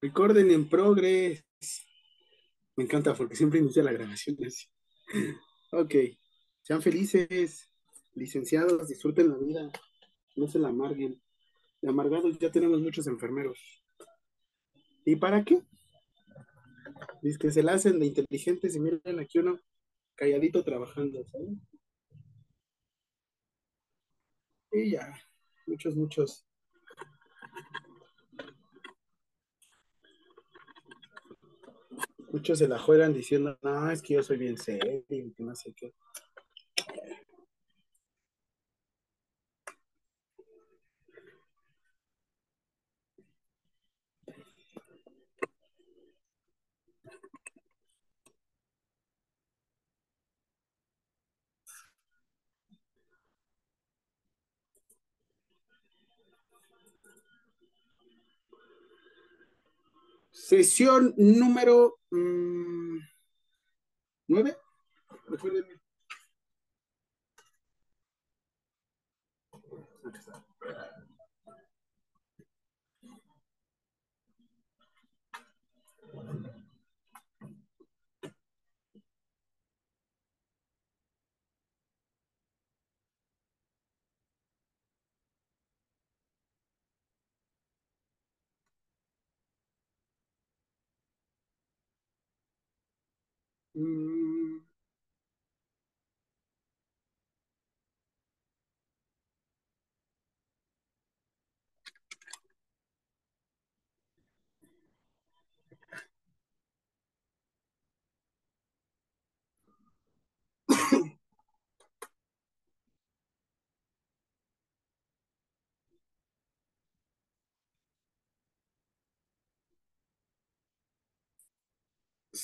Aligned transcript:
Recorden 0.00 0.50
en 0.50 0.68
progress. 0.68 1.44
Me 2.76 2.84
encanta 2.84 3.14
porque 3.14 3.34
siempre 3.34 3.58
inicia 3.58 3.82
la 3.82 3.92
grabación 3.92 4.36
así. 4.46 4.66
Ok. 5.72 5.94
Sean 6.62 6.82
felices, 6.82 7.68
licenciados, 8.14 8.88
disfruten 8.88 9.30
la 9.30 9.36
vida. 9.36 9.72
No 10.36 10.46
se 10.46 10.58
la 10.58 10.68
amarguen. 10.68 11.20
De 11.80 11.88
amargados 11.88 12.38
ya 12.38 12.50
tenemos 12.50 12.80
muchos 12.80 13.06
enfermeros. 13.06 13.58
¿Y 15.04 15.16
para 15.16 15.44
qué? 15.44 15.62
Dice 17.22 17.38
que 17.38 17.50
se 17.50 17.62
la 17.62 17.74
hacen 17.74 17.98
de 17.98 18.06
inteligentes 18.06 18.76
y 18.76 18.80
miren 18.80 19.18
aquí 19.18 19.38
uno 19.38 19.58
calladito 20.14 20.64
trabajando, 20.64 21.24
¿saben? 21.24 21.60
Y 24.72 24.90
ya, 24.90 25.14
muchos, 25.66 25.94
muchos. 25.96 26.47
Muchos 32.30 32.58
se 32.58 32.68
la 32.68 32.78
juegan 32.78 33.14
diciendo, 33.14 33.58
no, 33.62 33.90
es 33.90 34.02
que 34.02 34.14
yo 34.14 34.22
soy 34.22 34.36
bien 34.36 34.58
serio, 34.58 35.02
que 35.08 35.32
no 35.38 35.54
sé 35.54 35.72
qué. 35.74 35.94
Sesión 60.48 61.12
número 61.18 61.98
mm, 62.10 62.96
nueve. 64.28 64.56
Hum. 93.78 94.47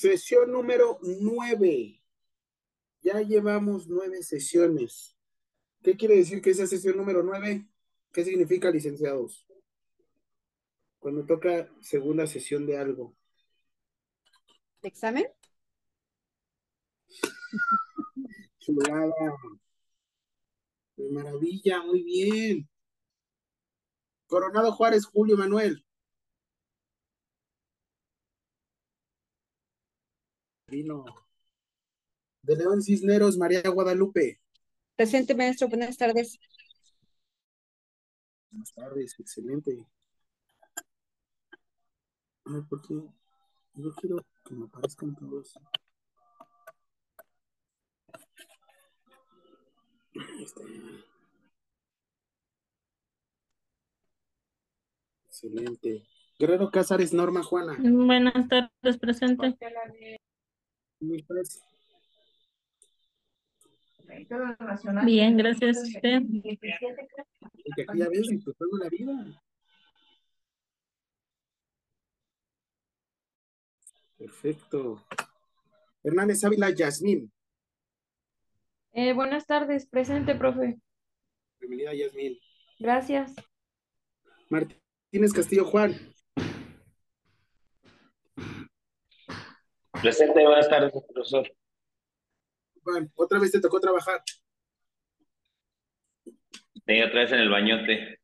Sesión 0.05 0.51
número 0.51 0.99
nueve. 1.01 1.99
Ya 3.01 3.21
llevamos 3.21 3.87
nueve 3.87 4.21
sesiones. 4.21 5.17
¿Qué 5.81 5.97
quiere 5.97 6.15
decir 6.17 6.43
que 6.43 6.51
esa 6.51 6.67
sesión 6.67 6.95
número 6.95 7.23
nueve? 7.23 7.67
¿Qué 8.11 8.23
significa, 8.23 8.69
licenciados? 8.69 9.47
Cuando 10.99 11.25
toca 11.25 11.73
segunda 11.81 12.27
sesión 12.27 12.67
de 12.67 12.77
algo. 12.77 13.15
¿De 14.83 14.89
examen? 14.89 15.25
Chulada. 18.59 19.11
De 20.97 21.09
maravilla, 21.09 21.81
muy 21.81 22.03
bien. 22.03 22.69
Coronado 24.27 24.71
Juárez, 24.71 25.03
Julio 25.07 25.35
Manuel. 25.35 25.83
Vino. 30.67 31.05
De 32.41 32.55
León 32.55 32.81
Cisneros, 32.81 33.37
María 33.37 33.61
Guadalupe. 33.69 34.39
Presente, 34.95 35.35
maestro. 35.35 35.67
Buenas 35.67 35.97
tardes. 35.97 36.39
Buenas 38.49 38.73
tardes, 38.73 39.19
excelente. 39.19 39.85
Ay, 42.45 42.61
¿por 42.69 42.81
qué? 42.81 42.93
Yo 43.73 43.93
quiero 43.95 44.17
que 44.45 44.55
me 44.55 44.65
aparezcan 44.65 45.15
todos. 45.15 45.57
Ahí 50.15 50.43
está. 50.43 50.61
Excelente. 55.25 56.07
Guerrero 56.39 56.71
Cázares, 56.71 57.13
Norma 57.13 57.43
Juana. 57.43 57.77
Buenas 57.79 58.47
tardes, 58.47 58.97
presente. 58.99 59.57
Muy 61.05 61.21
fácil. 61.21 61.61
Bien, 65.05 65.37
gracias 65.37 65.77
a 65.77 65.81
usted. 65.81 66.21
Porque 67.63 67.81
aquí 67.87 67.99
ya 67.99 68.09
ves 68.09 68.27
disfrutando 68.27 68.77
la 68.77 68.89
vida. 68.89 69.41
Perfecto. 74.17 75.03
Hernández 76.03 76.43
Ávila, 76.43 76.69
Yasmín. 76.71 77.31
Eh, 78.93 79.13
buenas 79.13 79.45
tardes, 79.45 79.85
presente, 79.87 80.35
profe. 80.35 80.79
Bienvenida, 81.59 81.93
Yasmín. 81.93 82.37
Gracias. 82.79 83.33
Martínez 84.49 85.33
Castillo, 85.33 85.65
Juan. 85.65 86.14
Presente, 90.01 90.43
buenas 90.43 90.69
tardes, 90.69 90.91
profesor. 90.91 91.51
Juan, 92.83 93.11
otra 93.15 93.39
vez 93.39 93.51
te 93.51 93.59
tocó 93.59 93.79
trabajar. 93.79 94.21
Estoy 96.73 97.01
otra 97.01 97.21
vez 97.21 97.31
en 97.31 97.39
el 97.39 97.49
bañote. 97.49 98.19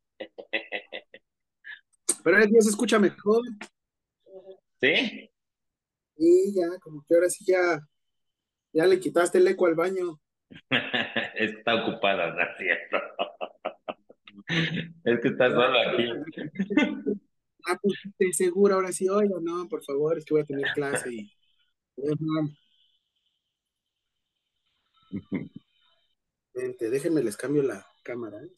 Pero 2.23 2.35
ahora 2.35 2.45
ya 2.51 2.61
se 2.61 2.69
escucha 2.69 2.99
mejor. 2.99 3.41
¿Sí? 4.79 5.29
Y 6.17 6.53
ya, 6.55 6.67
como 6.81 7.03
que 7.07 7.15
ahora 7.15 7.29
sí 7.29 7.45
ya, 7.45 7.79
ya 8.73 8.85
le 8.85 8.99
quitaste 8.99 9.39
el 9.39 9.47
eco 9.47 9.65
al 9.65 9.75
baño. 9.75 10.19
Está 11.35 11.83
ocupada, 11.83 12.33
¿no 12.33 12.41
es 12.41 12.57
cierto? 12.57 12.97
Es 15.05 15.19
que 15.21 15.29
está 15.29 15.49
solo 15.49 15.79
aquí. 15.79 16.05
Ah, 17.67 17.77
pues 17.79 18.35
seguro, 18.35 18.73
ahora 18.73 18.91
sí, 18.91 19.07
oiga, 19.07 19.35
no, 19.39 19.69
por 19.69 19.83
favor, 19.83 20.17
es 20.17 20.25
que 20.25 20.33
voy 20.33 20.41
a 20.41 20.45
tener 20.45 20.65
clase 20.73 21.13
y. 21.13 21.31
Déjenme 26.79 27.21
les 27.23 27.37
cambio 27.37 27.61
la 27.63 27.85
cámara, 28.03 28.41
¿eh? 28.43 28.51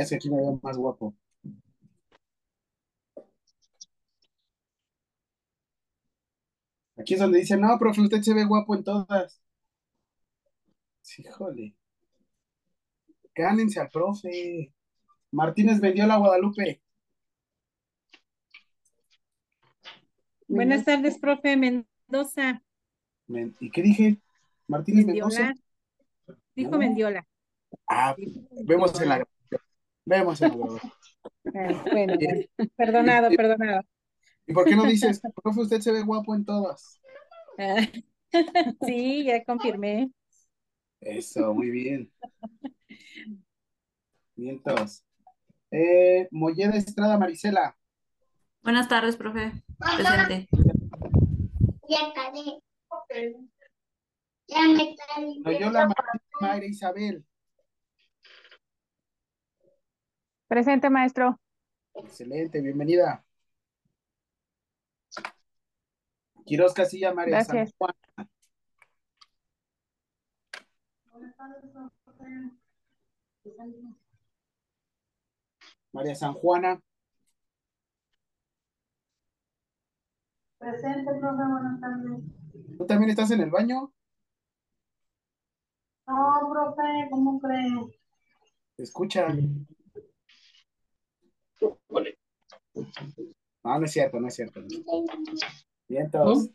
Es 0.00 0.10
que 0.10 0.16
aquí 0.16 0.30
me 0.30 0.36
veo 0.36 0.58
más 0.62 0.76
guapo. 0.76 1.14
Aquí 6.98 7.14
es 7.14 7.20
donde 7.20 7.38
dice, 7.40 7.56
no, 7.56 7.78
profe, 7.78 8.00
usted 8.00 8.22
se 8.22 8.34
ve 8.34 8.44
guapo 8.44 8.74
en 8.74 8.84
todas. 8.84 9.40
Híjole. 11.18 11.74
Gánense 13.34 13.80
al 13.80 13.90
profe. 13.90 14.72
Martínez 15.30 15.80
vendió 15.80 16.06
la 16.06 16.16
Guadalupe. 16.16 16.80
Buenas 20.48 20.84
tardes, 20.84 21.18
profe 21.18 21.56
Mendoza. 21.56 22.62
Men- 23.26 23.54
¿Y 23.60 23.70
qué 23.70 23.82
dije? 23.82 24.16
Martínez 24.68 25.06
Mendoza. 25.06 25.40
Mendiola. 25.42 25.62
Dijo 26.54 26.70
No. 26.70 26.78
Mendiola. 26.78 27.26
Ah, 27.88 28.14
vemos 28.64 28.98
en 29.00 29.08
la. 29.08 29.28
Vemos 30.06 30.40
en 30.40 30.50
la 30.50 30.56
grabación. 30.56 30.92
Ah, 31.54 31.84
bueno, 31.90 32.14
bueno. 32.14 32.40
perdonado, 32.76 33.28
perdonado. 33.30 33.82
¿Y 34.46 34.52
por 34.52 34.64
qué 34.64 34.76
no 34.76 34.84
dices, 34.84 35.20
profe, 35.42 35.60
usted 35.60 35.80
se 35.80 35.92
ve 35.92 36.02
guapo 36.02 36.34
en 36.34 36.44
todas? 36.44 37.00
Ah, 37.58 37.86
Sí, 38.86 39.24
ya 39.24 39.44
confirmé. 39.44 40.10
Eso, 41.00 41.52
muy 41.54 41.70
bien. 41.70 42.12
Bien 44.36 44.62
todos. 44.62 45.04
Eh, 45.70 46.28
Molleda 46.30 46.76
Estrada 46.76 47.18
Marisela. 47.18 47.76
Buenas 48.62 48.88
tardes, 48.88 49.16
profe. 49.16 49.52
Presente. 49.78 50.48
Ya 51.88 52.08
acabé. 52.08 52.60
Ya 54.48 54.68
me 54.68 54.94
caí. 54.94 55.40
Loyola 55.44 55.88
Mayra 56.40 56.66
Isabel. 56.66 57.24
Presente, 60.48 60.90
maestro. 60.90 61.40
Excelente, 61.94 62.60
bienvenida. 62.60 63.24
Quiroz 66.44 66.72
Casilla 66.72 67.12
María 67.12 67.42
San 67.44 67.56
Gracias. 67.56 67.74
Juan. 67.76 67.92
María 75.92 76.14
San 76.14 76.34
Juana. 76.34 76.80
Presente, 80.58 81.12
profe, 81.14 81.42
buenas 81.44 81.80
tardes. 81.80 82.20
¿Tú 82.78 82.86
también 82.86 83.10
estás 83.10 83.30
en 83.32 83.40
el 83.40 83.50
baño? 83.50 83.92
No, 86.06 86.50
profe, 86.52 87.08
¿cómo 87.10 87.40
cree? 87.40 87.98
¿Te 88.76 88.82
escucha? 88.84 89.26
No, 91.60 91.78
no 93.78 93.84
es 93.84 93.92
cierto, 93.92 94.20
no 94.20 94.28
es 94.28 94.34
cierto. 94.34 94.60
Bien 95.88 96.10
todos. 96.10 96.50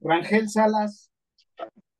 Rangel 0.00 0.48
Salas. 0.48 1.10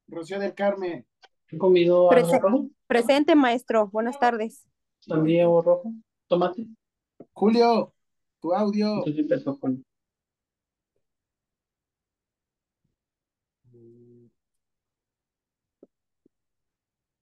Rocío 0.08 0.38
del 0.38 0.54
Carmen. 0.54 1.06
¿He 1.48 1.58
comido 1.58 2.08
Prese- 2.10 2.40
rojo? 2.40 2.68
Presente, 2.86 3.34
maestro. 3.34 3.88
Buenas 3.88 4.18
tardes. 4.18 4.66
¿Sandía 5.00 5.48
o 5.48 5.62
rojo? 5.62 5.92
¿Tomate? 6.28 6.66
Julio, 7.32 7.94
tu 8.40 8.52
audio. 8.52 8.98
Entonces 8.98 9.18
empezó 9.20 9.58
con... 9.58 9.84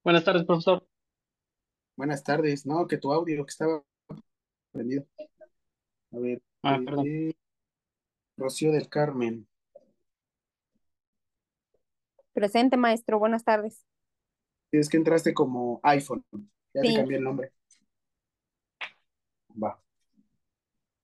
Buenas 0.02 0.24
tardes, 0.24 0.44
profesor. 0.44 0.86
Buenas 2.00 2.24
tardes. 2.24 2.64
No, 2.64 2.86
que 2.86 2.96
tu 2.96 3.12
audio 3.12 3.44
que 3.44 3.50
estaba 3.50 3.84
prendido. 4.72 5.04
A 6.12 6.18
ver. 6.18 6.42
Ah, 6.62 6.76
eh, 6.76 6.82
perdón. 6.86 7.06
Rocío 8.38 8.72
del 8.72 8.88
Carmen. 8.88 9.46
Presente, 12.32 12.78
maestro. 12.78 13.18
Buenas 13.18 13.44
tardes. 13.44 13.84
Es 14.72 14.88
que 14.88 14.96
entraste 14.96 15.34
como 15.34 15.78
iPhone. 15.82 16.24
Ya 16.72 16.80
te 16.80 16.88
Sí. 16.88 16.96
cambié 16.96 17.18
el 17.18 17.24
nombre. 17.24 17.52
Va. 19.62 19.78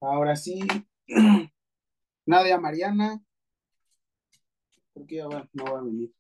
Ahora 0.01 0.35
sí. 0.35 0.61
Nadia 2.25 2.59
Mariana. 2.59 3.23
Creo 4.95 5.07
que 5.07 5.17
ya 5.17 5.29
va, 5.29 5.47
no 5.53 5.65
va 5.65 5.79
a 5.81 5.83
venir. 5.83 6.11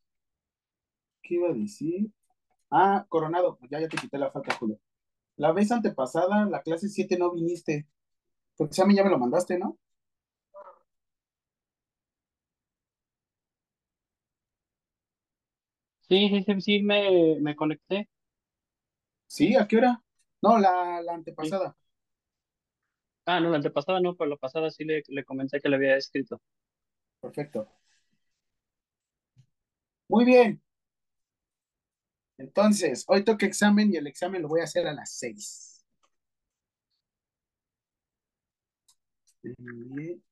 ¿Qué 1.23 1.37
iba 1.37 1.49
a 1.49 1.55
decir? 1.55 2.11
Ah, 2.70 3.06
Coronado. 3.08 3.58
Ya, 3.70 3.80
ya 3.80 3.88
te 3.88 3.96
quité 3.96 4.18
la 4.18 4.30
falta, 4.30 4.54
Julio. 4.56 4.78
La 5.36 5.52
vez 5.52 5.72
antepasada, 5.72 6.46
la 6.46 6.62
clase 6.62 6.88
7 6.90 7.18
no 7.18 7.32
viniste. 7.32 7.86
Tu 8.56 8.64
examen 8.66 8.96
ya 8.96 9.04
me 9.04 9.10
lo 9.10 9.18
mandaste, 9.20 9.58
¿no? 9.58 9.78
Sí, 16.08 16.28
sí, 16.30 16.42
sí, 16.46 16.60
sí, 16.62 16.82
me, 16.82 17.36
me 17.40 17.54
conecté. 17.56 18.08
Sí, 19.28 19.54
¿a 19.56 19.66
qué 19.68 19.76
hora? 19.78 20.02
No, 20.42 20.58
la, 20.58 21.00
la 21.02 21.14
antepasada. 21.14 21.76
Ah, 23.25 23.40
no, 23.40 23.50
la 23.50 23.56
antepasada 23.56 24.00
no, 24.00 24.16
pero 24.16 24.30
la 24.30 24.37
pasada 24.37 24.70
sí 24.70 24.85
le, 24.85 25.02
le 25.08 25.25
comenté 25.25 25.61
que 25.61 25.68
le 25.68 25.76
había 25.76 25.96
escrito. 25.96 26.40
Perfecto. 27.20 27.68
Muy 30.08 30.25
bien. 30.25 30.61
Entonces, 32.38 33.05
hoy 33.09 33.25
toca 33.25 33.47
examen 33.47 33.93
y 33.93 33.97
el 33.97 34.07
examen 34.07 34.43
lo 34.43 34.49
voy 34.49 34.61
a 34.61 34.64
hacer 34.64 34.87
a 34.87 34.93
las 34.93 35.12
seis. 35.12 35.85
Muy 39.43 40.05
bien. 40.05 40.23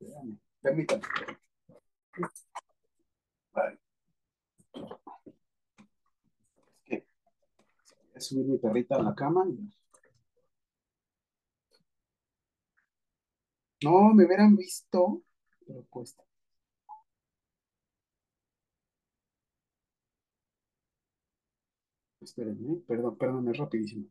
Espérame, 0.00 0.38
Permítame. 0.62 1.02
Vale. 3.52 3.78
Voy 6.88 7.02
a 8.16 8.20
subir 8.20 8.46
mi 8.46 8.58
perrita 8.58 8.96
a 8.96 9.02
la 9.02 9.14
cama. 9.14 9.44
No, 13.82 14.14
me 14.14 14.24
hubieran 14.24 14.56
visto, 14.56 15.22
pero 15.66 15.84
cuesta. 15.90 16.27
Espérenme, 22.28 22.76
perdón, 22.88 23.16
perdón, 23.20 23.48
es 23.48 23.56
rapidísimo. 23.58 24.06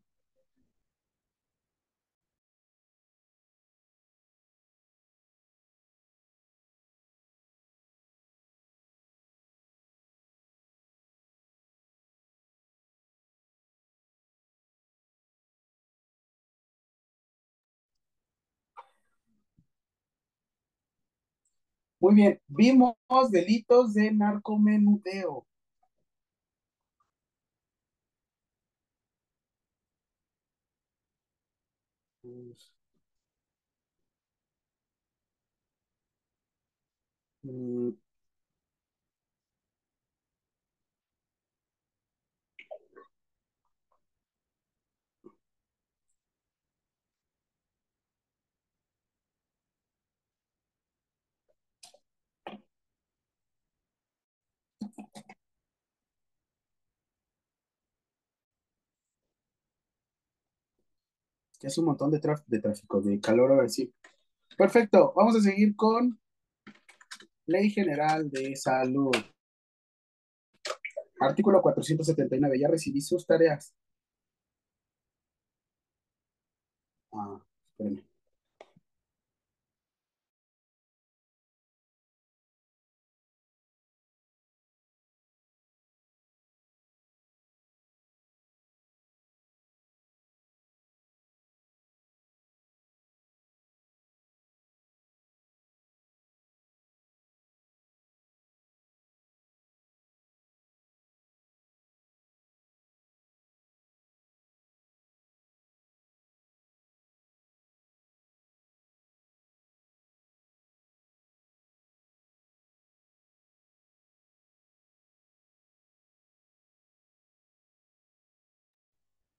Muy 21.99 22.15
bien, 22.15 22.41
vimos 22.47 22.95
delitos 23.29 23.93
de 23.93 24.11
narcomenudeo. 24.11 25.45
Mm, 37.43 37.93
Ya 61.59 61.67
es 61.69 61.77
un 61.77 61.85
montón 61.85 62.11
de, 62.11 62.19
de 62.47 62.59
tráfico, 62.59 63.01
de 63.01 63.19
calor 63.19 63.51
ahora 63.51 63.69
sí. 63.69 63.93
Perfecto, 64.57 65.13
vamos 65.15 65.35
a 65.35 65.41
seguir 65.41 65.75
con 65.75 66.19
Ley 67.45 67.69
General 67.69 68.29
de 68.29 68.55
Salud. 68.55 69.15
Artículo 71.19 71.61
479, 71.61 72.59
ya 72.59 72.67
recibí 72.67 73.01
sus 73.01 73.25
tareas. 73.25 73.73
Ah, 77.11 77.41
espérenme. 77.71 78.06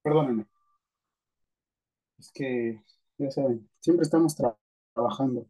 Perdónenme. 0.09 0.47
Es 2.17 2.31
que, 2.33 2.81
ya 3.19 3.31
saben, 3.33 3.69
siempre 3.81 4.05
estamos 4.05 4.37
tra- 4.39 4.57
trabajando. 4.95 5.47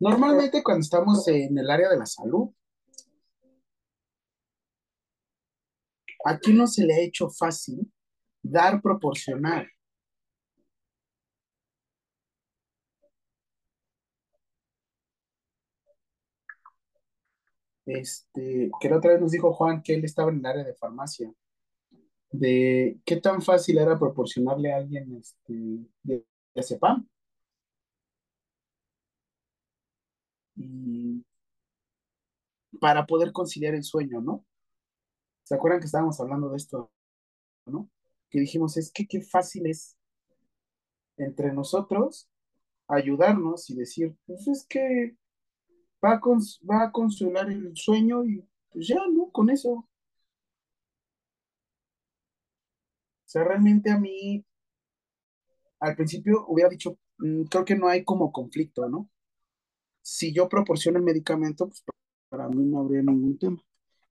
Normalmente 0.00 0.62
cuando 0.62 0.80
estamos 0.80 1.28
en 1.28 1.58
el 1.58 1.70
área 1.70 1.90
de 1.90 1.98
la 1.98 2.06
salud, 2.06 2.48
aquí 6.26 6.52
no 6.52 6.66
se 6.66 6.84
le 6.84 6.92
ha 6.94 7.00
hecho 7.00 7.30
fácil 7.30 7.90
dar 8.42 8.82
proporcional. 8.82 9.66
Este, 17.86 18.70
que 18.80 18.90
la 18.90 18.96
otra 18.98 19.12
vez 19.12 19.20
nos 19.20 19.30
dijo 19.30 19.52
Juan 19.52 19.80
que 19.82 19.94
él 19.94 20.04
estaba 20.04 20.30
en 20.30 20.38
el 20.40 20.46
área 20.46 20.64
de 20.64 20.74
farmacia, 20.74 21.32
de 22.30 22.98
qué 23.04 23.16
tan 23.16 23.40
fácil 23.40 23.78
era 23.78 23.98
proporcionarle 23.98 24.72
a 24.72 24.78
alguien 24.78 25.16
este, 25.16 25.54
de, 26.02 26.26
de. 26.54 26.64
Y 30.56 31.24
para 32.80 33.06
poder 33.06 33.32
conciliar 33.32 33.74
el 33.74 33.84
sueño, 33.84 34.20
¿no? 34.20 34.44
¿Se 35.44 35.54
acuerdan 35.54 35.80
que 35.80 35.86
estábamos 35.86 36.18
hablando 36.20 36.48
de 36.50 36.56
esto, 36.56 36.90
¿no? 37.66 37.88
Que 38.30 38.40
dijimos, 38.40 38.76
es 38.76 38.90
que 38.90 39.06
qué 39.06 39.20
fácil 39.20 39.66
es 39.66 39.96
entre 41.16 41.52
nosotros 41.52 42.28
ayudarnos 42.88 43.70
y 43.70 43.76
decir, 43.76 44.16
pues 44.26 44.48
es 44.48 44.66
que 44.66 45.16
va 46.06 46.12
a, 46.14 46.20
cons- 46.20 46.58
va 46.70 46.82
a 46.84 46.92
consolar 46.92 47.50
el 47.50 47.76
sueño 47.76 48.24
y 48.24 48.44
pues 48.70 48.88
ya, 48.88 49.00
¿no? 49.12 49.30
Con 49.32 49.50
eso. 49.50 49.70
O 49.72 49.86
sea, 53.26 53.44
realmente 53.44 53.90
a 53.90 53.98
mí, 53.98 54.42
al 55.80 55.94
principio 55.96 56.44
hubiera 56.48 56.68
dicho, 56.70 56.98
"Mm, 57.18 57.44
creo 57.44 57.64
que 57.64 57.76
no 57.76 57.88
hay 57.88 58.04
como 58.04 58.32
conflicto, 58.32 58.88
¿no? 58.88 59.08
Si 60.02 60.32
yo 60.34 60.48
proporciono 60.48 60.98
el 60.98 61.04
medicamento, 61.04 61.68
pues 61.68 61.84
para 62.30 62.48
mí 62.48 62.64
no 62.64 62.80
habría 62.80 63.02
ningún 63.02 63.38
tema. 63.38 63.62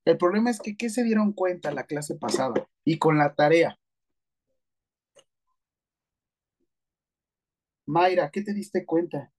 El 0.05 0.17
problema 0.17 0.51
es 0.51 0.59
que, 0.61 0.77
¿qué 0.77 0.89
se 0.89 1.03
dieron 1.03 1.33
cuenta 1.33 1.71
la 1.73 1.85
clase 1.85 2.15
pasada? 2.15 2.67
Y 2.85 2.99
con 2.99 3.17
la 3.17 3.35
tarea. 3.35 3.79
Mayra, 7.87 8.29
¿qué 8.29 8.43
te 8.43 8.53
diste 8.53 8.85
cuenta? 8.85 9.31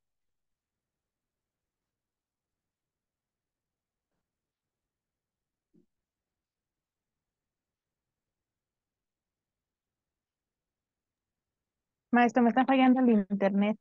Maestro, 12.16 12.42
me 12.42 12.48
está 12.48 12.64
fallando 12.64 13.00
el 13.00 13.10
internet, 13.10 13.78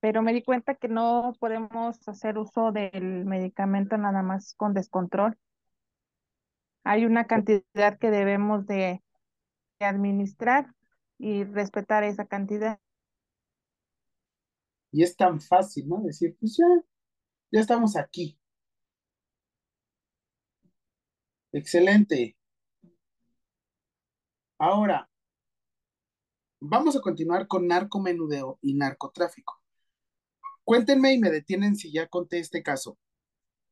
pero 0.00 0.22
me 0.22 0.32
di 0.32 0.42
cuenta 0.42 0.76
que 0.76 0.88
no 0.88 1.34
podemos 1.38 2.08
hacer 2.08 2.38
uso 2.38 2.72
del 2.72 3.26
medicamento 3.26 3.98
nada 3.98 4.22
más 4.22 4.54
con 4.54 4.72
descontrol. 4.72 5.36
Hay 6.84 7.04
una 7.04 7.26
cantidad 7.26 7.98
que 7.98 8.10
debemos 8.10 8.66
de, 8.66 9.02
de 9.78 9.86
administrar 9.86 10.74
y 11.18 11.44
respetar 11.44 12.02
esa 12.02 12.24
cantidad. 12.24 12.80
Y 14.90 15.02
es 15.02 15.14
tan 15.14 15.38
fácil, 15.38 15.86
¿no? 15.86 16.00
Decir, 16.00 16.34
pues 16.40 16.56
ya, 16.56 16.64
ya 17.52 17.60
estamos 17.60 17.94
aquí. 17.94 18.40
Excelente. 21.52 22.38
Ahora, 24.56 25.09
vamos 26.60 26.96
a 26.96 27.00
continuar 27.00 27.48
con 27.48 27.66
narcomenudeo 27.66 28.58
y 28.62 28.74
narcotráfico. 28.74 29.60
Cuéntenme 30.64 31.14
y 31.14 31.18
me 31.18 31.30
detienen 31.30 31.76
si 31.76 31.90
ya 31.92 32.06
conté 32.06 32.38
este 32.38 32.62
caso. 32.62 32.98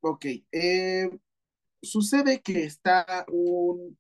Ok, 0.00 0.26
eh, 0.52 1.10
sucede 1.82 2.40
que 2.40 2.64
está 2.64 3.26
un 3.28 3.98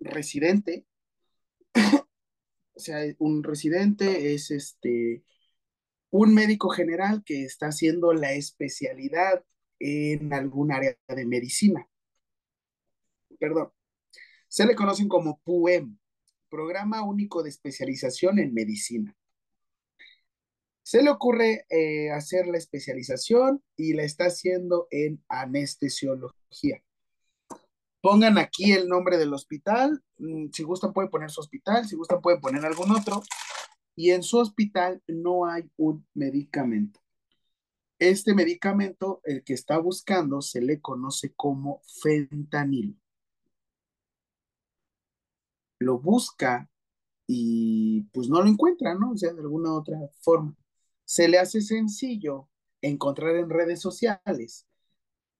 residente, 0.00 0.86
o 2.74 2.78
sea, 2.80 2.98
un 3.18 3.42
residente 3.42 4.34
es 4.34 4.50
este, 4.50 5.24
un 6.10 6.34
médico 6.34 6.68
general 6.70 7.22
que 7.24 7.44
está 7.44 7.68
haciendo 7.68 8.12
la 8.12 8.32
especialidad 8.32 9.44
en 9.78 10.32
algún 10.32 10.72
área 10.72 10.96
de 11.08 11.26
medicina. 11.26 11.88
Perdón, 13.38 13.72
se 14.48 14.66
le 14.66 14.74
conocen 14.74 15.08
como 15.08 15.40
PUEM, 15.40 15.98
Programa 16.56 17.02
Único 17.02 17.42
de 17.42 17.50
Especialización 17.50 18.38
en 18.38 18.54
Medicina. 18.54 19.14
Se 20.82 21.02
le 21.02 21.10
ocurre 21.10 21.66
eh, 21.68 22.10
hacer 22.12 22.46
la 22.46 22.56
especialización 22.56 23.62
y 23.76 23.92
la 23.92 24.04
está 24.04 24.24
haciendo 24.24 24.88
en 24.90 25.22
anestesiología. 25.28 26.82
Pongan 28.00 28.38
aquí 28.38 28.72
el 28.72 28.88
nombre 28.88 29.18
del 29.18 29.34
hospital. 29.34 30.02
mm, 30.16 30.46
Si 30.50 30.62
gustan 30.62 30.94
pueden 30.94 31.10
poner 31.10 31.30
su 31.30 31.42
hospital, 31.42 31.86
si 31.86 31.94
gustan 31.94 32.22
pueden 32.22 32.40
poner 32.40 32.64
algún 32.64 32.90
otro. 32.90 33.22
Y 33.94 34.12
en 34.12 34.22
su 34.22 34.38
hospital 34.38 35.02
no 35.06 35.44
hay 35.44 35.70
un 35.76 36.06
medicamento. 36.14 37.00
Este 37.98 38.34
medicamento, 38.34 39.20
el 39.24 39.44
que 39.44 39.52
está 39.52 39.76
buscando, 39.76 40.40
se 40.40 40.62
le 40.62 40.80
conoce 40.80 41.34
como 41.34 41.82
fentanilo. 42.02 42.94
Lo 45.78 45.98
busca 45.98 46.70
y 47.26 48.02
pues 48.12 48.28
no 48.28 48.42
lo 48.42 48.48
encuentra, 48.48 48.94
¿no? 48.94 49.12
O 49.12 49.16
sea, 49.16 49.32
de 49.32 49.40
alguna 49.40 49.74
otra 49.74 49.98
forma. 50.20 50.56
Se 51.04 51.28
le 51.28 51.38
hace 51.38 51.60
sencillo 51.60 52.48
encontrar 52.82 53.36
en 53.36 53.50
redes 53.50 53.80
sociales 53.80 54.66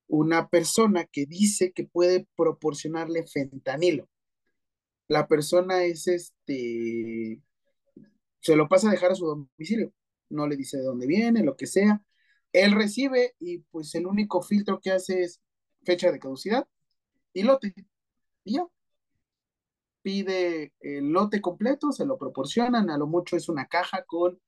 una 0.09 0.49
persona 0.49 1.05
que 1.07 1.27
dice 1.27 1.73
que 1.73 1.85
puede 1.85 2.29
proporcionarle 2.37 3.27
fentanilo. 3.27 4.09
La 5.09 5.29
persona 5.29 5.85
es 5.85 6.09
este, 6.09 7.41
se 8.41 8.57
lo 8.57 8.69
pasa 8.69 8.89
a 8.89 8.93
dejar 8.93 9.13
a 9.13 9.15
su 9.15 9.27
domicilio, 9.27 9.93
no 10.31 10.47
le 10.49 10.57
dice 10.57 10.79
de 10.79 10.85
dónde 10.85 11.07
viene, 11.07 11.45
lo 11.45 11.57
que 11.57 11.67
sea. 11.67 12.03
Él 12.53 12.73
recibe 12.73 13.35
y 13.41 13.59
pues 13.59 13.95
el 13.95 14.07
único 14.07 14.43
filtro 14.43 14.81
que 14.81 14.93
hace 14.93 15.23
es 15.23 15.41
fecha 15.85 16.13
de 16.13 16.19
caducidad 16.21 16.67
y 17.33 17.43
lote. 17.45 17.75
Y 18.45 18.55
ya. 18.55 18.67
Pide 20.07 20.73
el 20.79 21.09
lote 21.09 21.41
completo, 21.41 21.91
se 21.91 22.07
lo 22.07 22.17
proporcionan, 22.17 22.91
a 22.91 22.97
lo 22.97 23.09
mucho 23.09 23.37
es 23.37 23.49
una 23.49 23.67
caja 23.67 24.05
con 24.05 24.41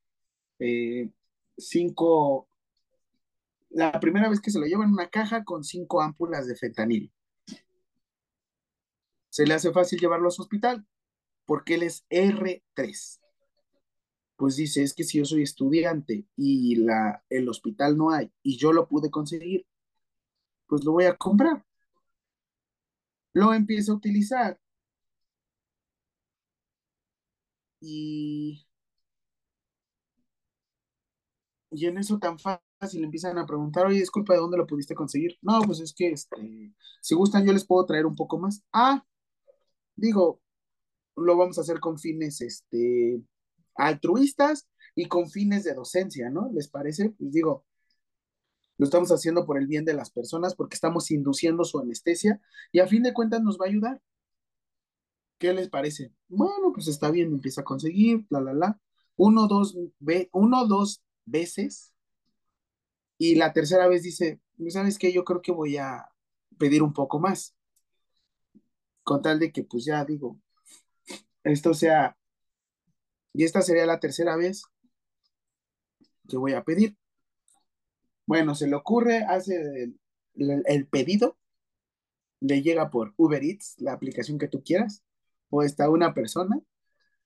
eh, 0.61 1.11
cinco, 1.57 2.49
la 3.71 3.99
primera 3.99 4.29
vez 4.29 4.41
que 4.41 4.53
se 4.53 4.61
lo 4.61 4.67
llevan 4.67 4.93
una 4.93 5.11
caja 5.11 5.43
con 5.43 5.65
cinco 5.65 6.01
ámpulas 6.01 6.47
de 6.47 6.55
fentanil. 6.55 7.13
Se 9.31 9.47
le 9.47 9.55
hace 9.55 9.73
fácil 9.73 9.99
llevarlo 9.99 10.29
a 10.29 10.31
su 10.31 10.43
hospital 10.43 10.87
porque 11.45 11.75
él 11.75 11.83
es 11.83 12.07
R3. 12.09 13.21
Pues 14.37 14.55
dice, 14.55 14.85
es 14.85 14.95
que 14.95 15.03
si 15.03 15.19
yo 15.19 15.25
soy 15.25 15.43
estudiante 15.43 16.25
y 16.37 16.77
la, 16.77 17.25
el 17.31 17.49
hospital 17.49 17.97
no 17.97 18.13
hay 18.13 18.33
y 18.45 18.59
yo 18.59 18.73
lo 18.73 18.87
pude 18.87 19.11
conseguir, 19.11 19.67
pues 20.69 20.85
lo 20.85 20.93
voy 20.93 21.07
a 21.07 21.17
comprar. 21.17 21.67
Lo 23.33 23.53
empieza 23.53 23.91
a 23.91 23.97
utilizar. 23.97 24.61
Y, 27.81 28.65
y 31.71 31.87
en 31.87 31.99
eso 31.99 32.19
tan 32.19 32.39
fácil 32.39 33.05
empiezan 33.05 33.39
a 33.39 33.47
preguntar, 33.47 33.87
oye, 33.87 34.01
disculpa, 34.01 34.35
¿de 34.35 34.41
dónde 34.41 34.57
lo 34.57 34.67
pudiste 34.67 34.95
conseguir? 34.95 35.39
No, 35.43 35.61
pues 35.63 35.81
es 35.81 35.93
que, 35.95 36.11
este, 36.11 36.73
si 37.01 37.15
gustan, 37.15 37.45
yo 37.47 37.53
les 37.53 37.67
puedo 37.67 37.85
traer 37.87 38.07
un 38.07 38.17
poco 38.17 38.39
más. 38.39 38.63
Ah, 38.73 39.05
digo, 39.97 40.41
lo 41.17 41.37
vamos 41.37 41.59
a 41.59 41.63
hacer 41.63 41.81
con 41.81 41.99
fines, 41.99 42.41
este, 42.41 43.23
altruistas 43.77 44.69
y 44.95 45.07
con 45.07 45.31
fines 45.31 45.65
de 45.65 45.75
docencia, 45.75 46.31
¿no? 46.31 46.51
¿Les 46.55 46.69
parece? 46.69 47.11
Pues 47.11 47.33
digo, 47.33 47.67
lo 48.79 48.85
estamos 48.85 49.11
haciendo 49.11 49.45
por 49.45 49.59
el 49.59 49.67
bien 49.67 49.85
de 49.85 49.95
las 49.95 50.11
personas 50.11 50.55
porque 50.55 50.75
estamos 50.75 51.11
induciendo 51.11 51.65
su 51.65 51.79
anestesia 51.81 52.41
y 52.73 52.79
a 52.81 52.87
fin 52.87 53.03
de 53.03 53.13
cuentas 53.13 53.43
nos 53.43 53.59
va 53.59 53.67
a 53.67 53.69
ayudar. 53.69 54.01
¿Qué 55.39 55.53
les 55.53 55.69
parece? 55.69 56.13
Bueno, 56.29 56.73
pues 56.73 56.89
está 56.89 57.11
bien, 57.11 57.29
empieza 57.33 57.61
a 57.63 57.65
conseguir, 57.65 58.27
la, 58.31 58.41
la, 58.41 58.53
la. 58.55 58.81
Uno, 59.17 59.47
dos, 59.49 59.77
ve, 60.01 60.29
uno, 60.33 60.67
dos 60.67 61.03
veces. 61.25 61.93
Y 63.19 63.35
la 63.37 63.53
tercera 63.53 63.87
vez 63.89 64.03
dice, 64.03 64.41
¿sabes 64.71 64.99
qué? 64.99 65.13
Yo 65.13 65.25
creo 65.25 65.43
que 65.43 65.53
voy 65.53 65.77
a 65.77 66.09
pedir 66.59 66.83
un 66.83 66.93
poco 66.93 67.19
más. 67.21 67.55
Con 69.03 69.21
tal 69.23 69.41
de 69.41 69.51
que, 69.51 69.65
pues 69.65 69.85
ya 69.87 70.05
digo, 70.05 70.39
esto 71.45 71.75
sea, 71.75 72.17
y 73.33 73.45
esta 73.45 73.63
sería 73.63 73.87
la 73.87 74.01
tercera 74.01 74.37
vez 74.37 74.65
que 76.29 76.37
voy 76.37 76.53
a 76.55 76.63
pedir. 76.65 76.97
Bueno, 78.27 78.55
se 78.55 78.69
le 78.69 78.77
ocurre, 78.77 79.25
hace 79.25 79.57
el, 79.57 79.99
el- 80.37 80.63
el 80.67 80.87
pedido 80.87 81.37
le 82.41 82.63
llega 82.63 82.91
por 82.91 83.15
Uber 83.17 83.43
Eats, 83.45 83.77
la 83.79 83.93
aplicación 83.93 84.39
que 84.39 84.49
tú 84.49 84.63
quieras, 84.65 85.05
o 85.51 85.63
está 85.63 85.89
una 85.91 86.15
persona, 86.15 86.61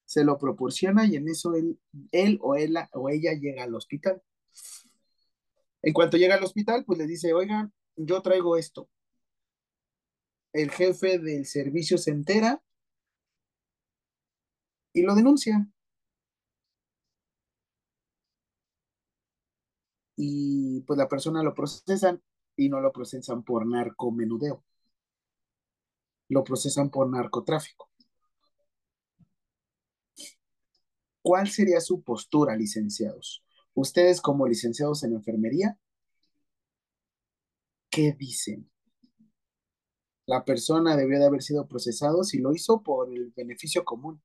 se 0.04 0.24
lo 0.24 0.38
proporciona 0.38 1.06
y 1.06 1.16
en 1.16 1.28
eso 1.28 1.54
él, 1.54 1.78
él 2.12 2.38
o, 2.42 2.54
ella, 2.56 2.88
o 2.92 3.08
ella 3.08 3.32
llega 3.34 3.64
al 3.64 3.74
hospital. 3.74 4.22
En 5.82 5.92
cuanto 5.92 6.16
llega 6.16 6.36
al 6.36 6.44
hospital, 6.44 6.84
pues 6.84 6.98
le 6.98 7.06
dice, 7.06 7.32
oiga, 7.34 7.70
yo 7.96 8.22
traigo 8.22 8.56
esto. 8.56 8.88
El 10.52 10.70
jefe 10.70 11.18
del 11.18 11.46
servicio 11.46 11.98
se 11.98 12.10
entera 12.10 12.62
y 14.92 15.02
lo 15.02 15.14
denuncia. 15.14 15.66
Y 20.16 20.80
pues 20.82 20.98
la 20.98 21.08
persona 21.08 21.42
lo 21.42 21.54
procesan 21.54 22.22
y 22.56 22.68
no 22.68 22.80
lo 22.80 22.92
procesan 22.92 23.42
por 23.42 23.66
narcomenudeo. 23.66 24.64
Lo 26.28 26.44
procesan 26.44 26.90
por 26.90 27.08
narcotráfico. 27.10 27.91
¿Cuál 31.22 31.48
sería 31.48 31.80
su 31.80 32.02
postura, 32.02 32.56
licenciados? 32.56 33.44
Ustedes 33.74 34.20
como 34.20 34.46
licenciados 34.46 35.02
en 35.04 35.14
enfermería, 35.14 35.78
¿qué 37.90 38.12
dicen? 38.12 38.68
La 40.26 40.44
persona 40.44 40.96
debió 40.96 41.18
de 41.18 41.26
haber 41.26 41.42
sido 41.42 41.66
procesado 41.66 42.24
si 42.24 42.38
lo 42.38 42.52
hizo 42.54 42.82
por 42.82 43.12
el 43.12 43.32
beneficio 43.36 43.84
común. 43.84 44.22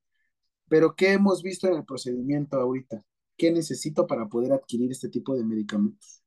Pero 0.70 0.96
¿qué 0.96 1.14
hemos 1.14 1.44
visto 1.44 1.68
en 1.68 1.76
el 1.76 1.86
procedimiento 1.86 2.60
ahorita? 2.60 3.04
¿Qué 3.38 3.52
necesito 3.52 4.08
para 4.08 4.28
poder 4.28 4.54
adquirir 4.54 4.92
este 4.92 5.10
tipo 5.10 5.36
de 5.36 5.44
medicamentos? 5.44 6.24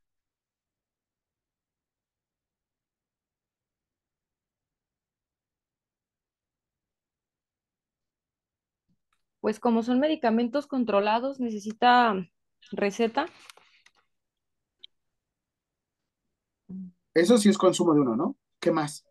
Pues 9.50 9.58
como 9.58 9.82
son 9.82 9.98
medicamentos 9.98 10.68
controlados, 10.68 11.40
necesita 11.40 12.14
receta. 12.70 13.26
Eso 17.12 17.36
sí 17.36 17.48
es 17.48 17.58
consumo 17.58 17.92
de 17.92 18.00
uno, 18.00 18.14
¿no? 18.14 18.36
¿Qué 18.60 18.70
más? 18.70 19.04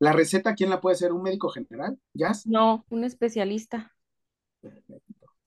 ¿La 0.00 0.12
receta 0.12 0.56
quién 0.56 0.70
la 0.70 0.80
puede 0.80 0.94
hacer? 0.94 1.12
¿Un 1.12 1.22
médico 1.22 1.50
general? 1.50 2.00
¿Jazz? 2.14 2.48
No, 2.48 2.84
un 2.90 3.04
especialista. 3.04 3.94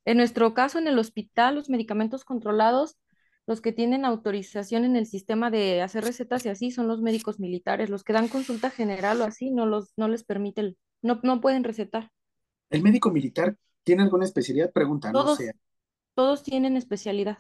En 0.06 0.16
nuestro 0.16 0.54
caso, 0.54 0.80
en 0.80 0.88
el 0.88 1.00
hospital, 1.00 1.56
los 1.56 1.70
medicamentos 1.70 2.24
controlados, 2.24 2.98
los 3.46 3.60
que 3.60 3.74
tienen 3.74 4.06
autorización 4.06 4.86
en 4.86 4.96
el 4.96 5.06
sistema 5.06 5.52
de 5.52 5.82
hacer 5.82 6.06
recetas 6.06 6.46
y 6.46 6.50
así 6.50 6.72
son 6.72 6.88
los 6.88 7.02
médicos 7.02 7.42
militares. 7.42 7.90
Los 7.90 8.06
que 8.06 8.14
dan 8.14 8.30
consulta 8.30 8.70
general 8.70 9.20
o 9.20 9.26
así, 9.26 9.52
no 9.52 9.66
los, 9.66 9.92
no 9.98 10.08
les 10.08 10.24
permite 10.24 10.62
el, 10.62 10.78
no, 11.02 11.20
no 11.24 11.42
pueden 11.42 11.66
recetar. 11.66 12.10
¿El 12.72 12.82
médico 12.84 13.12
militar 13.12 13.56
tiene 13.84 14.02
alguna 14.04 14.26
especialidad? 14.26 14.72
Pregunta, 14.74 15.14
no 15.14 15.28
Todos, 15.28 15.28
sé. 15.28 15.54
todos 16.16 16.44
tienen 16.44 16.78
especialidad. 16.78 17.40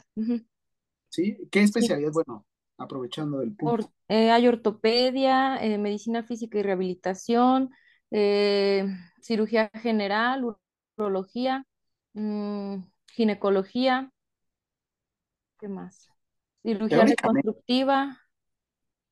¿Sí? 1.10 1.38
¿Qué 1.52 1.62
Sí. 1.80 2.00
especialidad? 2.02 2.12
Bueno, 2.12 2.46
aprovechando 2.78 3.42
el 3.42 3.54
punto. 3.56 3.86
Or- 3.86 3.92
eh, 4.08 4.32
hay 4.32 4.48
ortopedia, 4.48 5.58
eh, 5.64 5.78
medicina 5.78 6.24
física 6.24 6.58
y 6.60 6.64
rehabilitación, 6.64 7.70
eh, 8.12 8.86
cirugía 9.22 9.70
general, 9.76 10.56
urología, 10.98 11.66
mm, 12.14 12.78
ginecología, 13.12 14.12
¿qué 15.60 15.68
más? 15.68 16.12
Cirugía 16.64 17.06
Teóricamente, 17.06 17.06
reconstructiva. 17.06 18.20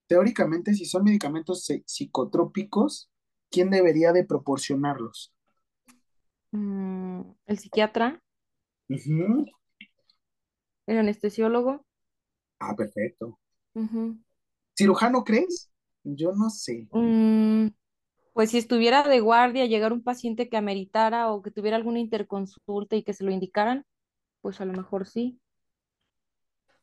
teóricamente, 0.07 0.73
si 0.73 0.85
son 0.85 1.03
medicamentos 1.05 1.63
psi- 1.65 1.83
psicotrópicos, 1.85 3.09
¿quién 3.49 3.69
debería 3.69 4.11
de 4.13 4.25
proporcionarlos? 4.25 5.33
Mm, 6.51 7.21
el 7.47 7.59
psiquiatra, 7.59 8.21
el 10.87 10.97
anestesiólogo. 10.97 11.85
Ah, 12.59 12.75
perfecto. 12.75 13.39
¿Cirujano 14.77 15.25
crees? 15.25 15.69
Yo 16.05 16.31
no 16.31 16.49
sé. 16.49 16.87
Mm, 16.91 17.67
pues 18.33 18.51
si 18.51 18.57
estuviera 18.59 19.03
de 19.03 19.19
guardia, 19.21 19.65
llegar 19.67 19.93
un 19.93 20.03
paciente 20.03 20.49
que 20.49 20.57
ameritara 20.57 21.31
o 21.31 21.41
que 21.41 21.51
tuviera 21.51 21.77
alguna 21.77 21.99
interconsulta 21.99 22.95
y 22.95 23.03
que 23.03 23.13
se 23.13 23.23
lo 23.25 23.31
indicaran, 23.31 23.85
pues 24.41 24.61
a 24.61 24.65
lo 24.65 24.73
mejor 24.73 25.07
sí. 25.07 25.39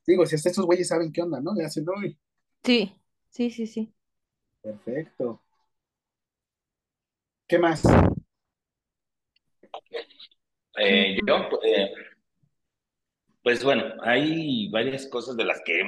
Digo, 0.07 0.25
si 0.25 0.35
hasta 0.35 0.49
estos 0.49 0.65
güeyes 0.65 0.89
saben 0.89 1.13
qué 1.13 1.21
onda, 1.21 1.41
¿no? 1.43 1.53
Le 1.55 1.65
hacen, 1.65 1.85
uy, 1.91 2.19
Sí, 2.65 2.93
sí, 3.31 3.51
sí, 3.51 3.67
sí. 3.69 3.95
perfecto. 4.63 5.41
¿Qué 7.47 7.59
más? 7.59 7.83
Eh, 10.79 11.17
yo, 11.27 11.49
eh, 11.63 11.93
pues 13.43 13.63
bueno, 13.63 13.95
hay 14.03 14.69
varias 14.71 15.07
cosas 15.07 15.37
de 15.37 15.45
las 15.45 15.63
que 15.65 15.83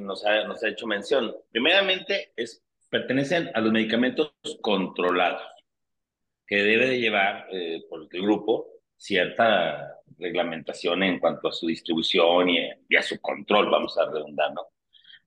nos 0.00 0.24
ha, 0.24 0.44
nos 0.44 0.62
ha 0.62 0.68
hecho 0.68 0.86
mención. 0.86 1.34
Primeramente, 1.50 2.32
es, 2.36 2.62
pertenecen 2.88 3.50
a 3.54 3.60
los 3.60 3.72
medicamentos 3.72 4.32
controlados, 4.60 5.42
que 6.46 6.56
debe 6.56 6.86
de 6.86 7.00
llevar 7.00 7.46
eh, 7.50 7.84
por 7.88 8.06
el 8.10 8.22
grupo 8.22 8.68
cierta 8.96 10.00
reglamentación 10.18 11.02
en 11.02 11.18
cuanto 11.18 11.48
a 11.48 11.52
su 11.52 11.66
distribución 11.66 12.48
y, 12.48 12.70
y 12.88 12.96
a 12.96 13.02
su 13.02 13.20
control, 13.20 13.70
vamos 13.70 13.98
a 13.98 14.10
redundar, 14.10 14.52
¿no? 14.54 14.62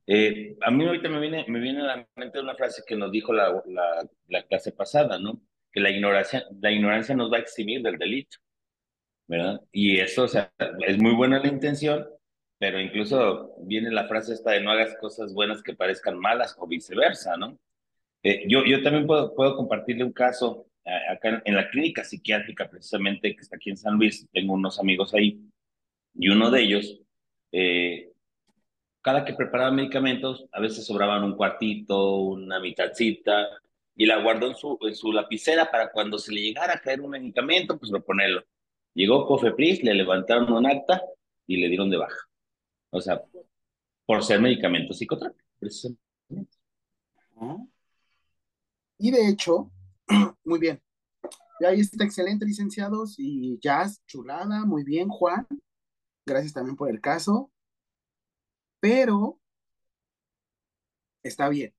Eh, 0.09 0.55
a 0.61 0.71
mí 0.71 0.85
ahorita 0.85 1.09
me 1.09 1.19
viene, 1.19 1.43
me 1.49 1.59
viene 1.59 1.81
a 1.81 1.97
la 1.97 2.07
mente 2.15 2.39
una 2.39 2.55
frase 2.55 2.83
que 2.87 2.95
nos 2.95 3.11
dijo 3.11 3.33
la, 3.33 3.61
la, 3.65 4.07
la 4.29 4.43
clase 4.43 4.71
pasada, 4.71 5.19
¿no? 5.19 5.41
Que 5.71 5.81
la 5.81 5.89
ignorancia, 5.89 6.45
la 6.61 6.71
ignorancia 6.71 7.13
nos 7.13 7.31
va 7.31 7.37
a 7.37 7.41
eximir 7.41 7.81
del 7.81 7.97
delito. 7.97 8.37
Y 9.71 9.99
eso, 9.99 10.23
o 10.23 10.27
sea, 10.27 10.51
es 10.87 10.97
muy 10.99 11.13
buena 11.13 11.39
la 11.39 11.47
intención, 11.47 12.07
pero 12.57 12.79
incluso 12.79 13.55
viene 13.59 13.91
la 13.91 14.07
frase 14.07 14.33
esta 14.33 14.51
de 14.51 14.61
no 14.61 14.71
hagas 14.71 14.95
cosas 14.99 15.33
buenas 15.33 15.61
que 15.61 15.75
parezcan 15.75 16.17
malas 16.17 16.55
o 16.57 16.67
viceversa, 16.67 17.37
¿no? 17.37 17.57
Eh, 18.23 18.45
yo, 18.47 18.65
yo 18.65 18.81
también 18.81 19.05
puedo, 19.05 19.35
puedo 19.35 19.55
compartirle 19.55 20.03
un 20.03 20.13
caso 20.13 20.67
eh, 20.85 21.11
acá 21.11 21.41
en, 21.43 21.55
la 21.55 21.69
clínica 21.69 22.03
psiquiátrica, 22.03 22.69
precisamente, 22.69 23.35
que 23.35 23.41
está 23.41 23.57
aquí 23.57 23.69
en 23.69 23.77
San 23.77 23.95
Luis, 23.95 24.27
tengo 24.31 24.53
unos 24.53 24.79
amigos 24.79 25.13
ahí, 25.13 25.39
y 26.15 26.29
uno 26.29 26.49
de 26.49 26.61
ellos, 26.61 26.99
eh, 27.51 28.11
cada 29.01 29.25
que 29.25 29.33
preparaba 29.33 29.71
medicamentos, 29.71 30.47
a 30.51 30.61
veces 30.61 30.85
sobraban 30.85 31.23
un 31.23 31.35
cuartito, 31.35 32.17
una 32.17 32.59
mitadcita, 32.59 33.47
y 33.95 34.05
la 34.05 34.21
guardó 34.21 34.47
en 34.47 34.55
su, 34.55 34.77
en 34.81 34.95
su 34.95 35.11
lapicera 35.11 35.69
para 35.69 35.91
cuando 35.91 36.17
se 36.17 36.33
le 36.33 36.41
llegara 36.41 36.73
a 36.75 36.79
caer 36.79 37.01
un 37.01 37.11
medicamento, 37.11 37.77
pues 37.77 37.91
proponerlo. 37.91 38.43
Llegó 38.97 39.27
Cofepris, 39.27 39.83
le 39.83 39.93
levantaron 39.93 40.51
un 40.51 40.65
acta 40.65 41.03
y 41.45 41.57
le 41.57 41.69
dieron 41.69 41.87
de 41.91 41.97
baja. 41.97 42.27
O 42.89 42.99
sea, 42.99 43.21
por 44.07 44.23
ser 44.23 44.41
medicamento 44.41 44.91
psicotrópico, 44.91 45.47
precisamente. 45.59 46.57
¿no? 47.35 47.69
Y 48.97 49.11
de 49.11 49.29
hecho, 49.29 49.71
muy 50.43 50.59
bien. 50.59 50.81
Ahí 51.59 51.81
está 51.81 52.03
excelente, 52.05 52.43
licenciados. 52.43 53.19
Y 53.19 53.59
Jazz, 53.59 54.01
chulada, 54.07 54.65
muy 54.65 54.83
bien, 54.83 55.09
Juan. 55.09 55.47
Gracias 56.25 56.53
también 56.53 56.75
por 56.75 56.89
el 56.89 56.99
caso. 56.99 57.51
Pero 58.79 59.39
está 61.21 61.49
bien. 61.49 61.71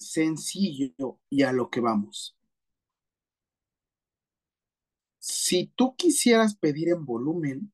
Sencillo 0.00 1.20
y 1.28 1.42
a 1.44 1.52
lo 1.52 1.70
que 1.70 1.78
vamos. 1.78 2.39
Si 5.20 5.66
tú 5.76 5.94
quisieras 5.96 6.56
pedir 6.56 6.88
en 6.88 7.04
volumen, 7.04 7.72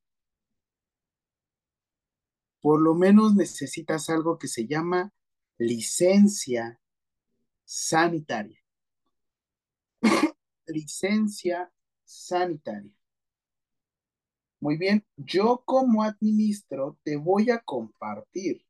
por 2.61 2.81
lo 2.81 2.95
menos 2.95 3.37
necesitas 3.37 4.11
algo 4.11 4.37
que 4.39 4.49
se 4.49 4.67
llama 4.67 5.13
licencia 5.57 6.81
sanitaria. 7.65 8.61
licencia 10.67 11.73
sanitaria. 12.05 12.93
Muy 14.59 14.77
bien, 14.77 15.07
yo 15.17 15.63
como 15.65 16.03
administro 16.03 16.99
te 17.05 17.17
voy 17.17 17.51
a 17.51 17.61
compartir. 17.61 18.67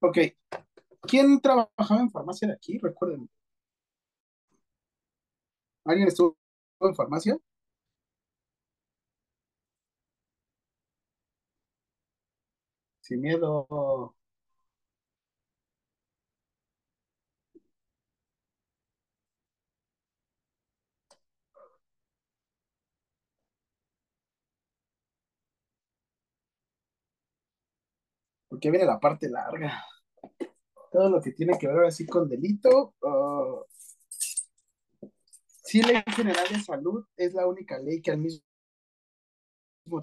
Ok. 0.00 0.18
¿Quién 1.02 1.40
trabajaba 1.40 2.00
en 2.00 2.10
farmacia 2.10 2.48
de 2.48 2.54
aquí? 2.54 2.78
Recuerden. 2.78 3.28
¿Alguien 5.84 6.06
estuvo 6.08 6.36
en 6.80 6.94
farmacia? 6.94 7.36
Sin 13.00 13.20
miedo. 13.20 14.14
Porque 28.58 28.72
viene 28.72 28.86
la 28.86 28.98
parte 28.98 29.28
larga. 29.28 29.84
Todo 30.90 31.08
lo 31.10 31.22
que 31.22 31.30
tiene 31.30 31.56
que 31.56 31.68
ver 31.68 31.76
ahora 31.76 31.92
sí 31.92 32.04
con 32.04 32.28
delito. 32.28 32.92
ah, 33.04 33.62
sí, 35.62 35.80
ley 35.80 36.02
general 36.08 36.48
de 36.48 36.58
salud 36.58 37.06
es 37.16 37.34
la 37.34 37.46
única 37.46 37.78
ley 37.78 38.02
que 38.02 38.10
al 38.10 38.18
mismo 38.18 38.42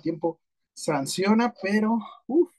tiempo 0.01 0.39
sanciona, 0.73 1.53
pero 1.61 1.97
uf. 2.27 2.49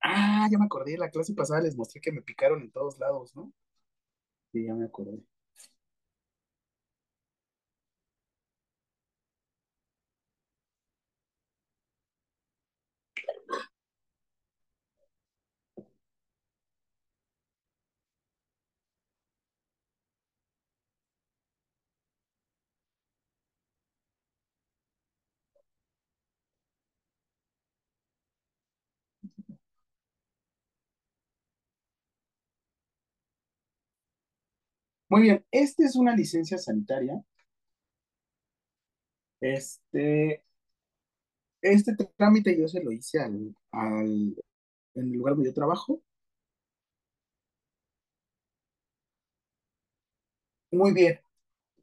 Ah, 0.00 0.48
ya 0.50 0.58
me 0.58 0.64
acordé, 0.64 0.98
la 0.98 1.10
clase 1.10 1.32
pasada 1.32 1.60
les 1.60 1.76
mostré 1.76 2.00
que 2.00 2.10
me 2.10 2.22
picaron 2.22 2.60
en 2.60 2.72
todos 2.72 2.98
lados, 2.98 3.36
¿no? 3.36 3.52
Sí, 4.50 4.66
ya 4.66 4.74
me 4.74 4.86
acordé. 4.86 5.22
Muy 35.12 35.22
bien, 35.22 35.44
esta 35.52 35.84
es 35.84 35.94
una 35.94 36.16
licencia 36.16 36.58
sanitaria. 36.58 37.22
Este, 39.40 40.42
este 41.62 41.94
trámite 42.16 42.58
yo 42.58 42.68
se 42.68 42.82
lo 42.82 42.92
hice 42.92 43.18
al, 43.20 43.54
al, 43.72 44.36
en 44.94 45.04
el 45.04 45.12
lugar 45.12 45.34
donde 45.34 45.50
yo 45.50 45.54
trabajo. 45.54 46.02
Muy 50.72 50.92
bien. 50.92 51.20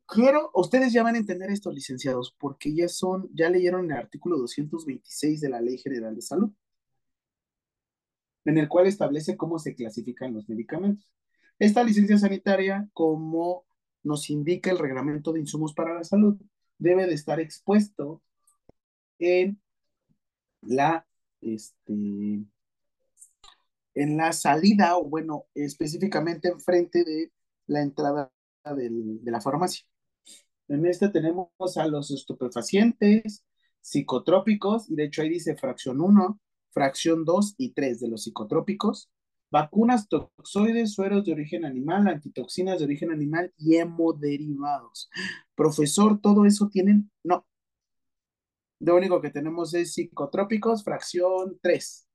Quiero, 0.08 0.52
ustedes 0.56 0.94
ya 0.94 1.04
van 1.04 1.15
a 1.15 1.20
entender 1.20 1.52
esto, 1.52 1.72
licenciados, 1.72 2.36
porque 2.39 2.74
ya 2.76 2.88
son, 2.89 3.30
ya 3.36 3.50
leyeron 3.50 3.92
el 3.92 3.98
artículo 3.98 4.38
226 4.38 5.42
de 5.42 5.50
la 5.50 5.62
Ley 5.62 5.78
General 5.80 6.15
de 6.15 6.22
Salud, 6.24 6.52
en 8.44 8.58
el 8.58 8.68
cual 8.68 8.88
establece 8.88 9.38
cómo 9.38 9.60
se 9.60 9.74
clasifican 9.76 10.34
los 10.34 10.50
medicamentos. 10.50 11.08
Esta 11.60 11.84
licencia 11.84 12.17
sanitaria, 12.17 12.89
como 12.93 13.65
nos 14.04 14.30
indica 14.30 14.72
el 14.72 14.80
reglamento 14.80 15.34
de 15.34 15.41
insumos 15.41 15.74
para 15.74 15.93
la 15.93 16.06
salud, 16.06 16.38
debe 16.78 17.06
de 17.06 17.13
estar 17.13 17.41
expuesto 17.41 18.22
en 19.19 19.62
la, 20.62 21.06
este, 21.41 21.93
en 23.93 24.17
la 24.17 24.32
salida, 24.32 24.98
o 24.98 25.04
bueno, 25.04 25.48
específicamente 25.54 26.48
enfrente 26.48 27.04
de 27.04 27.32
la 27.67 27.82
entrada 27.82 28.32
de 28.63 29.32
la 29.32 29.41
farmacia. 29.41 29.86
En 30.69 30.86
este 30.86 31.10
tenemos 31.10 31.50
a 31.76 31.88
los 31.88 32.12
estupefacientes, 32.12 33.43
psicotrópicos, 33.82 34.89
y 34.89 34.95
de 34.95 35.06
hecho 35.06 35.24
ahí 35.24 35.30
dice 35.30 35.58
fracción 35.58 36.00
1, 36.00 36.39
fracción 36.72 37.26
2 37.26 37.56
y 37.58 37.72
3 37.72 38.00
de 38.00 38.08
los 38.08 38.24
psicotrópicos, 38.24 39.10
vacunas 39.52 40.08
toxoides, 40.08 40.94
sueros 40.94 41.26
de 41.26 41.32
origen 41.34 41.66
animal, 41.66 42.08
antitoxinas 42.08 42.80
de 42.80 42.86
origen 42.86 43.12
animal 43.12 43.54
y 43.58 43.78
hemoderivados. 43.78 45.10
Profesor, 45.56 46.20
¿todo 46.22 46.46
eso 46.46 46.70
tienen? 46.70 47.12
No. 47.24 47.46
Lo 48.80 48.96
único 48.96 49.22
que 49.22 49.30
tenemos 49.30 49.74
es 49.74 49.94
psicotrópicos, 49.94 50.84
fracción 50.84 51.60
3. 51.62 52.08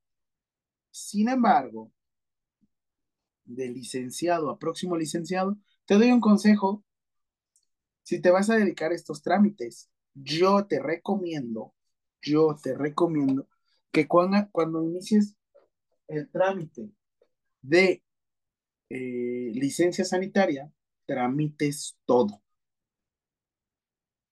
Sin 0.91 1.29
embargo, 1.29 1.93
de 3.45 3.69
licenciado 3.69 4.51
a 4.51 4.59
próximo 4.59 4.97
licenciado, 4.97 5.59
te 5.85 5.95
doy 5.95 6.11
un 6.11 6.21
consejo. 6.21 6.85
Si 8.03 8.21
te 8.21 8.31
vas 8.31 8.49
a 8.49 8.57
dedicar 8.57 8.93
a 8.93 8.95
estos 8.95 9.23
trámites, 9.23 9.91
yo 10.15 10.67
te 10.67 10.81
recomiendo, 10.81 11.75
yo 12.23 12.57
te 12.63 12.75
recomiendo 12.75 13.49
que 13.91 14.07
cuando, 14.07 14.49
cuando 14.53 14.83
inicies 14.83 15.37
el 16.09 16.31
trámite 16.31 16.91
de 17.65 18.03
eh, 18.91 19.51
licencia 19.55 20.05
sanitaria, 20.05 20.71
tramites 21.07 21.97
todo. 22.05 22.43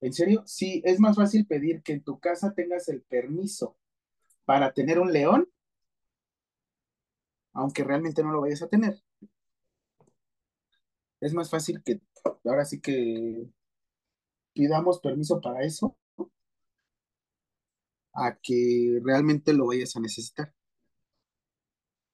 ¿En 0.01 0.12
serio? 0.12 0.42
Sí, 0.47 0.83
es 0.85 1.01
más 1.01 1.16
fácil 1.16 1.47
pedir 1.47 1.83
que 1.83 1.95
en 1.95 2.03
tu 2.03 2.18
casa 2.21 2.53
tengas 2.55 2.88
el 2.88 3.03
permiso 3.03 3.77
para 4.45 4.73
tener 4.73 4.99
un 4.99 5.12
león, 5.12 5.49
aunque 7.55 7.85
realmente 7.85 8.23
no 8.23 8.33
lo 8.33 8.42
vayas 8.42 8.62
a 8.62 8.68
tener. 8.68 9.03
Es 11.21 11.33
más 11.33 11.49
fácil 11.51 11.83
que 11.83 12.01
ahora 12.45 12.64
sí 12.66 12.81
que 12.81 13.47
pidamos 14.53 15.01
permiso 15.01 15.40
para 15.40 15.62
eso 15.64 15.97
a 18.14 18.38
que 18.42 19.01
realmente 19.05 19.53
lo 19.53 19.66
vayas 19.66 19.97
a 19.97 20.01
necesitar. 20.01 20.53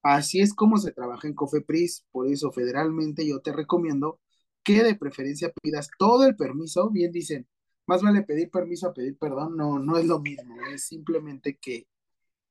Así 0.09 0.41
es 0.41 0.55
como 0.55 0.79
se 0.79 0.93
trabaja 0.93 1.29
en 1.29 1.35
COFEPRIS, 1.35 2.07
por 2.11 2.29
eso 2.29 2.51
federalmente 2.51 3.27
yo 3.29 3.41
te 3.41 3.53
recomiendo 3.53 4.19
que 4.63 4.83
de 4.83 4.95
preferencia 4.95 5.53
pidas 5.63 5.91
todo 5.99 6.25
el 6.25 6.35
permiso, 6.35 6.89
bien 6.89 7.13
dicen, 7.13 7.47
más 7.87 8.03
vale 8.03 8.23
pedir 8.23 8.51
permiso 8.51 8.89
a 8.89 8.95
pedir 8.95 9.19
perdón, 9.19 9.55
no, 9.59 9.79
no 9.79 9.99
es 9.99 10.07
lo 10.07 10.19
mismo, 10.21 10.57
es 10.73 10.87
simplemente 10.87 11.59
que, 11.61 11.87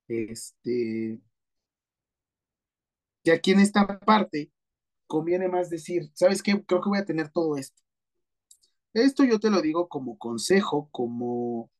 este, 0.08 1.20
que 3.24 3.32
aquí 3.32 3.50
en 3.52 3.60
esta 3.60 3.98
parte 4.00 4.52
conviene 5.08 5.48
más 5.48 5.68
decir, 5.70 6.10
¿sabes 6.14 6.42
qué? 6.44 6.64
Creo 6.64 6.80
que 6.80 6.90
voy 6.90 6.98
a 6.98 7.04
tener 7.06 7.30
todo 7.30 7.56
esto. 7.56 7.82
Esto 8.94 9.24
yo 9.24 9.40
te 9.40 9.50
lo 9.50 9.62
digo 9.62 9.88
como 9.88 10.16
consejo, 10.16 10.88
como, 10.92 11.70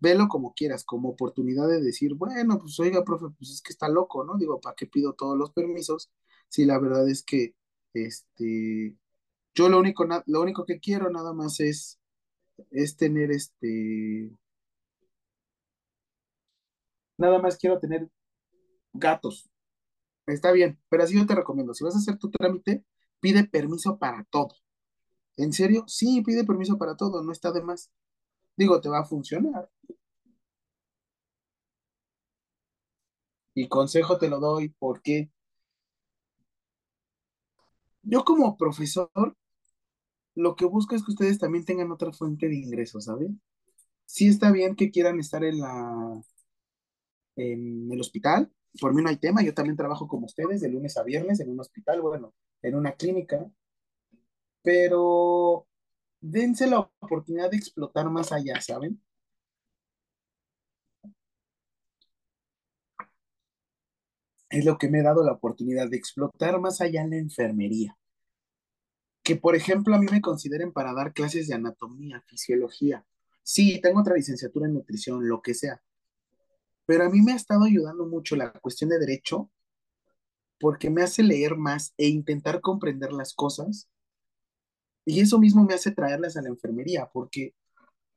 velo 0.00 0.28
como 0.28 0.54
quieras, 0.54 0.84
como 0.84 1.10
oportunidad 1.10 1.68
de 1.68 1.80
decir, 1.82 2.14
bueno, 2.14 2.58
pues 2.58 2.78
oiga, 2.80 3.04
profe, 3.04 3.26
pues 3.38 3.50
es 3.50 3.62
que 3.62 3.72
está 3.72 3.88
loco, 3.88 4.24
¿no? 4.24 4.36
Digo, 4.38 4.60
¿para 4.60 4.74
qué 4.76 4.86
pido 4.86 5.14
todos 5.14 5.36
los 5.38 5.52
permisos? 5.52 6.10
Si 6.48 6.64
la 6.64 6.78
verdad 6.78 7.08
es 7.08 7.22
que, 7.22 7.54
este, 7.94 8.96
yo 9.54 9.68
lo 9.68 9.78
único, 9.80 10.06
lo 10.26 10.42
único 10.42 10.64
que 10.66 10.80
quiero 10.80 11.10
nada 11.10 11.32
más 11.34 11.60
es, 11.60 12.00
es 12.70 12.96
tener, 12.96 13.30
este, 13.32 14.30
nada 17.18 17.38
más 17.40 17.56
quiero 17.58 17.78
tener 17.78 18.08
gatos. 18.92 19.50
Está 20.26 20.52
bien, 20.52 20.80
pero 20.88 21.04
así 21.04 21.16
yo 21.16 21.26
te 21.26 21.34
recomiendo, 21.34 21.74
si 21.74 21.84
vas 21.84 21.94
a 21.96 21.98
hacer 21.98 22.18
tu 22.18 22.30
trámite, 22.30 22.84
pide 23.20 23.44
permiso 23.44 23.98
para 23.98 24.24
todo. 24.24 24.54
¿En 25.36 25.52
serio? 25.52 25.84
Sí, 25.88 26.22
pide 26.22 26.44
permiso 26.44 26.78
para 26.78 26.96
todo, 26.96 27.22
no 27.22 27.32
está 27.32 27.52
de 27.52 27.62
más. 27.62 27.90
Digo, 28.60 28.78
te 28.78 28.90
va 28.90 28.98
a 29.00 29.04
funcionar. 29.04 29.70
Y 33.54 33.68
consejo 33.68 34.18
te 34.18 34.28
lo 34.28 34.38
doy 34.38 34.68
porque 34.78 35.30
yo 38.02 38.22
como 38.24 38.58
profesor, 38.58 39.10
lo 40.34 40.56
que 40.56 40.66
busco 40.66 40.94
es 40.94 41.02
que 41.04 41.12
ustedes 41.12 41.38
también 41.38 41.64
tengan 41.64 41.90
otra 41.90 42.12
fuente 42.12 42.48
de 42.48 42.56
ingresos, 42.56 43.04
¿saben? 43.06 43.40
Sí 44.06 44.28
está 44.28 44.52
bien 44.52 44.76
que 44.76 44.90
quieran 44.90 45.18
estar 45.20 45.42
en 45.44 45.60
la, 45.60 46.22
en 47.36 47.90
el 47.90 48.00
hospital, 48.00 48.52
por 48.78 48.94
mí 48.94 49.02
no 49.02 49.08
hay 49.08 49.16
tema, 49.16 49.42
yo 49.42 49.54
también 49.54 49.76
trabajo 49.76 50.06
como 50.06 50.26
ustedes 50.26 50.60
de 50.60 50.68
lunes 50.68 50.98
a 50.98 51.02
viernes 51.02 51.40
en 51.40 51.50
un 51.50 51.60
hospital, 51.60 52.02
bueno, 52.02 52.34
en 52.60 52.74
una 52.74 52.92
clínica, 52.92 53.50
pero 54.62 55.66
dense 56.20 56.66
la 56.66 56.80
oportunidad 57.00 57.50
de 57.50 57.56
explotar 57.56 58.08
más 58.10 58.32
allá, 58.32 58.60
¿saben? 58.60 59.00
Es 64.50 64.64
lo 64.64 64.78
que 64.78 64.88
me 64.88 64.98
he 65.00 65.02
dado 65.02 65.24
la 65.24 65.32
oportunidad 65.32 65.88
de 65.88 65.96
explotar 65.96 66.60
más 66.60 66.80
allá 66.80 67.02
en 67.02 67.10
la 67.10 67.16
enfermería. 67.18 67.96
Que, 69.22 69.36
por 69.36 69.54
ejemplo, 69.54 69.94
a 69.94 69.98
mí 69.98 70.06
me 70.10 70.20
consideren 70.20 70.72
para 70.72 70.92
dar 70.92 71.12
clases 71.12 71.46
de 71.48 71.54
anatomía, 71.54 72.22
fisiología. 72.26 73.04
Sí, 73.42 73.80
tengo 73.80 74.00
otra 74.00 74.16
licenciatura 74.16 74.66
en 74.66 74.74
nutrición, 74.74 75.26
lo 75.28 75.40
que 75.40 75.54
sea. 75.54 75.80
Pero 76.86 77.04
a 77.04 77.08
mí 77.10 77.20
me 77.22 77.32
ha 77.32 77.36
estado 77.36 77.64
ayudando 77.64 78.06
mucho 78.06 78.34
la 78.34 78.52
cuestión 78.52 78.90
de 78.90 78.98
derecho 78.98 79.50
porque 80.58 80.90
me 80.90 81.02
hace 81.02 81.22
leer 81.22 81.56
más 81.56 81.94
e 81.96 82.08
intentar 82.08 82.60
comprender 82.60 83.12
las 83.12 83.32
cosas. 83.34 83.88
Y 85.10 85.18
eso 85.18 85.40
mismo 85.40 85.64
me 85.64 85.74
hace 85.74 85.90
traerlas 85.90 86.36
a 86.36 86.42
la 86.42 86.50
enfermería, 86.50 87.10
porque 87.12 87.52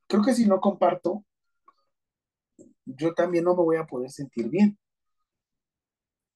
creo 0.06 0.22
que 0.22 0.32
si 0.32 0.46
no 0.46 0.60
comparto, 0.60 1.24
yo 2.84 3.12
también 3.14 3.42
no 3.42 3.56
me 3.56 3.64
voy 3.64 3.76
a 3.78 3.84
poder 3.84 4.12
sentir 4.12 4.48
bien. 4.48 4.78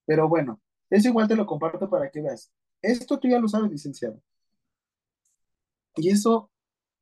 Pero 0.05 0.29
bueno, 0.29 0.61
eso 0.91 1.07
igual 1.07 1.29
te 1.29 1.37
lo 1.37 1.47
comparto 1.47 1.89
para 1.89 2.11
que 2.11 2.23
veas. 2.23 2.51
Esto 2.83 3.21
tú 3.21 3.29
ya 3.29 3.39
lo 3.39 3.47
sabes, 3.47 3.71
licenciado. 3.71 4.21
Y 5.95 6.11
eso 6.11 6.51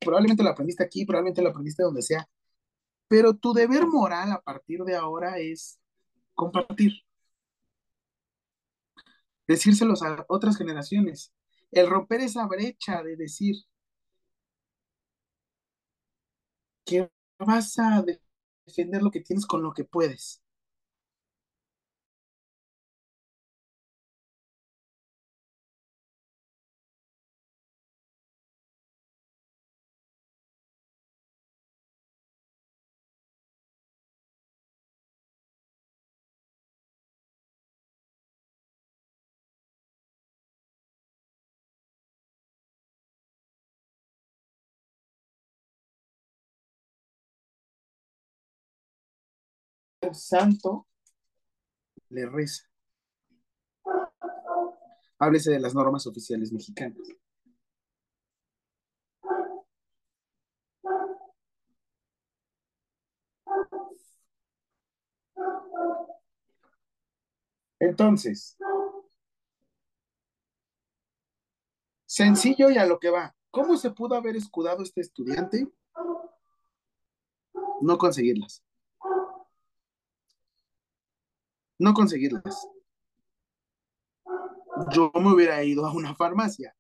probablemente 0.01 0.43
lo 0.43 0.51
aprendiste 0.51 0.85
aquí, 0.85 1.07
probablemente 1.07 1.41
lo 1.41 1.49
aprendiste 1.49 1.83
donde 1.83 2.03
sea. 2.03 2.29
Pero 3.09 3.39
tu 3.39 3.55
deber 3.55 3.87
moral 3.87 4.33
a 4.33 4.43
partir 4.43 4.81
de 4.85 4.97
ahora 4.97 5.39
es 5.39 5.81
compartir. 6.35 6.93
Decírselos 9.49 10.03
a 10.03 10.27
otras 10.29 10.59
generaciones. 10.59 11.33
El 11.71 11.89
romper 11.89 12.23
esa 12.23 12.45
brecha 12.49 13.05
de 13.05 13.15
decir 13.15 13.55
que 16.87 17.11
vas 17.39 17.79
a 17.79 18.03
defender 18.67 19.03
lo 19.03 19.11
que 19.11 19.21
tienes 19.21 19.47
con 19.47 19.63
lo 19.63 19.73
que 19.73 19.85
puedes. 19.85 20.43
Santo 50.15 50.87
le 52.09 52.27
reza. 52.27 52.65
Háblese 55.19 55.51
de 55.51 55.61
las 55.61 55.75
normas 55.75 56.07
oficiales 56.07 56.53
mexicanas. 56.53 56.99
Entonces, 67.79 68.57
sencillo 72.07 72.71
y 72.71 72.79
a 72.79 72.87
lo 72.87 72.99
que 72.99 73.11
va. 73.11 73.35
¿Cómo 73.51 73.77
se 73.77 73.91
pudo 73.91 74.17
haber 74.17 74.37
escudado 74.37 74.83
este 74.83 75.01
estudiante? 75.01 75.69
No 77.81 77.99
conseguirlas. 77.99 78.66
No 81.79 81.95
conseguirlas. 81.95 82.69
Yo 84.93 85.11
me 85.15 85.33
hubiera 85.33 85.63
ido 85.65 85.87
a 85.87 85.93
una 85.93 86.15
farmacia 86.15 86.75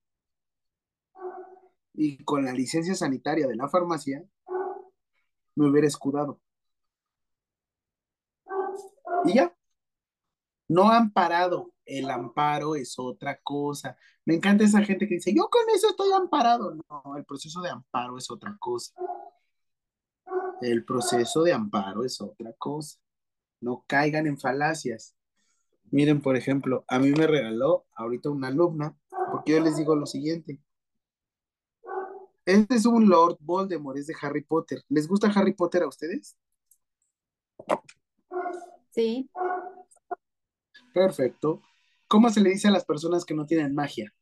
y 1.94 2.22
con 2.24 2.44
la 2.44 2.52
licencia 2.52 2.94
sanitaria 2.94 3.46
de 3.46 3.56
la 3.56 3.68
farmacia 3.68 4.22
me 5.54 5.68
hubiera 5.68 5.88
escudado. 5.88 6.40
Y 9.24 9.34
ya. 9.34 9.56
No 10.68 10.90
han 10.90 11.12
parado. 11.12 11.72
El 11.84 12.10
amparo 12.10 12.74
es 12.74 12.98
otra 12.98 13.40
cosa. 13.42 13.96
Me 14.24 14.34
encanta 14.34 14.64
esa 14.64 14.82
gente 14.82 15.08
que 15.08 15.14
dice, 15.14 15.32
yo 15.34 15.48
con 15.48 15.62
eso 15.74 15.88
estoy 15.88 16.12
amparado. 16.12 16.74
No, 16.74 17.16
el 17.16 17.24
proceso 17.24 17.60
de 17.60 17.70
amparo 17.70 18.18
es 18.18 18.30
otra 18.30 18.56
cosa. 18.58 18.92
El 20.60 20.84
proceso 20.84 21.42
de 21.44 21.52
amparo 21.52 22.04
es 22.04 22.20
otra 22.20 22.52
cosa. 22.58 22.98
No 23.60 23.84
caigan 23.86 24.26
en 24.26 24.38
falacias. 24.38 25.14
Miren, 25.90 26.20
por 26.20 26.36
ejemplo, 26.36 26.84
a 26.88 26.98
mí 26.98 27.12
me 27.12 27.26
regaló 27.26 27.86
ahorita 27.94 28.30
una 28.30 28.48
alumna, 28.48 28.96
porque 29.30 29.52
yo 29.52 29.60
les 29.60 29.76
digo 29.76 29.94
lo 29.94 30.06
siguiente. 30.06 30.60
Este 32.44 32.74
es 32.76 32.86
un 32.86 33.08
Lord 33.08 33.38
Voldemort, 33.40 33.98
es 33.98 34.06
de 34.06 34.14
Harry 34.20 34.42
Potter. 34.42 34.80
¿Les 34.88 35.08
gusta 35.08 35.32
Harry 35.34 35.52
Potter 35.52 35.82
a 35.82 35.88
ustedes? 35.88 36.36
Sí. 38.90 39.28
Perfecto. 40.94 41.60
¿Cómo 42.08 42.30
se 42.30 42.40
le 42.40 42.50
dice 42.50 42.68
a 42.68 42.70
las 42.70 42.84
personas 42.84 43.24
que 43.24 43.34
no 43.34 43.46
tienen 43.46 43.74
magia? 43.74 44.14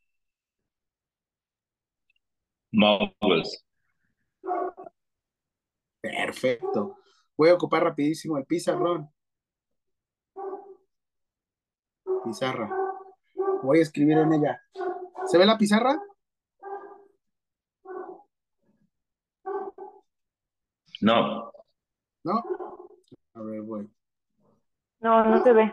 Muggles. 2.73 3.65
Perfecto. 6.01 6.97
Voy 7.37 7.51
a 7.51 7.55
ocupar 7.55 7.85
rapidísimo 7.85 8.39
el 8.39 8.47
pizarrón. 8.47 9.09
Pizarra. 12.25 12.71
Voy 13.63 13.79
a 13.79 13.83
escribir 13.83 14.19
en 14.19 14.33
ella. 14.33 14.61
¿Se 15.27 15.39
ve 15.39 15.45
la 15.45 15.59
pizarra? 15.59 16.01
No. 21.03 21.53
¿No? 22.25 22.45
A 23.35 23.43
ver, 23.43 23.61
voy. 23.61 23.91
No, 25.01 25.25
no 25.25 25.43
se 25.43 25.53
ve. 25.53 25.73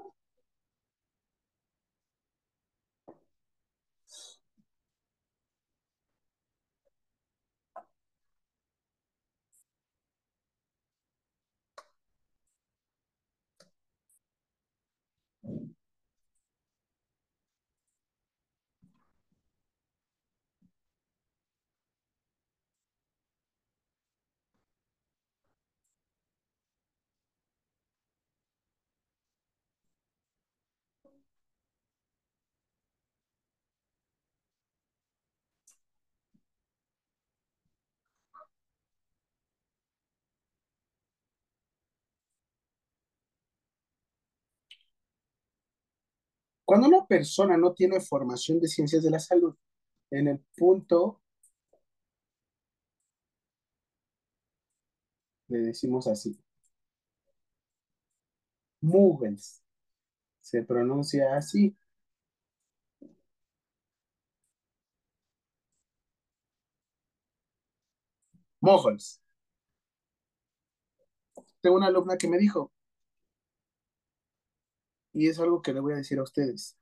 Cuando 46.71 46.87
una 46.87 47.05
persona 47.05 47.57
no 47.57 47.73
tiene 47.73 47.99
formación 47.99 48.61
de 48.61 48.69
ciencias 48.69 49.03
de 49.03 49.09
la 49.11 49.19
salud, 49.19 49.53
en 50.09 50.29
el 50.29 50.39
punto, 50.55 51.19
le 55.49 55.57
decimos 55.59 56.07
así, 56.07 56.39
Muggles, 58.81 59.61
se 60.41 60.63
pronuncia 60.63 61.35
así. 61.37 61.75
Muggles. 68.61 69.19
Tengo 71.61 71.77
una 71.77 71.87
alumna 71.87 72.17
que 72.17 72.27
me 72.27 72.37
dijo, 72.37 72.71
y 75.13 75.27
es 75.27 75.39
algo 75.39 75.61
que 75.61 75.73
le 75.73 75.79
voy 75.79 75.93
a 75.93 75.97
decir 75.97 76.19
a 76.19 76.23
ustedes. 76.23 76.77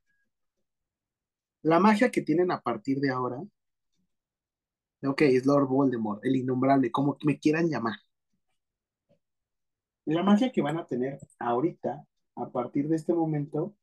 La 1.61 1.79
magia 1.79 2.11
que 2.11 2.21
tienen 2.21 2.51
a 2.51 2.61
partir 2.61 2.99
de 2.99 3.09
ahora, 3.11 3.41
ok, 5.03 5.21
es 5.21 5.45
Lord 5.45 5.67
Voldemort, 5.67 6.23
el 6.23 6.35
innombrable, 6.35 6.91
como 6.91 7.17
me 7.23 7.39
quieran 7.39 7.69
llamar. 7.69 7.95
La 10.05 10.23
magia 10.23 10.51
que 10.51 10.61
van 10.61 10.77
a 10.77 10.85
tener 10.85 11.19
ahorita, 11.39 12.05
a 12.35 12.49
partir 12.49 12.87
de 12.87 12.95
este 12.95 13.13
momento, 13.13 13.75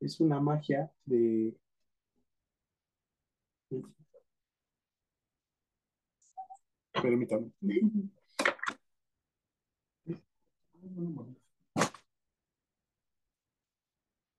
es 0.00 0.20
una 0.20 0.40
magia 0.40 0.92
de... 1.04 1.56
Permítame. 7.02 7.50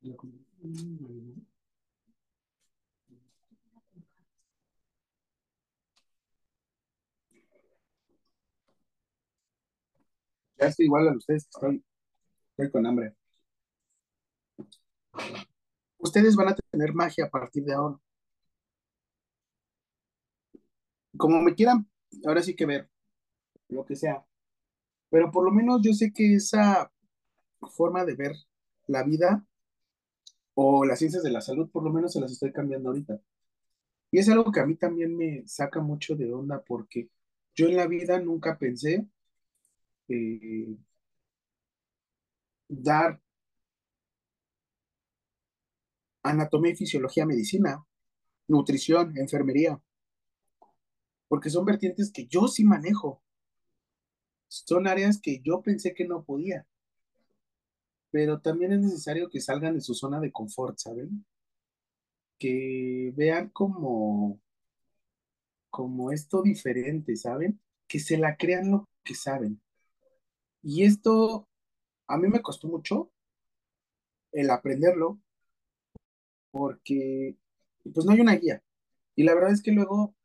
Ya 0.04 0.14
estoy 10.68 10.86
igual 10.88 11.08
a 11.08 11.16
ustedes, 11.16 11.44
estoy, 11.44 11.82
estoy 12.52 12.72
con 12.72 12.86
hambre. 12.86 13.16
Ustedes 16.00 16.36
van 16.36 16.50
a 16.50 16.56
tener 16.56 16.94
magia 16.94 17.26
a 17.26 17.30
partir 17.30 17.64
de 17.64 17.74
ahora. 17.74 17.98
Como 21.18 21.42
me 21.42 21.56
quieran, 21.56 21.90
ahora 22.26 22.42
sí 22.44 22.56
que 22.56 22.66
ver, 22.66 22.90
lo 23.70 23.86
que 23.86 23.96
sea. 23.96 24.26
Pero 25.10 25.32
por 25.32 25.46
lo 25.46 25.52
menos 25.52 25.82
yo 25.82 25.94
sé 25.94 26.12
que 26.12 26.36
esa 26.36 26.92
forma 27.72 28.04
de 28.04 28.16
ver 28.16 28.36
la 28.88 29.04
vida 29.04 29.46
o 30.56 30.86
las 30.86 31.00
ciencias 31.00 31.24
de 31.24 31.32
la 31.32 31.42
salud, 31.42 31.70
por 31.70 31.84
lo 31.84 31.92
menos 31.92 32.14
se 32.14 32.22
las 32.22 32.32
estoy 32.32 32.52
cambiando 32.52 32.90
ahorita. 32.90 33.20
Y 34.12 34.20
es 34.20 34.30
algo 34.30 34.52
que 34.52 34.60
a 34.60 34.66
mí 34.66 34.76
también 34.76 35.16
me 35.18 35.48
saca 35.48 35.82
mucho 35.82 36.16
de 36.16 36.32
onda 36.34 36.64
porque 36.64 37.10
yo 37.56 37.68
en 37.68 37.76
la 37.78 37.88
vida 37.88 38.20
nunca 38.20 38.58
pensé 38.58 39.08
eh, 40.08 40.78
dar 42.70 43.20
anatomía 46.24 46.72
y 46.72 46.76
fisiología, 46.76 47.26
medicina, 47.26 47.86
nutrición, 48.48 49.18
enfermería, 49.18 49.80
porque 51.28 51.50
son 51.50 51.66
vertientes 51.66 52.12
que 52.12 52.28
yo 52.28 52.48
sí 52.48 52.64
manejo. 52.64 53.22
Son 54.48 54.88
áreas 54.88 55.20
que 55.20 55.42
yo 55.44 55.62
pensé 55.62 55.94
que 55.94 56.08
no 56.08 56.24
podía, 56.24 56.68
pero 58.14 58.40
también 58.40 58.72
es 58.74 58.82
necesario 58.82 59.28
que 59.28 59.42
salgan 59.42 59.74
de 59.74 59.82
su 59.82 59.96
zona 59.96 60.20
de 60.20 60.32
confort, 60.32 60.78
¿saben? 60.78 61.26
Que 62.38 63.12
vean 63.16 63.50
como, 63.50 64.40
como 65.72 66.12
esto 66.12 66.44
diferente, 66.44 67.16
¿saben? 67.16 67.60
Que 67.88 68.00
se 68.00 68.20
la 68.20 68.38
crean 68.38 68.70
lo 68.70 68.88
que 69.04 69.16
saben. 69.16 69.60
Y 70.62 70.84
esto 70.84 71.50
a 72.08 72.18
mí 72.20 72.28
me 72.28 72.44
costó 72.44 72.68
mucho 72.68 73.12
el 74.32 74.52
aprenderlo, 74.52 75.20
porque 76.52 77.36
pues 77.94 78.06
no 78.06 78.12
hay 78.12 78.22
una 78.22 78.36
guía. 78.36 78.64
Y 79.16 79.24
la 79.24 79.34
verdad 79.34 79.54
es 79.54 79.64
que 79.64 79.72
luego, 79.72 80.16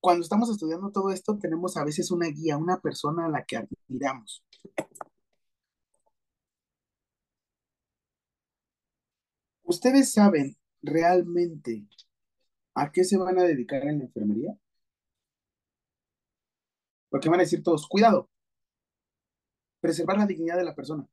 cuando 0.00 0.22
estamos 0.22 0.48
estudiando 0.50 0.90
todo 0.90 1.10
esto, 1.10 1.38
tenemos 1.38 1.76
a 1.76 1.84
veces 1.84 2.10
una 2.10 2.28
guía, 2.28 2.56
una 2.56 2.80
persona 2.80 3.26
a 3.26 3.28
la 3.28 3.44
que 3.44 3.58
admiramos. 3.58 4.42
¿Ustedes 9.70 10.10
saben 10.12 10.56
realmente 10.82 11.86
a 12.74 12.90
qué 12.90 13.04
se 13.04 13.16
van 13.16 13.38
a 13.38 13.44
dedicar 13.44 13.84
en 13.86 13.98
la 13.98 14.04
enfermería? 14.06 14.58
Porque 17.08 17.28
van 17.28 17.38
a 17.40 17.44
decir 17.44 17.62
todos, 17.62 17.86
cuidado, 17.86 18.28
preservar 19.80 20.18
la 20.18 20.26
dignidad 20.26 20.56
de 20.56 20.64
la 20.64 20.74
persona. 20.74 21.06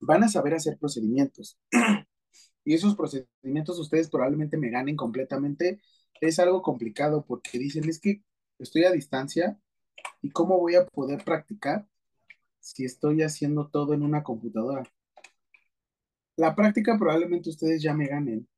van 0.00 0.24
a 0.24 0.28
saber 0.28 0.54
hacer 0.54 0.78
procedimientos. 0.78 1.58
y 2.64 2.74
esos 2.74 2.96
procedimientos 2.96 3.78
ustedes 3.78 4.08
probablemente 4.10 4.56
me 4.58 4.70
ganen 4.70 4.96
completamente. 4.96 5.80
Es 6.20 6.38
algo 6.38 6.62
complicado 6.62 7.24
porque 7.26 7.58
dicen, 7.58 7.88
es 7.88 8.00
que 8.00 8.22
estoy 8.60 8.84
a 8.84 8.92
distancia 8.92 9.58
y 10.22 10.30
cómo 10.30 10.58
voy 10.58 10.76
a 10.76 10.86
poder 10.86 11.24
practicar 11.24 11.88
si 12.60 12.84
estoy 12.84 13.22
haciendo 13.22 13.68
todo 13.68 13.94
en 13.94 14.02
una 14.02 14.22
computadora. 14.22 14.82
La 16.36 16.54
práctica 16.54 16.96
probablemente 16.98 17.50
ustedes 17.50 17.82
ya 17.82 17.94
me 17.94 18.06
ganen 18.06 18.48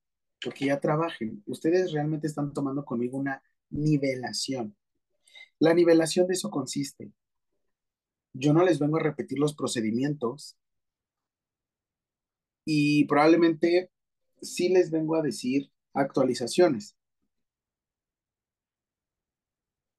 porque 0.42 0.66
ya 0.66 0.80
trabajen. 0.80 1.42
Ustedes 1.46 1.92
realmente 1.92 2.26
están 2.26 2.52
tomando 2.52 2.84
conmigo 2.84 3.18
una 3.18 3.42
nivelación. 3.70 4.76
La 5.58 5.74
nivelación 5.74 6.26
de 6.26 6.34
eso 6.34 6.50
consiste. 6.50 7.12
Yo 8.32 8.52
no 8.52 8.64
les 8.64 8.78
vengo 8.78 8.96
a 8.96 9.02
repetir 9.02 9.38
los 9.38 9.54
procedimientos 9.54 10.56
y 12.64 13.04
probablemente 13.04 13.90
sí 14.40 14.68
les 14.68 14.90
vengo 14.90 15.16
a 15.16 15.22
decir 15.22 15.70
actualizaciones. 15.92 16.96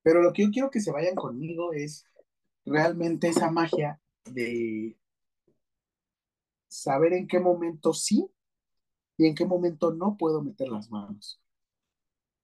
Pero 0.04 0.22
lo 0.22 0.34
que 0.34 0.44
yo 0.44 0.52
quiero 0.52 0.70
que 0.70 0.82
se 0.82 0.92
vayan 0.92 1.16
conmigo 1.16 1.74
es 1.74 2.06
realmente 2.66 3.30
esa 3.30 3.50
magia 3.50 4.00
de 4.26 4.98
saber 6.68 7.14
en 7.14 7.28
qué 7.28 7.40
momento 7.40 7.94
sí 7.94 8.30
y 9.18 9.28
en 9.28 9.36
qué 9.36 9.46
momento 9.46 9.94
no 9.94 10.18
puedo 10.18 10.42
meter 10.42 10.70
las 10.70 10.90
manos. 10.92 11.40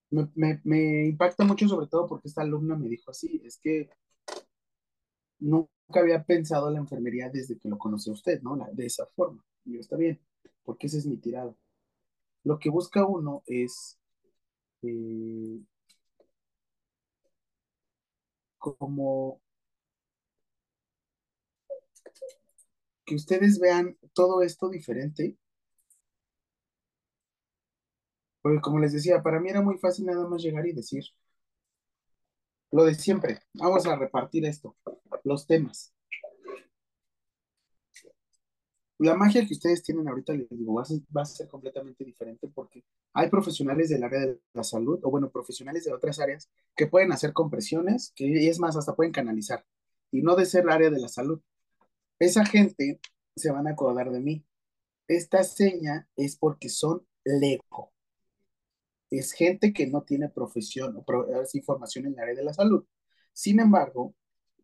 Me, 0.09 1.05
impacta 1.05 1.43
mucho 1.43 1.67
sobre 1.67 1.87
todo 1.87 2.07
porque 2.07 2.29
esta 2.29 2.41
alumna 2.41 2.75
me 2.75 2.87
dijo 2.87 3.11
así, 3.11 3.41
es 3.45 3.57
que 3.57 3.89
nunca 5.39 5.69
había 5.95 6.23
pensado 6.23 6.69
la 6.71 6.79
enfermería 6.79 7.29
desde 7.29 7.57
que 7.59 7.69
lo 7.69 7.77
conocí 7.77 8.09
a 8.09 8.13
usted, 8.13 8.41
¿no? 8.41 8.57
de 8.71 8.85
esa 8.85 9.05
forma. 9.05 9.43
Y 9.65 9.73
yo, 9.73 9.79
está 9.79 9.97
bien, 9.97 10.19
porque 10.63 10.87
ese 10.87 10.99
es 10.99 11.05
mi 11.05 11.17
tirado. 11.17 11.57
Lo 12.43 12.57
que 12.57 12.69
busca 12.69 13.05
uno 13.05 13.43
es 13.45 13.99
eh, 14.81 15.59
como 18.59 19.41
que 23.05 23.15
ustedes 23.15 23.59
vean 23.59 23.97
todo 24.13 24.41
esto 24.41 24.69
diferente. 24.69 25.35
Porque 28.41 28.61
como 28.61 28.79
les 28.79 28.91
decía, 28.93 29.23
para 29.23 29.39
mí 29.39 29.49
era 29.49 29.61
muy 29.61 29.77
fácil 29.77 30.05
nada 30.05 30.27
más 30.27 30.41
llegar 30.43 30.65
y 30.67 30.73
decir 30.73 31.03
lo 32.71 32.85
de 32.85 32.95
siempre. 32.95 33.39
Vamos 33.53 33.85
a 33.85 33.95
repartir 33.95 34.45
esto, 34.45 34.75
los 35.23 35.45
temas. 35.47 35.93
La 38.99 39.15
magia 39.15 39.45
que 39.47 39.53
ustedes 39.53 39.81
tienen 39.81 40.09
ahorita, 40.09 40.33
les 40.33 40.49
digo, 40.49 40.73
va 40.73 40.81
a, 41.21 41.25
ser, 41.25 41.47
completamente 41.47 42.03
diferente 42.03 42.49
porque 42.49 42.83
hay 43.13 43.29
profesionales 43.29 43.87
del 43.89 44.03
área 44.03 44.19
de 44.19 44.39
la 44.53 44.63
salud, 44.63 44.99
o 45.03 45.09
bueno, 45.09 45.31
profesionales 45.31 45.85
de 45.85 45.93
otras 45.93 46.19
áreas 46.19 46.49
que 46.75 46.87
pueden 46.87 47.13
hacer 47.13 47.31
compresiones, 47.31 48.11
que 48.13 48.49
es 48.49 48.59
más, 48.59 48.75
hasta 48.75 48.95
pueden 48.95 49.13
canalizar, 49.13 49.65
y 50.11 50.21
no 50.21 50.35
de 50.35 50.45
ser 50.45 50.69
área 50.69 50.89
de 50.89 50.99
la 50.99 51.07
salud. 51.07 51.41
Esa 52.19 52.45
gente 52.45 52.99
se 53.37 53.51
van 53.51 53.67
a 53.67 53.71
acordar 53.71 54.11
de 54.11 54.19
mí. 54.19 54.45
Esta 55.07 55.45
seña 55.45 56.09
es 56.17 56.35
porque 56.35 56.67
son 56.67 57.07
lego. 57.23 57.93
Es 59.09 59.31
gente 59.31 59.71
que 59.71 59.87
no 59.87 60.03
tiene 60.03 60.27
profesión 60.27 60.97
o 60.97 61.05
información 61.53 62.05
en 62.05 62.13
el 62.13 62.19
área 62.19 62.35
de 62.35 62.43
la 62.43 62.53
salud. 62.53 62.85
Sin 63.31 63.61
embargo, 63.61 64.13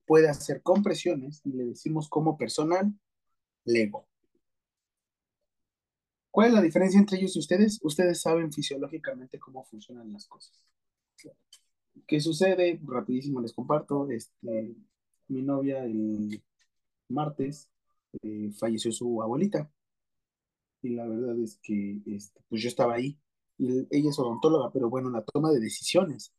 puede 0.05 0.27
hacer 0.27 0.61
compresiones 0.61 1.41
y 1.45 1.53
le 1.53 1.65
decimos 1.67 2.09
como 2.09 2.37
personal 2.37 2.93
lego. 3.63 4.07
¿Cuál 6.35 6.49
es 6.49 6.53
la 6.53 6.61
diferencia 6.61 6.99
entre 6.99 7.17
ellos 7.17 7.33
y 7.37 7.39
ustedes? 7.39 7.79
Ustedes 7.81 8.19
saben 8.19 8.51
fisiológicamente 8.51 9.39
cómo 9.39 9.63
funcionan 9.63 10.11
las 10.11 10.27
cosas. 10.27 10.51
¿Qué 12.05 12.19
sucede? 12.19 12.77
Rapidísimo 12.83 13.39
les 13.39 13.53
comparto. 13.53 14.09
Este, 14.09 14.75
mi 15.29 15.41
novia 15.43 15.85
el 15.85 16.43
martes 17.07 17.69
eh, 18.21 18.51
falleció 18.51 18.91
su 18.91 19.21
abuelita. 19.21 19.71
Y 20.81 20.89
la 20.89 21.07
verdad 21.07 21.39
es 21.39 21.57
que 21.63 22.01
este, 22.05 22.41
pues 22.49 22.61
yo 22.61 22.67
estaba 22.67 22.95
ahí. 22.95 23.17
Ella 23.57 24.09
es 24.09 24.19
odontóloga, 24.19 24.73
pero 24.73 24.89
bueno, 24.89 25.09
la 25.09 25.23
toma 25.23 25.53
de 25.53 25.61
decisiones 25.61 26.33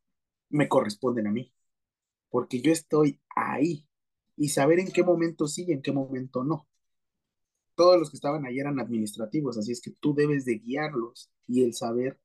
me 0.51 0.68
corresponden 0.68 1.26
a 1.26 1.32
mí. 1.32 1.55
Porque 2.28 2.61
yo 2.61 2.70
estoy 2.70 3.18
ahí. 3.34 3.86
Y 4.36 4.51
saber 4.51 4.78
en 4.78 4.92
qué 4.92 5.03
momento 5.03 5.49
sí 5.49 5.64
y 5.66 5.72
en 5.72 5.80
qué 5.80 5.92
momento 5.92 6.44
no 6.44 6.68
todos 7.76 7.98
los 7.98 8.10
que 8.10 8.16
estaban 8.16 8.44
ahí 8.46 8.58
eran 8.58 8.80
administrativos, 8.80 9.58
así 9.58 9.72
es 9.72 9.80
que 9.80 9.92
tú 9.92 10.14
debes 10.14 10.44
de 10.44 10.58
guiarlos 10.58 11.30
y 11.46 11.62
el 11.62 11.74
saber 11.74 12.18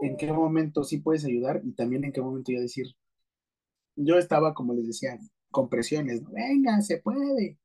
en 0.00 0.16
qué 0.16 0.32
momento 0.32 0.84
sí 0.84 0.98
puedes 0.98 1.24
ayudar 1.24 1.60
y 1.64 1.72
también 1.72 2.04
en 2.04 2.12
qué 2.12 2.20
momento 2.20 2.52
ya 2.52 2.60
decir, 2.60 2.96
yo 3.96 4.16
estaba, 4.16 4.54
como 4.54 4.74
les 4.74 4.86
decía, 4.86 5.18
con 5.50 5.68
presiones, 5.68 6.24
venga, 6.30 6.80
se 6.82 6.98
puede. 6.98 7.58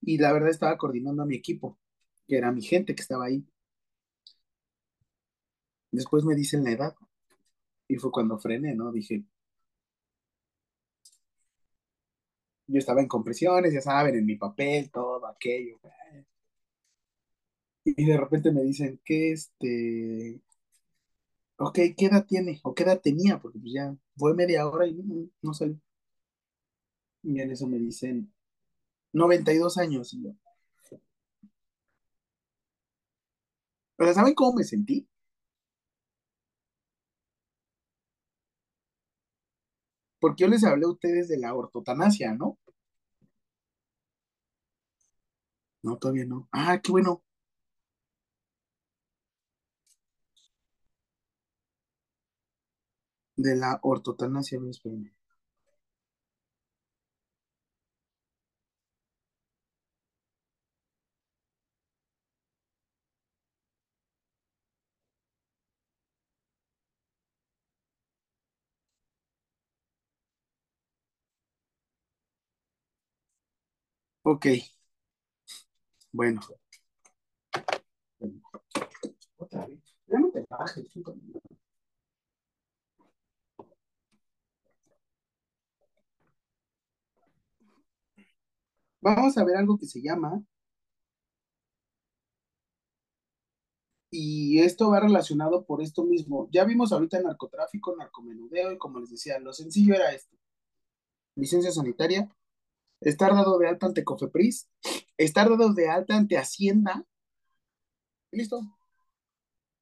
Y 0.00 0.18
la 0.18 0.32
verdad 0.32 0.50
estaba 0.50 0.78
coordinando 0.78 1.22
a 1.22 1.26
mi 1.26 1.36
equipo, 1.36 1.78
que 2.26 2.36
era 2.38 2.52
mi 2.52 2.62
gente 2.62 2.94
que 2.94 3.02
estaba 3.02 3.26
ahí. 3.26 3.46
Después 5.90 6.24
me 6.24 6.34
dicen 6.34 6.64
la 6.64 6.72
edad 6.72 6.94
y 7.86 7.96
fue 7.96 8.10
cuando 8.10 8.38
frené, 8.38 8.74
¿no? 8.74 8.90
Dije, 8.92 9.24
Yo 12.66 12.78
estaba 12.78 13.00
en 13.00 13.08
compresiones, 13.08 13.72
ya 13.72 13.80
saben, 13.80 14.16
en 14.16 14.26
mi 14.26 14.36
papel, 14.36 14.90
todo 14.90 15.26
aquello. 15.26 15.78
Y 17.84 18.04
de 18.06 18.16
repente 18.16 18.50
me 18.52 18.62
dicen 18.62 19.00
que 19.04 19.32
este, 19.32 20.40
ok, 21.58 21.74
¿qué 21.96 22.06
edad 22.06 22.26
tiene? 22.26 22.60
¿O 22.62 22.74
qué 22.74 22.84
edad 22.84 23.00
tenía? 23.00 23.38
Porque 23.40 23.58
pues 23.58 23.72
ya 23.72 23.94
fue 24.16 24.34
media 24.34 24.68
hora 24.68 24.86
y 24.86 24.94
no, 24.94 25.28
no 25.42 25.54
salió. 25.54 25.78
Y 27.24 27.40
en 27.40 27.50
eso 27.50 27.66
me 27.66 27.78
dicen 27.78 28.32
92 29.12 29.78
años. 29.78 30.14
Y 30.14 30.22
yo, 30.24 30.30
pero 33.96 34.12
¿saben 34.14 34.34
cómo 34.34 34.54
me 34.54 34.64
sentí? 34.64 35.08
Porque 40.24 40.44
yo 40.44 40.48
les 40.48 40.64
hablé 40.64 40.86
a 40.86 40.88
ustedes 40.88 41.28
de 41.28 41.36
la 41.38 41.54
ortotanasia, 41.54 42.32
¿no? 42.32 42.56
No, 45.84 45.98
todavía 45.98 46.24
no. 46.24 46.48
Ah, 46.50 46.80
qué 46.82 46.90
bueno. 46.90 47.22
De 53.36 53.54
la 53.54 53.78
ortotanasia, 53.84 54.58
me 54.58 54.70
Ok. 74.24 74.46
Bueno. 76.12 76.40
Otra 79.36 79.64
vez. 79.66 79.78
Ya 80.08 80.18
no 80.18 80.30
te 80.30 80.44
bajes. 80.48 80.86
Vamos 89.00 89.38
a 89.38 89.44
ver 89.44 89.56
algo 89.56 89.78
que 89.78 89.86
se 89.86 90.02
llama, 90.02 90.42
y 94.10 94.60
esto 94.60 94.90
va 94.90 95.00
relacionado 95.00 95.64
por 95.66 95.82
esto 95.82 96.04
mismo. 96.04 96.48
Ya 96.50 96.64
vimos 96.64 96.92
ahorita 96.92 97.20
narcotráfico, 97.20 97.94
narcomenudeo, 97.96 98.72
y 98.72 98.78
como 98.78 99.00
les 99.00 99.10
decía, 99.10 99.38
lo 99.40 99.52
sencillo 99.52 99.94
era 99.94 100.12
esto. 100.12 100.36
Licencia 101.36 101.70
sanitaria, 101.70 102.28
estar 103.10 103.34
dado 103.34 103.58
de 103.58 103.68
alta 103.68 103.86
ante 103.86 104.04
Cofepris, 104.04 104.68
estar 105.16 105.48
dado 105.48 105.72
de 105.72 105.88
alta 105.88 106.16
ante 106.16 106.38
Hacienda, 106.38 107.04
listo. 108.30 108.60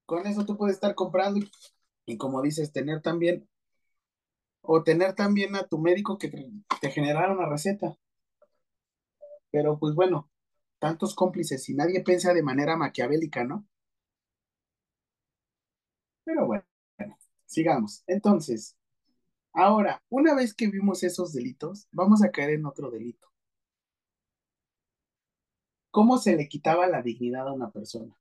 Con 0.06 0.26
eso 0.26 0.44
tú 0.44 0.56
puedes 0.56 0.74
estar 0.74 0.94
comprando 0.94 1.40
y, 2.04 2.16
como 2.18 2.42
dices, 2.42 2.72
tener 2.72 3.00
también, 3.00 3.48
o 4.60 4.82
tener 4.82 5.14
también 5.14 5.56
a 5.56 5.66
tu 5.66 5.78
médico 5.78 6.18
que 6.18 6.28
te 6.28 6.90
generara 6.90 7.32
una 7.32 7.48
receta. 7.48 7.96
Pero 9.50 9.78
pues 9.78 9.94
bueno, 9.94 10.30
tantos 10.78 11.14
cómplices 11.14 11.68
y 11.68 11.74
nadie 11.74 12.02
piensa 12.02 12.34
de 12.34 12.42
manera 12.42 12.76
maquiavélica, 12.76 13.44
¿no? 13.44 13.66
Pero 16.24 16.46
bueno, 16.46 16.64
sigamos. 17.46 18.02
Entonces, 18.06 18.76
ahora, 19.52 20.02
una 20.08 20.34
vez 20.34 20.54
que 20.54 20.68
vimos 20.68 21.02
esos 21.02 21.32
delitos, 21.32 21.86
vamos 21.92 22.22
a 22.22 22.30
caer 22.30 22.50
en 22.50 22.66
otro 22.66 22.90
delito. 22.90 23.28
¿Cómo 25.90 26.18
se 26.18 26.36
le 26.36 26.48
quitaba 26.48 26.86
la 26.86 27.02
dignidad 27.02 27.48
a 27.48 27.52
una 27.52 27.70
persona? 27.70 28.16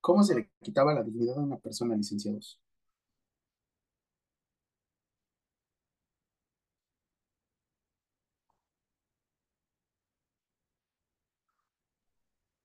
¿Cómo 0.00 0.22
se 0.24 0.34
le 0.34 0.50
quitaba 0.62 0.94
la 0.94 1.02
dignidad 1.02 1.38
a 1.38 1.42
una 1.42 1.58
persona, 1.58 1.94
licenciados? 1.96 2.58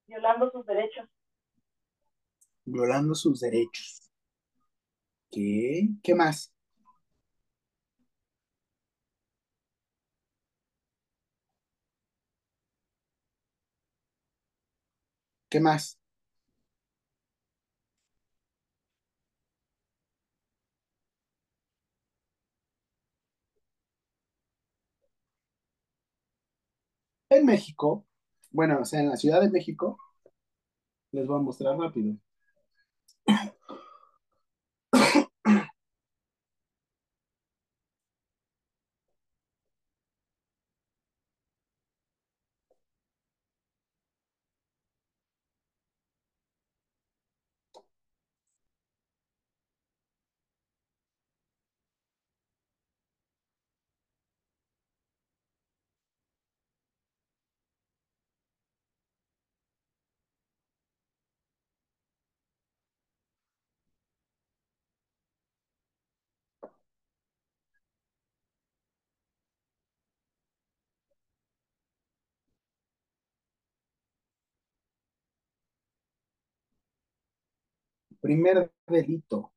Violando 0.08 0.50
sus 0.50 0.66
derechos. 0.66 1.10
Violando 2.66 3.16
sus 3.16 3.40
derechos. 3.42 4.05
¿Qué? 5.36 5.90
¿Qué 6.04 6.16
más? 6.16 6.52
¿Qué 15.50 15.60
más? 15.60 15.98
En 27.30 27.46
México, 27.46 28.08
bueno, 28.50 28.80
o 28.82 28.86
sea, 28.86 29.00
en 29.00 29.10
la 29.10 29.16
Ciudad 29.18 29.40
de 29.42 29.52
México, 29.52 30.00
les 31.14 31.26
voy 31.26 31.38
a 31.40 31.42
mostrar 31.42 31.76
rápido. 31.80 32.16
Primer 78.26 78.72
delito. 78.88 79.52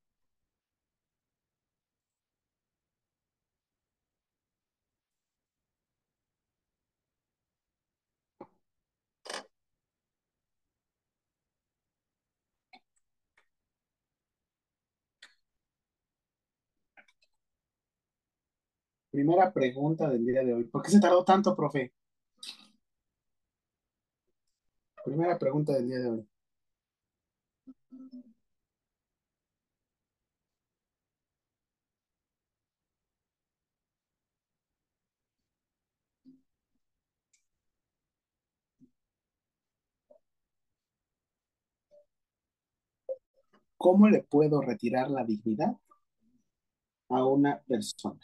Primera 19.11 19.53
pregunta 19.53 20.09
del 20.09 20.25
día 20.25 20.43
de 20.45 20.55
hoy. 20.55 20.65
¿Por 20.65 20.83
qué 20.83 20.91
se 20.91 21.01
tardó 21.01 21.25
tanto, 21.25 21.55
profe? 21.57 21.93
Primera 25.05 25.37
pregunta 25.39 25.73
del 25.73 25.89
día 25.89 25.99
de 25.99 26.09
hoy. 26.11 26.29
¿Cómo 43.79 44.09
le 44.09 44.23
puedo 44.23 44.61
retirar 44.61 45.09
la 45.11 45.25
dignidad 45.25 45.77
a 47.11 47.25
una 47.25 47.63
persona? 47.63 48.21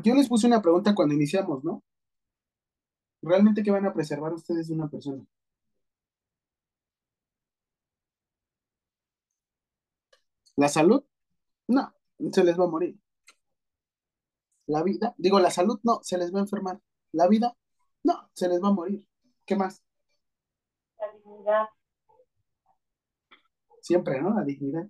Porque 0.00 0.08
yo 0.12 0.16
les 0.16 0.28
puse 0.30 0.46
una 0.46 0.62
pregunta 0.62 0.94
cuando 0.94 1.14
iniciamos, 1.14 1.62
¿no? 1.62 1.82
¿Realmente 3.20 3.62
qué 3.62 3.70
van 3.70 3.84
a 3.84 3.92
preservar 3.92 4.32
ustedes 4.32 4.68
de 4.68 4.74
una 4.74 4.88
persona? 4.88 5.22
¿La 10.56 10.68
salud? 10.68 11.04
No, 11.68 11.94
se 12.32 12.44
les 12.44 12.58
va 12.58 12.64
a 12.64 12.68
morir. 12.68 12.98
La 14.68 14.82
vida, 14.82 15.14
digo, 15.18 15.38
la 15.38 15.50
salud 15.50 15.78
no, 15.82 16.00
se 16.02 16.16
les 16.16 16.32
va 16.34 16.38
a 16.38 16.42
enfermar. 16.44 16.80
La 17.12 17.28
vida, 17.28 17.54
no, 18.02 18.30
se 18.32 18.48
les 18.48 18.62
va 18.62 18.68
a 18.68 18.72
morir. 18.72 19.06
¿Qué 19.44 19.54
más? 19.54 19.82
La 20.98 21.12
dignidad. 21.12 21.66
Siempre, 23.82 24.22
¿no? 24.22 24.32
La 24.32 24.44
dignidad. 24.44 24.88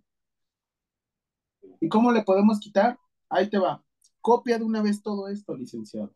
¿Y 1.80 1.88
cómo 1.88 2.12
le 2.12 2.22
podemos 2.22 2.60
quitar? 2.60 2.96
Ahí 3.28 3.50
te 3.50 3.58
va. 3.58 3.82
Copia 4.22 4.56
de 4.58 4.64
una 4.64 4.80
vez 4.82 5.02
todo 5.02 5.28
esto, 5.28 5.54
licenciado. 5.54 6.14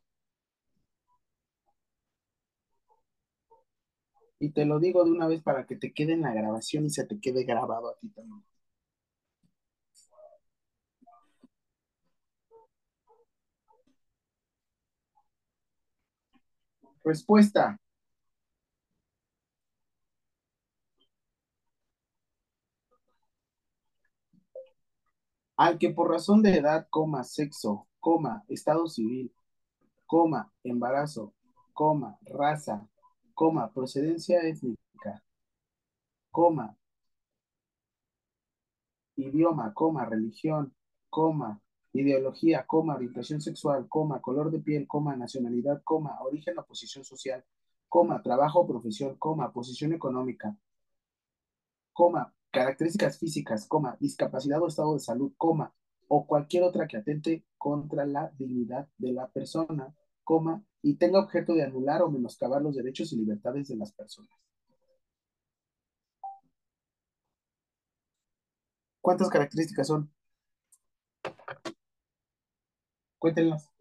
Y 4.39 4.51
te 4.53 4.65
lo 4.65 4.79
digo 4.79 5.03
de 5.05 5.11
una 5.11 5.27
vez 5.27 5.43
para 5.43 5.67
que 5.67 5.75
te 5.75 5.93
quede 5.93 6.13
en 6.13 6.21
la 6.21 6.33
grabación 6.33 6.87
y 6.87 6.91
se 6.91 7.05
te 7.05 7.19
quede 7.19 7.43
grabado 7.43 7.89
a 7.89 7.97
ti 7.99 8.11
también. 8.11 8.45
Respuesta. 17.05 17.79
Al 25.57 25.79
que 25.79 25.91
por 25.91 26.11
razón 26.13 26.43
de 26.45 26.57
edad, 26.59 26.87
coma, 26.91 27.25
sexo, 27.25 27.89
coma, 28.05 28.45
estado 28.49 28.87
civil, 28.87 29.33
coma, 30.05 30.53
embarazo, 30.63 31.33
coma, 31.73 32.19
raza, 32.21 32.87
coma, 33.33 33.73
procedencia 33.73 34.43
étnica, 34.43 35.23
coma, 36.31 36.77
idioma, 39.17 39.73
coma, 39.73 40.05
religión, 40.05 40.75
coma, 41.09 41.63
ideología, 41.95 42.67
coma, 42.67 42.97
orientación 42.97 43.41
sexual, 43.41 43.89
coma, 43.89 44.21
color 44.21 44.51
de 44.51 44.59
piel, 44.59 44.87
coma, 44.87 45.17
nacionalidad, 45.17 45.81
coma, 45.83 46.21
origen 46.21 46.59
o 46.59 46.67
posición 46.67 47.07
social, 47.07 47.43
coma, 47.89 48.23
trabajo 48.23 48.61
o 48.61 48.67
profesión, 48.67 49.17
coma, 49.17 49.51
posición 49.51 49.95
económica, 49.95 50.55
coma, 51.95 52.35
características 52.51 53.19
físicas, 53.19 53.67
coma, 53.67 53.97
discapacidad 53.99 54.61
o 54.61 54.69
estado 54.69 54.93
de 54.93 55.01
salud, 55.01 55.33
coma, 55.39 55.73
o 56.09 56.27
cualquier 56.27 56.65
otra 56.65 56.87
que 56.87 56.97
atente 56.97 57.45
contra 57.59 58.07
la 58.07 58.31
dignidad 58.39 58.89
de 58.99 59.13
la 59.13 59.29
persona, 59.29 59.95
coma, 60.23 60.65
y 60.83 60.97
tenga 60.97 61.19
objeto 61.21 61.55
de 61.55 61.65
anular 61.65 62.03
o 62.03 62.11
menoscabar 62.11 62.63
los 62.63 62.77
derechos 62.77 63.13
y 63.13 63.17
libertades 63.17 63.69
de 63.69 63.77
las 63.77 63.93
personas. 63.93 64.31
¿Cuántas 69.01 69.29
características 69.29 69.87
son? 69.87 70.11
Cuéntenlas. 73.19 73.74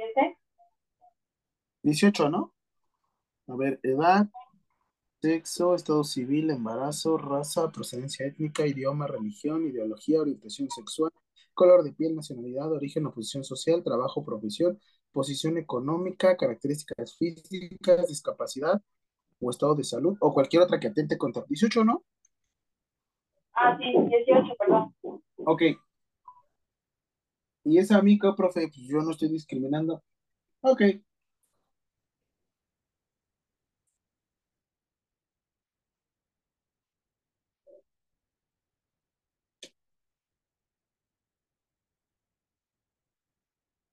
Diecisiete. 0.00 0.38
18, 1.82 2.28
¿no? 2.30 2.54
A 3.48 3.56
ver, 3.56 3.80
edad, 3.82 4.28
sexo, 5.20 5.74
estado 5.74 6.04
civil, 6.04 6.50
embarazo, 6.50 7.18
raza, 7.18 7.70
procedencia 7.70 8.26
étnica, 8.26 8.66
idioma, 8.66 9.06
religión, 9.06 9.66
ideología, 9.66 10.20
orientación 10.20 10.70
sexual, 10.70 11.12
color 11.52 11.82
de 11.82 11.92
piel, 11.92 12.14
nacionalidad, 12.14 12.72
origen 12.72 13.06
o 13.06 13.12
posición 13.12 13.44
social, 13.44 13.82
trabajo, 13.82 14.24
profesión, 14.24 14.80
posición 15.12 15.58
económica, 15.58 16.36
características 16.36 17.16
físicas, 17.16 18.08
discapacidad 18.08 18.80
o 19.40 19.50
estado 19.50 19.74
de 19.74 19.84
salud, 19.84 20.16
o 20.20 20.32
cualquier 20.32 20.62
otra 20.62 20.78
que 20.78 20.88
atente 20.88 21.18
contra 21.18 21.44
18, 21.48 21.84
¿no? 21.84 22.04
Ah, 23.54 23.76
sí, 23.78 23.92
dieciocho, 24.08 24.54
perdón. 24.58 24.94
Ok. 25.36 25.62
Y 27.64 27.78
esa 27.78 27.96
amiga, 27.98 28.34
profe, 28.36 28.68
pues 28.68 28.86
yo 28.88 28.98
no 29.02 29.10
estoy 29.12 29.28
discriminando. 29.30 30.02
Ok. 30.62 30.82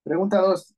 Pregunta 0.03 0.39
2. 0.41 0.76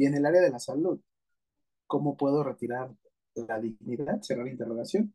Y 0.00 0.06
en 0.06 0.14
el 0.14 0.24
área 0.24 0.40
de 0.40 0.50
la 0.50 0.58
salud, 0.58 0.98
¿cómo 1.86 2.16
puedo 2.16 2.42
retirar 2.42 2.90
la 3.34 3.60
dignidad? 3.60 4.22
Será 4.22 4.42
la 4.44 4.50
interrogación. 4.50 5.14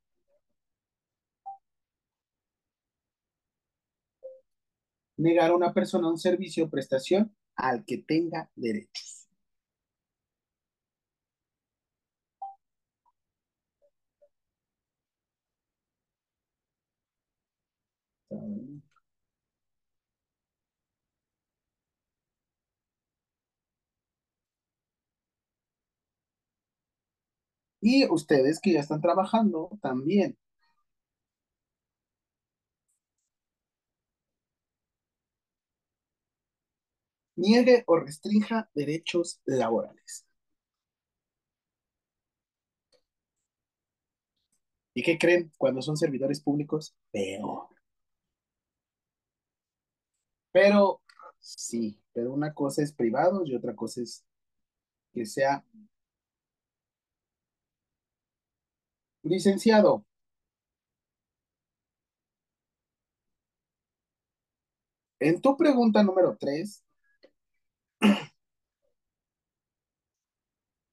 Negar 5.18 5.50
a 5.52 5.56
una 5.56 5.74
persona 5.74 6.08
un 6.10 6.20
servicio 6.20 6.66
o 6.66 6.70
prestación 6.70 7.36
al 7.56 7.84
que 7.84 7.98
tenga 7.98 8.52
derechos. 8.56 9.28
Y 27.86 28.06
ustedes 28.10 28.60
que 28.60 28.74
ya 28.74 28.82
están 28.82 29.00
trabajando 29.00 29.70
también. 29.82 30.38
Niegue 37.38 37.86
o 37.88 37.96
restrinja 37.96 38.70
derechos 38.74 39.40
laborales. 39.46 40.26
¿Y 44.96 45.04
qué 45.04 45.18
creen 45.20 45.52
cuando 45.58 45.82
son 45.84 45.96
servidores 45.96 46.42
públicos? 46.42 46.96
Peor. 47.12 47.68
Pero 50.52 51.02
sí, 51.40 52.00
pero 52.14 52.34
una 52.34 52.54
cosa 52.54 52.82
es 52.84 52.94
privado 52.94 53.44
y 53.46 53.56
otra 53.56 53.76
cosa 53.76 54.02
es 54.02 54.26
que 55.14 55.26
sea 55.26 55.66
licenciado. 59.26 60.06
En 65.20 65.42
tu 65.42 65.58
pregunta 65.58 66.04
número 66.04 66.38
3, 66.38 66.84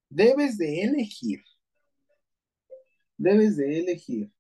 debes 0.09 0.59
de 0.59 0.83
elegir, 0.83 1.43
debes 3.17 3.57
de 3.57 3.81
elegir 3.81 4.33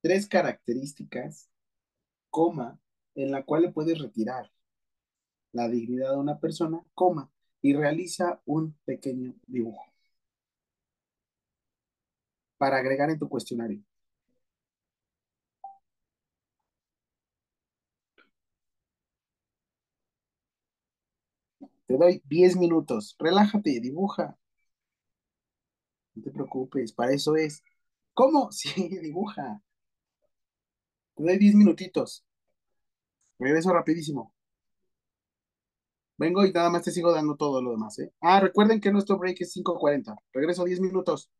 tres 0.00 0.26
características, 0.28 1.48
coma, 2.30 2.78
en 3.14 3.30
la 3.30 3.44
cual 3.44 3.62
le 3.62 3.72
puedes 3.72 3.98
retirar 3.98 4.50
la 5.52 5.68
dignidad 5.68 6.10
de 6.10 6.18
una 6.18 6.40
persona, 6.40 6.82
coma, 6.94 7.30
y 7.62 7.74
realiza 7.74 8.42
un 8.44 8.76
pequeño 8.84 9.34
dibujo 9.46 9.93
para 12.58 12.78
agregar 12.78 13.10
en 13.10 13.18
tu 13.18 13.28
cuestionario. 13.28 13.80
Te 21.86 21.96
doy 21.96 22.20
10 22.28 22.56
minutos. 22.56 23.16
Relájate, 23.18 23.80
dibuja. 23.80 24.36
No 26.16 26.22
te 26.24 26.30
preocupes, 26.32 26.92
para 26.92 27.12
eso 27.12 27.36
es. 27.36 27.62
¿Cómo? 28.14 28.48
Sí, 28.52 28.88
dibuja. 29.00 29.62
Te 31.16 31.24
doy 31.24 31.38
10 31.38 31.56
minutitos. 31.56 32.24
Regreso 33.38 33.72
rapidísimo. 33.72 34.32
Vengo 36.18 36.44
y 36.44 36.52
nada 36.52 36.70
más 36.70 36.82
te 36.82 36.90
sigo 36.90 37.12
dando 37.12 37.36
todo 37.36 37.62
lo 37.62 37.70
demás, 37.72 37.98
¿eh? 38.00 38.12
Ah, 38.20 38.40
recuerden 38.40 38.80
que 38.80 38.90
nuestro 38.92 39.18
break 39.18 39.40
es 39.42 39.52
5.40. 39.52 40.16
Regreso 40.32 40.64
10 40.64 40.80
minutos. 40.80 41.30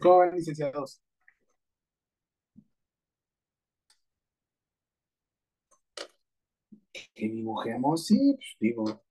¿Cómo 0.00 0.18
van, 0.18 0.34
licenciados? 0.34 1.00
¿Que 7.14 7.28
dibujemos? 7.28 8.06
Sí, 8.06 8.34
pues 8.36 8.56
digo. 8.60 9.02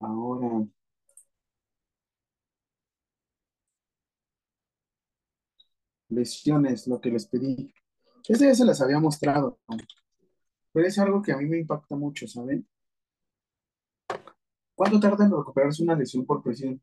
Ahora. 0.00 0.66
Lesiones, 6.10 6.86
lo 6.86 7.00
que 7.00 7.10
les 7.10 7.26
pedí. 7.26 7.72
Ese 8.28 8.46
ya 8.46 8.54
se 8.54 8.64
las 8.64 8.80
había 8.82 8.98
mostrado. 9.00 9.58
Pero 10.72 10.86
es 10.86 10.98
algo 10.98 11.22
que 11.22 11.32
a 11.32 11.36
mí 11.36 11.46
me 11.46 11.58
impacta 11.58 11.94
mucho, 11.96 12.26
¿saben? 12.26 12.66
¿Cuánto 14.80 14.98
tarda 14.98 15.26
en 15.26 15.30
recuperarse 15.30 15.82
una 15.82 15.94
lesión 15.94 16.24
por 16.24 16.42
presión? 16.42 16.80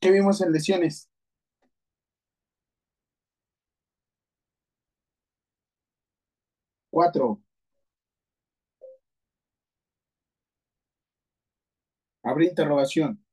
¿Qué 0.00 0.10
vimos 0.12 0.40
en 0.40 0.52
lesiones? 0.52 1.08
Cuatro. 6.90 7.42
Abre 12.24 12.46
interrogación. 12.46 13.24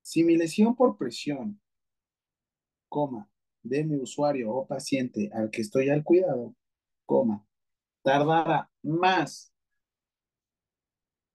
Si 0.00 0.22
mi 0.22 0.36
lesión 0.36 0.76
por 0.76 0.96
presión, 0.96 1.60
coma, 2.92 3.28
de 3.62 3.84
mi 3.84 3.96
usuario 3.96 4.54
o 4.54 4.66
paciente 4.66 5.30
al 5.32 5.50
que 5.50 5.62
estoy 5.62 5.88
al 5.88 6.04
cuidado, 6.04 6.54
coma, 7.06 7.44
tardara 8.02 8.70
más 8.82 9.52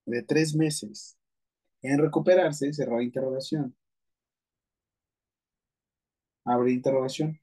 de 0.06 0.22
tres 0.24 0.56
meses 0.56 1.18
en 1.82 2.00
recuperarse, 2.00 2.72
cerrar 2.74 3.02
interrogación. 3.02 3.76
Abre 6.46 6.72
interrogación. 6.72 7.40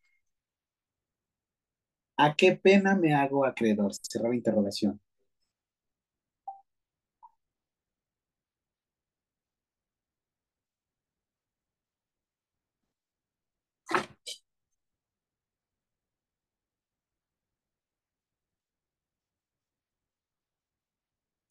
¿A 2.17 2.35
qué 2.37 2.57
pena 2.57 2.97
me 2.97 3.15
hago 3.15 3.45
acreedor? 3.45 3.93
Cerrar 3.95 4.35
interrogación. 4.35 5.01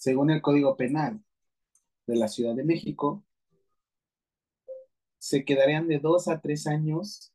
Según 0.03 0.31
el 0.31 0.41
Código 0.41 0.75
Penal 0.75 1.23
de 2.07 2.17
la 2.17 2.27
Ciudad 2.27 2.53
de 2.55 2.65
México, 2.65 3.23
se 5.17 5.45
quedarían 5.45 5.87
de 5.87 5.99
dos 5.99 6.27
a 6.27 6.41
tres 6.41 6.67
años, 6.67 7.31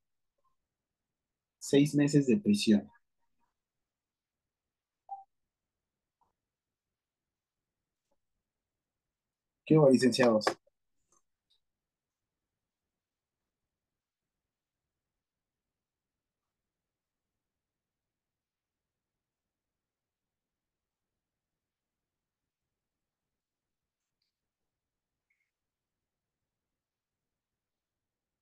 seis 1.59 1.94
meses 1.94 2.26
de 2.26 2.36
prisión. 2.36 2.90
¿Qué 9.64 9.78
hubo, 9.78 9.88
licenciados? 9.88 10.44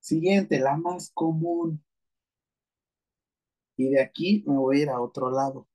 Siguiente, 0.06 0.60
la 0.60 0.76
más 0.76 1.10
común. 1.10 1.82
Y 3.76 3.88
de 3.90 4.00
aquí 4.00 4.44
me 4.46 4.56
voy 4.56 4.78
a 4.78 4.82
ir 4.82 4.88
a 4.90 5.00
otro 5.00 5.30
lado. 5.32 5.66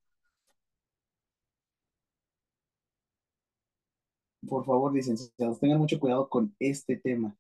Por 4.48 4.64
favor, 4.66 4.94
licenciados, 4.94 5.60
tengan 5.60 5.80
mucho 5.80 6.00
cuidado 6.00 6.30
con 6.30 6.56
este 6.60 6.96
tema. 6.96 7.36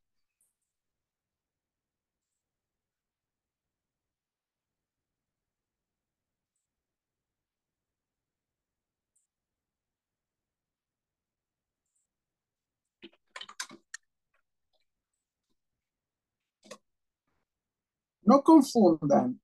No 18.31 18.43
confundan 18.43 19.41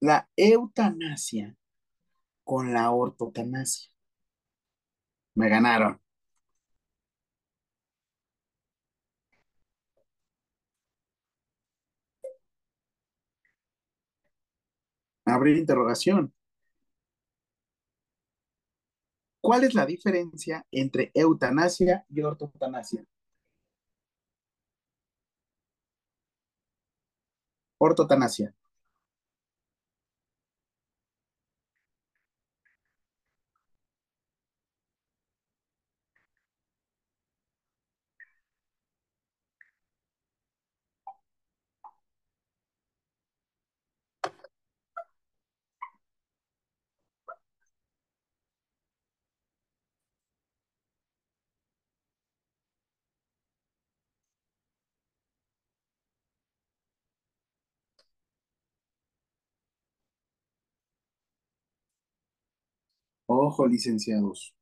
la 0.00 0.28
eutanasia 0.36 1.56
con 2.42 2.72
la 2.72 2.90
ortotanasia. 2.90 3.92
Me 5.36 5.48
ganaron. 5.48 6.00
Abrir 15.24 15.56
interrogación. 15.56 16.32
¿Cuál 19.40 19.62
es 19.62 19.74
la 19.74 19.86
diferencia 19.86 20.66
entre 20.72 21.12
eutanasia 21.14 22.04
y 22.08 22.22
ortotanasia? 22.22 23.04
Ortotanasia. 27.86 28.54
Ojo, 63.34 63.66
licenciados. 63.66 64.54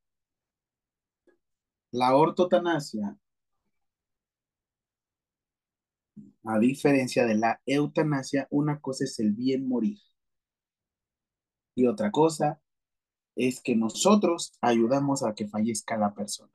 La 1.91 2.15
ortotanasia, 2.15 3.17
a 6.45 6.57
diferencia 6.57 7.25
de 7.25 7.35
la 7.35 7.61
eutanasia, 7.65 8.47
una 8.49 8.79
cosa 8.79 9.03
es 9.03 9.19
el 9.19 9.33
bien 9.33 9.67
morir. 9.67 9.99
Y 11.75 11.85
otra 11.85 12.11
cosa 12.11 12.61
es 13.35 13.61
que 13.61 13.75
nosotros 13.75 14.53
ayudamos 14.61 15.21
a 15.23 15.35
que 15.35 15.49
fallezca 15.49 15.97
la 15.97 16.13
persona. 16.13 16.53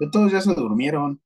De 0.00 0.10
todos 0.10 0.32
ya 0.32 0.40
se 0.40 0.54
durmieron. 0.54 1.20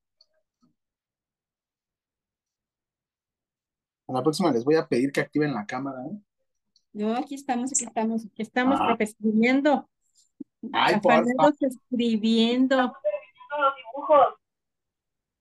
A 4.09 4.13
la 4.13 4.23
próxima 4.23 4.53
les 4.53 4.65
voy 4.65 4.77
a 4.77 4.87
pedir 4.87 5.11
que 5.11 5.21
activen 5.21 5.53
la 5.55 5.67
cámara. 5.67 5.99
¿eh? 6.07 6.19
No, 6.93 7.17
aquí 7.17 7.35
estamos, 7.35 7.73
aquí 7.73 7.85
estamos, 7.85 8.25
aquí 8.25 8.43
estamos, 8.43 8.79
Ah. 8.81 8.97
escribiendo. 8.99 9.89
Ay, 10.73 11.01
por 11.01 11.13
escribiendo. 11.61 12.77
Los 13.59 13.75
dibujos. 13.77 14.27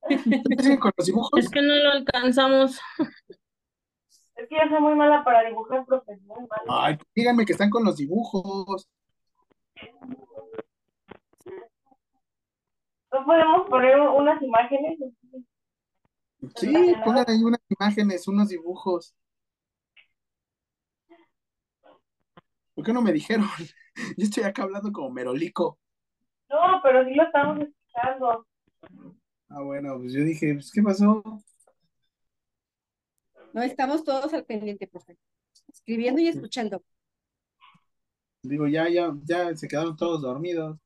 ¿Qué 0.08 0.62
siguen 0.62 0.78
con 0.78 0.92
los 0.96 1.06
dibujos? 1.06 1.30
Es 1.38 1.48
que 1.50 1.62
no 1.62 1.74
lo 1.74 1.90
alcanzamos. 1.92 2.78
Es 4.36 4.48
que 4.48 4.54
yo 4.54 4.68
soy 4.68 4.80
muy 4.80 4.94
mala 4.94 5.24
para 5.24 5.48
dibujar, 5.48 5.84
profe. 5.86 6.16
Muy 6.18 6.40
mala. 6.40 6.86
Ay, 6.86 6.98
díganme 7.14 7.46
que 7.46 7.52
están 7.52 7.70
con 7.70 7.84
los 7.84 7.96
dibujos. 7.96 8.88
¿No 13.16 13.24
podemos 13.24 13.68
poner 13.70 13.98
unas 13.98 14.42
imágenes? 14.42 14.98
Sí, 16.56 16.94
pongan 17.02 17.24
ahí 17.28 17.42
unas 17.42 17.60
imágenes, 17.68 18.28
unos 18.28 18.48
dibujos. 18.48 19.14
¿Por 22.74 22.84
qué 22.84 22.92
no 22.92 23.00
me 23.00 23.12
dijeron? 23.12 23.46
Yo 24.18 24.24
estoy 24.24 24.44
acá 24.44 24.64
hablando 24.64 24.92
como 24.92 25.10
merolico. 25.10 25.78
No, 26.50 26.80
pero 26.82 27.06
sí 27.06 27.14
lo 27.14 27.22
estamos 27.22 27.58
escuchando. 27.60 28.46
Ah, 29.48 29.62
bueno, 29.62 29.96
pues 29.98 30.12
yo 30.12 30.22
dije, 30.22 30.54
pues, 30.54 30.70
¿qué 30.70 30.82
pasó? 30.82 31.22
No 33.52 33.62
estamos 33.62 34.04
todos 34.04 34.34
al 34.34 34.44
pendiente, 34.44 34.86
profe. 34.86 35.16
Escribiendo 35.68 36.20
y 36.20 36.28
escuchando. 36.28 36.84
Digo, 38.42 38.66
ya, 38.68 38.88
ya, 38.88 39.12
ya 39.24 39.56
se 39.56 39.66
quedaron 39.66 39.96
todos 39.96 40.20
dormidos. 40.20 40.78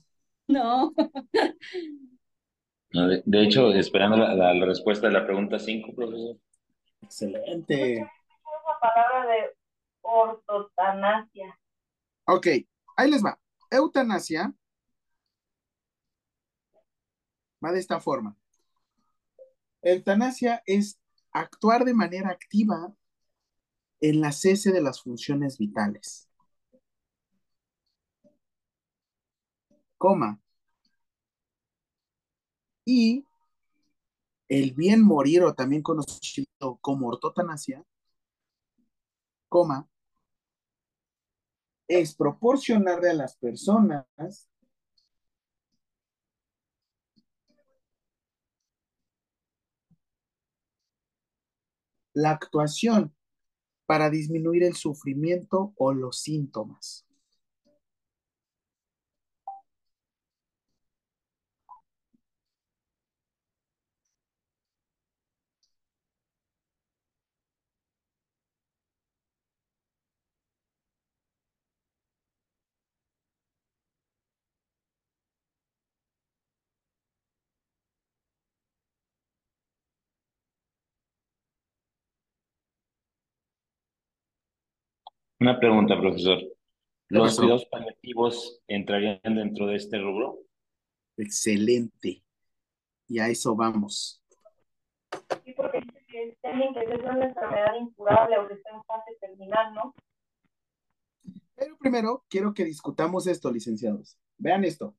No. 0.46 0.92
De, 2.92 3.22
de 3.24 3.42
hecho, 3.42 3.70
esperando 3.72 4.16
la, 4.16 4.34
la- 4.34 4.54
la 4.54 4.66
respuesta 4.66 5.06
de 5.06 5.12
la 5.12 5.24
pregunta 5.24 5.58
5, 5.58 5.94
profesor. 5.94 6.36
Excelente. 7.02 7.94
Esa 7.94 8.10
palabra 8.80 9.26
de 9.32 9.56
ortotanasia. 10.02 11.58
Ok, 12.26 12.46
ahí 12.96 13.10
les 13.10 13.24
va. 13.24 13.38
Eutanasia 13.70 14.52
va 17.64 17.72
de 17.72 17.78
esta 17.78 18.00
forma. 18.00 18.36
Eutanasia 19.82 20.62
es 20.66 20.98
actuar 21.32 21.84
de 21.84 21.94
manera 21.94 22.30
activa 22.30 22.92
en 24.00 24.20
la 24.20 24.32
cese 24.32 24.72
de 24.72 24.80
las 24.82 25.02
funciones 25.02 25.58
vitales. 25.58 26.28
Coma. 29.98 30.40
Y 32.84 33.24
el 34.48 34.72
bien 34.74 35.02
morir, 35.02 35.42
o 35.44 35.54
también 35.54 35.82
conocido 35.82 36.78
como 36.80 37.08
ortotanasia, 37.08 37.84
coma, 39.48 39.88
es 41.88 42.14
proporcionarle 42.14 43.10
a 43.10 43.14
las 43.14 43.36
personas 43.36 44.48
la 52.12 52.30
actuación 52.30 53.14
para 53.86 54.10
disminuir 54.10 54.62
el 54.62 54.76
sufrimiento 54.76 55.72
o 55.76 55.92
los 55.92 56.20
síntomas. 56.20 57.09
Una 85.40 85.58
pregunta, 85.58 85.98
profesor. 85.98 86.38
¿Los 87.08 87.30
pasó? 87.30 87.40
cuidados 87.40 87.64
paliativos 87.64 88.60
entrarían 88.68 89.20
dentro 89.22 89.66
de 89.68 89.76
este 89.76 89.98
rubro? 89.98 90.38
Excelente. 91.16 92.22
Y 93.08 93.18
a 93.20 93.28
eso 93.28 93.56
vamos. 93.56 94.22
Sí, 95.42 95.54
porque 95.56 95.80
dice 95.80 96.04
que 96.06 96.28
es 96.28 96.38
alguien 96.44 96.74
que 96.74 96.80
tiene 96.80 97.10
una 97.10 97.24
enfermedad 97.24 97.74
incurable 97.80 98.38
o 98.38 98.48
que 98.48 98.54
está 98.54 98.68
en 98.70 98.84
fase 98.84 99.16
terminal, 99.18 99.74
¿no? 99.74 99.94
Pero 101.56 101.78
primero 101.78 102.22
quiero 102.28 102.52
que 102.52 102.66
discutamos 102.66 103.26
esto, 103.26 103.50
licenciados. 103.50 104.18
Vean 104.36 104.64
esto. 104.64 104.94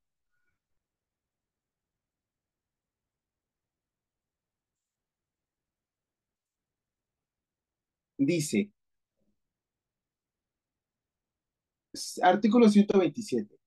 Dice, 8.18 8.72
artículo 12.22 12.70
127. 12.70 13.58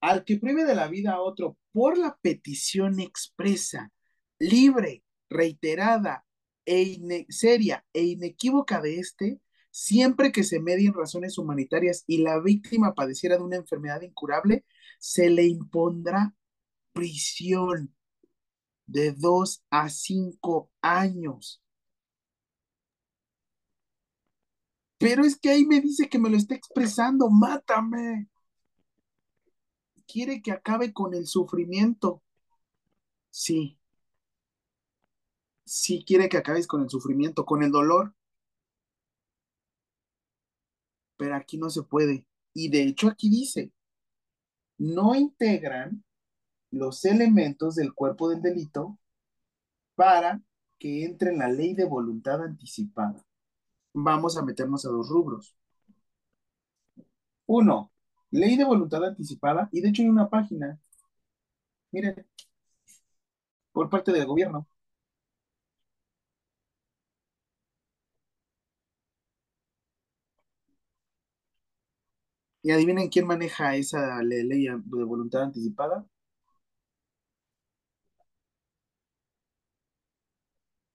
Al 0.00 0.24
que 0.24 0.38
prive 0.38 0.64
de 0.64 0.74
la 0.74 0.88
vida 0.88 1.12
a 1.12 1.20
otro 1.20 1.58
por 1.72 1.98
la 1.98 2.18
petición 2.22 3.00
expresa, 3.00 3.92
libre, 4.38 5.04
reiterada, 5.28 6.24
e 6.66 7.26
seria 7.28 7.84
e 7.92 8.04
inequívoca 8.04 8.80
de 8.80 8.98
éste, 8.98 9.40
siempre 9.70 10.32
que 10.32 10.44
se 10.44 10.60
medien 10.60 10.94
razones 10.94 11.38
humanitarias 11.38 12.04
y 12.06 12.18
la 12.18 12.40
víctima 12.40 12.94
padeciera 12.94 13.36
de 13.36 13.42
una 13.42 13.56
enfermedad 13.56 14.02
incurable, 14.02 14.64
se 14.98 15.30
le 15.30 15.46
impondrá 15.46 16.34
prisión 16.92 17.94
de 18.86 19.12
dos 19.12 19.64
a 19.70 19.88
cinco 19.88 20.70
años. 20.80 21.62
Pero 25.00 25.24
es 25.24 25.38
que 25.40 25.48
ahí 25.48 25.64
me 25.64 25.80
dice 25.80 26.10
que 26.10 26.18
me 26.18 26.28
lo 26.28 26.36
está 26.36 26.54
expresando, 26.54 27.30
mátame. 27.30 28.28
Quiere 30.06 30.42
que 30.42 30.52
acabe 30.52 30.92
con 30.92 31.14
el 31.14 31.26
sufrimiento. 31.26 32.22
Sí. 33.30 33.78
Sí 35.64 36.04
quiere 36.06 36.28
que 36.28 36.36
acabes 36.36 36.66
con 36.66 36.82
el 36.82 36.90
sufrimiento, 36.90 37.46
con 37.46 37.62
el 37.62 37.70
dolor. 37.72 38.14
Pero 41.16 41.34
aquí 41.34 41.56
no 41.56 41.70
se 41.70 41.82
puede. 41.82 42.26
Y 42.52 42.68
de 42.68 42.82
hecho 42.82 43.08
aquí 43.08 43.30
dice, 43.30 43.72
no 44.76 45.14
integran 45.14 46.04
los 46.70 47.06
elementos 47.06 47.76
del 47.76 47.94
cuerpo 47.94 48.28
del 48.28 48.42
delito 48.42 48.98
para 49.94 50.42
que 50.78 51.06
entre 51.06 51.30
en 51.30 51.38
la 51.38 51.48
ley 51.48 51.74
de 51.74 51.86
voluntad 51.86 52.42
anticipada. 52.42 53.24
Vamos 53.94 54.36
a 54.36 54.42
meternos 54.42 54.84
a 54.84 54.88
dos 54.88 55.08
rubros. 55.08 55.54
Uno, 57.48 57.92
ley 58.30 58.56
de 58.56 58.64
voluntad 58.64 59.04
anticipada, 59.04 59.68
y 59.72 59.82
de 59.82 59.90
hecho 59.90 60.00
hay 60.00 60.08
una 60.08 60.30
página, 60.30 60.78
miren, 61.92 62.24
por 63.72 63.88
parte 63.90 64.12
del 64.12 64.26
gobierno. 64.26 64.66
Y 72.62 72.70
adivinen 72.70 73.10
quién 73.10 73.26
maneja 73.26 73.76
esa 73.76 74.22
le- 74.22 74.44
ley 74.44 74.64
de 74.66 75.04
voluntad 75.04 75.42
anticipada. 75.42 76.06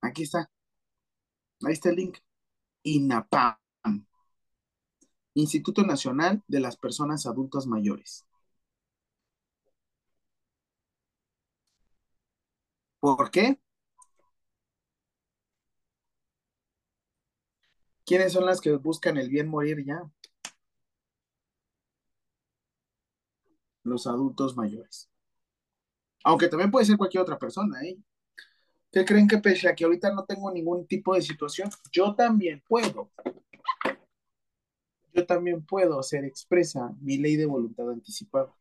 Aquí 0.01 0.23
está. 0.23 0.49
Ahí 1.65 1.73
está 1.73 1.89
el 1.89 1.95
link. 1.97 2.17
INAPAM. 2.85 3.57
Instituto 5.33 5.83
Nacional 5.83 6.43
de 6.47 6.59
las 6.61 6.77
Personas 6.77 7.25
Adultas 7.25 7.67
Mayores. 7.67 8.25
¿Por 12.99 13.29
qué? 13.31 13.59
¿Quiénes 18.05 18.33
son 18.33 18.45
las 18.45 18.61
que 18.61 18.71
buscan 18.77 19.17
el 19.17 19.29
bien 19.29 19.47
morir 19.47 19.83
ya? 19.85 20.01
Los 23.83 24.05
adultos 24.05 24.57
mayores. 24.57 25.09
Aunque 26.25 26.49
también 26.49 26.71
puede 26.71 26.85
ser 26.85 26.97
cualquier 26.97 27.21
otra 27.23 27.39
persona, 27.39 27.81
¿eh? 27.83 27.97
¿Qué 28.95 29.03
creen 29.03 29.27
que 29.27 29.39
pese 29.39 29.67
a 29.67 29.75
que 29.75 29.83
ahorita 29.83 30.13
no 30.13 30.23
tengo 30.23 30.49
ningún 30.49 30.87
tipo 30.87 31.13
de 31.13 31.21
situación, 31.21 31.69
yo 31.91 32.15
también 32.15 32.63
puedo? 32.65 33.11
Yo 35.11 35.25
también 35.25 35.65
puedo 35.65 35.99
hacer 35.99 36.23
expresa 36.23 36.93
mi 37.01 37.17
ley 37.17 37.35
de 37.35 37.45
voluntad 37.45 37.91
anticipada. 37.91 38.55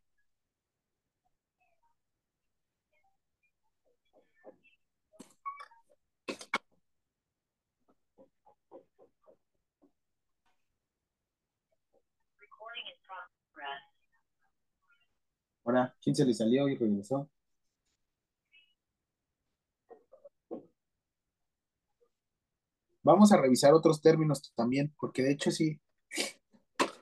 Ahora, 15.64 15.94
¿quién 16.02 16.16
se 16.16 16.24
le 16.24 16.34
salió 16.34 16.68
y 16.68 16.76
regresó? 16.76 17.28
Vamos 23.04 23.32
a 23.32 23.36
revisar 23.36 23.74
otros 23.74 24.00
términos 24.00 24.52
también, 24.56 24.92
porque 24.98 25.22
de 25.22 25.32
hecho 25.32 25.50
sí, 25.50 25.78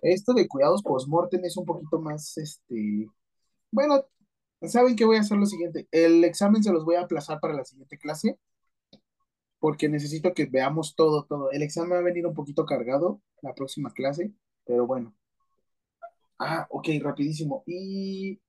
esto 0.03 0.35
de 0.35 0.49
cuidados 0.49 0.83
post-mortem 0.83 1.45
es 1.45 1.57
un 1.57 1.65
poquito 1.65 2.01
más, 2.01 2.37
este, 2.37 3.09
bueno, 3.70 4.05
saben 4.62 4.97
que 4.97 5.05
voy 5.05 5.16
a 5.16 5.20
hacer 5.20 5.39
lo 5.39 5.47
siguiente, 5.47 5.89
el 5.93 6.24
examen 6.24 6.62
se 6.62 6.73
los 6.73 6.85
voy 6.85 6.97
a 6.97 7.03
aplazar 7.03 7.41
para 7.41 7.55
la 7.55 7.65
siguiente 7.65 7.99
clase, 7.99 8.39
porque 9.61 9.89
necesito 9.89 10.35
que 10.35 10.47
veamos 10.47 10.97
todo, 10.97 11.24
todo. 11.24 11.53
El 11.53 11.62
examen 11.62 11.93
va 11.93 11.99
a 11.99 12.03
venir 12.03 12.27
un 12.27 12.35
poquito 12.35 12.66
cargado 12.66 13.23
la 13.43 13.55
próxima 13.55 13.93
clase, 13.93 14.33
pero 14.65 14.89
bueno. 14.89 15.15
Ah, 16.37 16.66
ok, 16.69 16.89
rapidísimo. 17.01 17.62
Y 17.65 18.41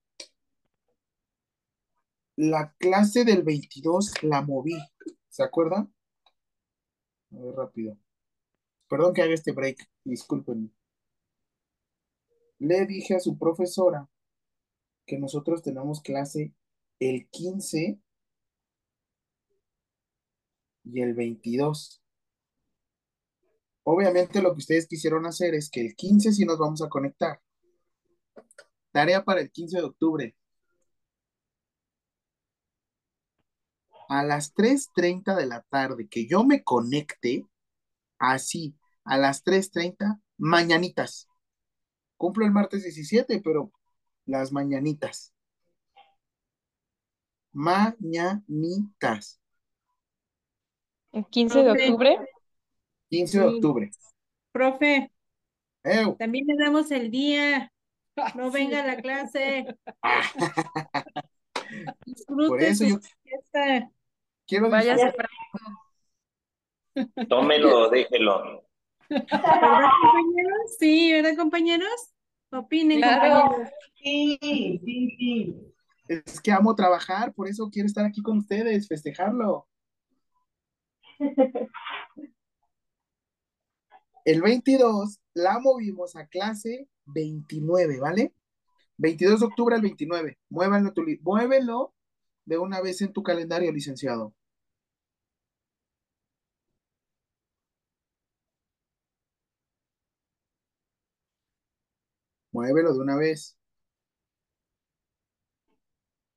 la 2.35 2.73
clase 2.79 3.25
del 3.25 3.43
22 3.43 4.23
la 4.23 4.41
moví, 4.41 4.75
¿se 5.29 5.43
acuerdan? 5.43 5.93
A 7.33 7.39
ver, 7.39 7.55
rápido. 7.55 7.97
Perdón 8.87 9.13
que 9.13 9.21
haga 9.21 9.33
este 9.33 9.51
break, 9.51 9.89
discúlpenme. 10.03 10.69
Le 12.59 12.85
dije 12.85 13.15
a 13.15 13.19
su 13.19 13.37
profesora 13.37 14.07
que 15.05 15.17
nosotros 15.17 15.61
tenemos 15.61 16.01
clase 16.01 16.53
el 16.99 17.27
15 17.29 17.99
y 20.85 21.01
el 21.01 21.13
22. 21.13 22.01
Obviamente 23.83 24.41
lo 24.41 24.53
que 24.53 24.59
ustedes 24.59 24.87
quisieron 24.87 25.25
hacer 25.25 25.55
es 25.55 25.69
que 25.69 25.81
el 25.81 25.95
15 25.95 26.31
sí 26.31 26.45
nos 26.45 26.57
vamos 26.57 26.81
a 26.81 26.89
conectar. 26.89 27.41
Tarea 28.91 29.25
para 29.25 29.41
el 29.41 29.51
15 29.51 29.77
de 29.77 29.83
octubre. 29.83 30.35
A 34.13 34.23
las 34.23 34.53
3.30 34.53 35.35
de 35.35 35.47
la 35.47 35.63
tarde, 35.63 36.07
que 36.07 36.27
yo 36.27 36.43
me 36.43 36.63
conecte, 36.63 37.47
así, 38.19 38.75
a 39.05 39.17
las 39.17 39.43
3.30, 39.43 40.21
mañanitas. 40.37 41.27
Cumplo 42.15 42.45
el 42.45 42.51
martes 42.51 42.83
17, 42.83 43.41
pero 43.43 43.71
las 44.27 44.51
mañanitas. 44.51 45.33
Mañanitas. 47.53 49.41
¿El 51.11 51.25
15 51.25 51.63
de 51.63 51.71
octubre? 51.71 52.19
15 53.09 53.39
de 53.39 53.45
octubre. 53.45 53.89
Profe, 54.51 55.11
Ew. 55.83 56.17
también 56.17 56.45
le 56.45 56.63
damos 56.63 56.91
el 56.91 57.09
día. 57.09 57.73
No 58.35 58.51
venga 58.51 58.83
a 58.83 58.85
la 58.85 59.01
clase. 59.01 59.65
Por 61.73 61.95
Disfrute 62.05 62.67
eso 62.69 62.83
su 62.83 62.89
yo 62.91 62.99
fiesta. 63.23 63.91
Quiero 64.53 64.69
Váyase 64.69 65.05
disfrutar. 65.05 65.29
para 66.93 67.27
Tómelo, 67.27 67.89
déjelo. 67.89 68.63
¿Verdad, 69.09 69.89
compañeros? 70.01 70.75
Sí, 70.79 71.11
¿verdad, 71.11 71.35
compañeros? 71.35 72.13
Opinen, 72.51 72.99
Claro. 72.99 73.41
compañeros. 73.47 73.73
Sí, 73.95 74.37
sí, 74.85 75.15
sí. 75.17 75.73
Es 76.07 76.39
que 76.41 76.51
amo 76.51 76.75
trabajar, 76.75 77.33
por 77.33 77.47
eso 77.47 77.69
quiero 77.71 77.87
estar 77.87 78.05
aquí 78.05 78.21
con 78.21 78.37
ustedes, 78.39 78.87
festejarlo. 78.87 79.67
El 84.25 84.41
22 84.41 85.19
la 85.33 85.59
movimos 85.59 86.15
a 86.15 86.27
clase 86.27 86.87
29, 87.05 87.99
¿vale? 87.99 88.33
22 88.97 89.39
de 89.41 89.45
octubre 89.45 89.75
al 89.75 89.81
29. 89.81 90.37
Muévanlo, 90.49 90.93
tu 90.93 91.03
muévelo 91.21 91.93
de 92.45 92.57
una 92.57 92.81
vez 92.81 93.01
en 93.01 93.11
tu 93.11 93.23
calendario, 93.23 93.71
licenciado. 93.71 94.33
Muévelo 102.53 102.93
de 102.93 102.99
una 102.99 103.17
vez. 103.17 103.57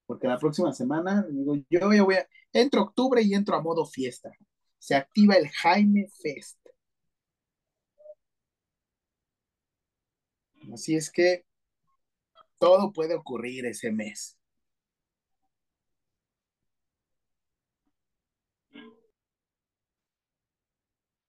Porque 0.06 0.26
la 0.26 0.38
próxima 0.38 0.72
semana, 0.72 1.26
digo, 1.30 1.56
yo 1.70 1.92
ya 1.92 2.02
voy 2.02 2.14
a, 2.16 2.28
entro 2.52 2.82
octubre 2.82 3.22
y 3.22 3.34
entro 3.34 3.56
a 3.56 3.62
modo 3.62 3.84
fiesta. 3.86 4.32
Se 4.78 4.94
activa 4.94 5.34
el 5.36 5.48
Jaime 5.48 6.08
Fest. 6.22 6.58
Así 10.72 10.94
es 10.96 11.10
que 11.10 11.44
todo 12.58 12.92
puede 12.92 13.14
ocurrir 13.14 13.66
ese 13.66 13.90
mes. 13.92 14.36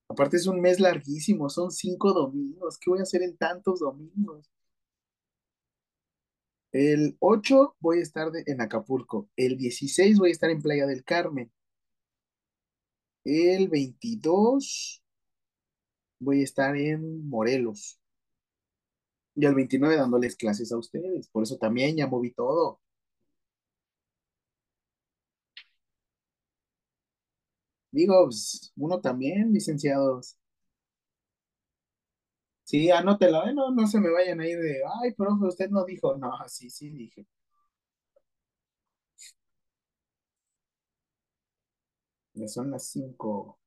Aparte 0.10 0.38
es 0.38 0.48
un 0.48 0.60
mes 0.62 0.80
larguísimo, 0.80 1.50
son 1.50 1.72
cinco 1.72 2.14
domingos. 2.14 2.78
¿Qué 2.80 2.90
voy 2.90 3.00
a 3.00 3.04
hacer 3.04 3.22
en 3.22 3.38
tantos 3.38 3.80
domingos? 3.80 4.50
El 6.72 7.18
8 7.20 7.76
voy 7.82 8.00
a 8.00 8.04
estar 8.04 8.30
en 8.46 8.62
Acapulco. 8.62 9.30
El 9.36 9.58
16 9.58 10.18
voy 10.18 10.30
a 10.30 10.32
estar 10.32 10.50
en 10.50 10.62
Playa 10.62 10.86
del 10.86 11.04
Carmen. 11.04 11.52
El 13.26 13.68
22 13.70 15.04
voy 16.20 16.42
a 16.42 16.44
estar 16.44 16.76
en 16.76 17.28
Morelos. 17.30 18.00
Y 19.36 19.46
el 19.46 19.56
29 19.56 19.96
dándoles 19.96 20.36
clases 20.36 20.72
a 20.74 20.78
ustedes. 20.78 21.30
Por 21.30 21.44
eso 21.44 21.58
también 21.58 21.96
ya 21.96 22.08
moví 22.08 22.32
todo. 22.34 22.82
Digo, 27.92 28.24
pues, 28.26 28.72
uno 28.78 29.02
también, 29.02 29.52
licenciados. 29.54 30.38
Sí, 32.68 32.92
anótelo, 32.92 33.46
¿eh? 33.48 33.54
No, 33.54 33.72
no 33.72 33.88
se 33.88 34.00
me 34.00 34.12
vayan 34.12 34.40
a 34.42 34.48
ir 34.48 34.60
de, 34.60 34.82
ay, 35.02 35.14
profe, 35.14 35.46
usted 35.48 35.70
no 35.72 35.84
dijo. 35.86 36.16
No, 36.18 36.32
sí, 36.48 36.70
sí 36.70 36.90
dije. 36.92 37.26
Ya 42.36 42.48
son 42.48 42.72
las 42.72 42.88
5. 42.90 43.60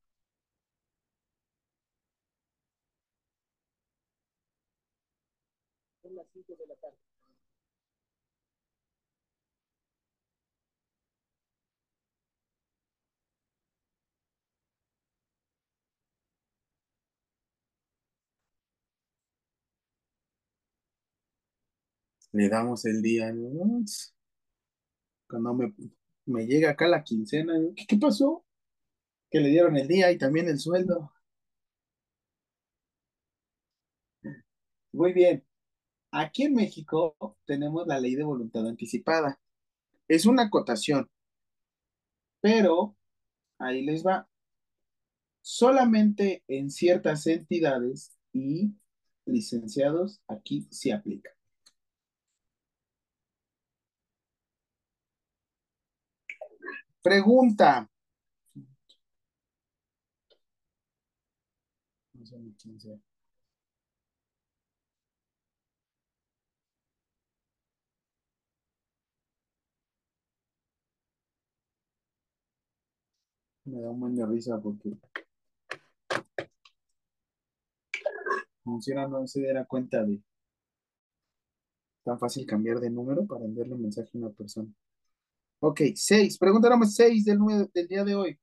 Le 22.33 22.49
damos 22.49 22.85
el 22.85 23.01
día. 23.01 23.33
Cuando 25.27 25.53
me, 25.53 25.73
me 26.25 26.45
llega 26.45 26.71
acá 26.71 26.87
la 26.87 27.03
quincena. 27.03 27.53
¿qué, 27.75 27.85
qué 27.87 27.97
pasó? 27.97 28.45
Que 29.29 29.39
le 29.39 29.49
dieron 29.49 29.77
el 29.77 29.87
día 29.87 30.11
y 30.11 30.17
también 30.17 30.47
el 30.49 30.59
sueldo. 30.59 31.11
Muy 34.93 35.13
bien. 35.13 35.43
Aquí 36.11 36.43
en 36.43 36.55
México 36.55 37.15
tenemos 37.45 37.87
la 37.87 37.99
ley 37.99 38.15
de 38.15 38.23
voluntad 38.23 38.67
anticipada. 38.67 39.39
Es 40.07 40.25
una 40.25 40.43
acotación, 40.43 41.09
pero 42.41 42.95
ahí 43.59 43.83
les 43.83 44.05
va. 44.05 44.27
Solamente 45.41 46.43
en 46.47 46.69
ciertas 46.69 47.27
entidades 47.27 48.17
y 48.33 48.73
licenciados 49.25 50.21
aquí 50.27 50.67
se 50.71 50.93
aplica. 50.93 51.31
Pregunta. 57.03 57.87
Me 73.65 73.81
da 73.81 73.89
un 73.89 73.99
buen 73.99 74.15
de 74.15 74.25
risa 74.25 74.59
porque 74.61 74.91
funciona 78.63 79.07
no 79.07 79.27
se 79.27 79.39
diera 79.39 79.65
cuenta 79.65 80.03
de 80.03 80.21
tan 82.03 82.19
fácil 82.19 82.45
cambiar 82.45 82.79
de 82.79 82.89
número 82.91 83.25
para 83.25 83.45
enviarle 83.45 83.73
un 83.73 83.81
mensaje 83.81 84.09
a 84.13 84.17
una 84.17 84.29
persona. 84.29 84.71
Ok, 85.61 85.81
seis. 85.95 86.37
Pregunta 86.37 86.69
número 86.69 86.89
seis 86.89 87.23
del, 87.25 87.39
del 87.73 87.87
día 87.87 88.03
de 88.03 88.15
hoy. 88.15 88.39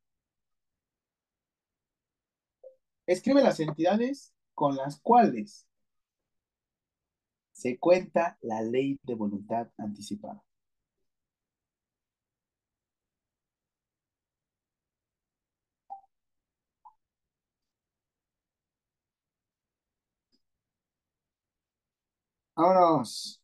Escribe 3.09 3.43
las 3.43 3.59
entidades 3.59 4.33
con 4.55 4.77
las 4.77 5.01
cuales 5.01 5.67
se 7.53 7.79
cuenta 7.79 8.39
la 8.41 8.63
ley 8.63 8.99
de 9.03 9.15
voluntad 9.15 9.69
anticipada. 9.77 10.43
Vámonos. 22.57 23.38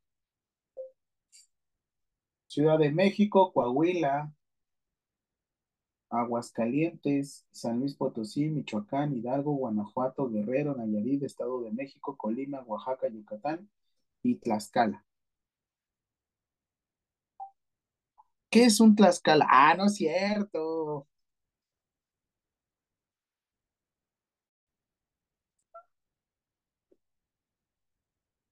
Ciudad 2.55 2.79
de 2.79 2.93
México, 2.93 3.53
Coahuila, 3.53 4.33
Aguascalientes, 6.09 7.47
San 7.51 7.81
Luis 7.81 7.97
Potosí, 7.97 8.49
Michoacán, 8.49 9.13
Hidalgo, 9.17 9.53
Guanajuato, 9.57 10.31
Guerrero, 10.31 10.77
Nayarit, 10.77 11.25
Estado 11.25 11.61
de 11.63 11.73
México, 11.73 12.17
Colima, 12.17 12.63
Oaxaca, 12.63 13.09
Yucatán 13.09 13.69
y 14.23 14.37
Tlaxcala. 14.37 15.05
¿Qué 18.51 18.65
es 18.65 18.81
un 18.81 18.95
Tlaxcala? 18.97 19.47
Ah, 19.51 19.75
no 19.77 19.87
es 19.87 19.97
cierto. 19.97 21.07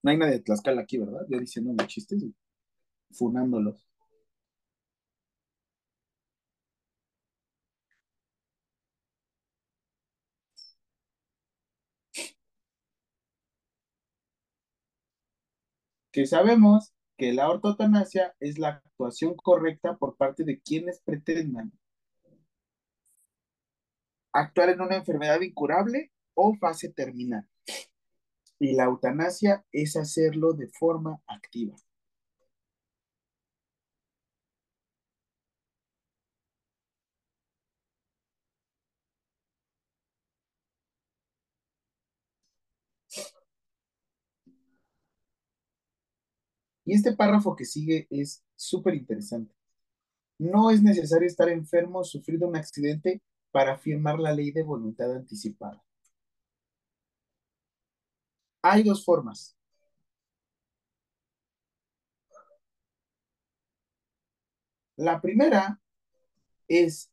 No 0.02 0.10
hay 0.10 0.16
nadie 0.16 0.34
de 0.34 0.40
Tlaxcala 0.40 0.82
aquí, 0.82 0.98
¿verdad? 0.98 1.26
Yo 1.28 1.38
diciendo 1.38 1.72
mis 1.72 1.86
chistes 1.86 2.22
y 2.22 2.34
funándolos. 3.12 3.91
Que 16.12 16.26
sabemos 16.26 16.94
que 17.16 17.32
la 17.32 17.48
ortotanasia 17.50 18.34
es 18.38 18.58
la 18.58 18.68
actuación 18.68 19.34
correcta 19.34 19.96
por 19.96 20.16
parte 20.16 20.44
de 20.44 20.60
quienes 20.60 21.00
pretendan 21.00 21.72
actuar 24.32 24.70
en 24.70 24.80
una 24.80 24.96
enfermedad 24.96 25.40
incurable 25.40 26.10
o 26.34 26.54
fase 26.56 26.90
terminal. 26.90 27.46
Y 28.58 28.72
la 28.74 28.84
eutanasia 28.84 29.64
es 29.72 29.96
hacerlo 29.96 30.52
de 30.52 30.68
forma 30.68 31.20
activa. 31.26 31.74
Y 46.84 46.94
este 46.94 47.14
párrafo 47.14 47.54
que 47.56 47.64
sigue 47.64 48.06
es 48.10 48.44
súper 48.56 48.94
interesante. 48.94 49.54
No 50.38 50.70
es 50.70 50.82
necesario 50.82 51.26
estar 51.28 51.48
enfermo 51.48 52.00
o 52.00 52.04
sufrir 52.04 52.38
de 52.38 52.46
un 52.46 52.56
accidente 52.56 53.22
para 53.52 53.78
firmar 53.78 54.18
la 54.18 54.32
ley 54.34 54.50
de 54.52 54.62
voluntad 54.62 55.14
anticipada. 55.14 55.82
Hay 58.62 58.82
dos 58.82 59.04
formas. 59.04 59.56
La 64.96 65.20
primera 65.20 65.80
es 66.68 67.10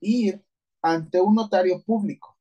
ir 0.00 0.44
ante 0.82 1.20
un 1.20 1.34
notario 1.34 1.82
público. 1.82 2.37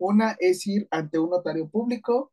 Una 0.00 0.36
es 0.40 0.66
ir 0.66 0.88
ante 0.90 1.18
un 1.18 1.30
notario 1.30 1.68
público 1.68 2.32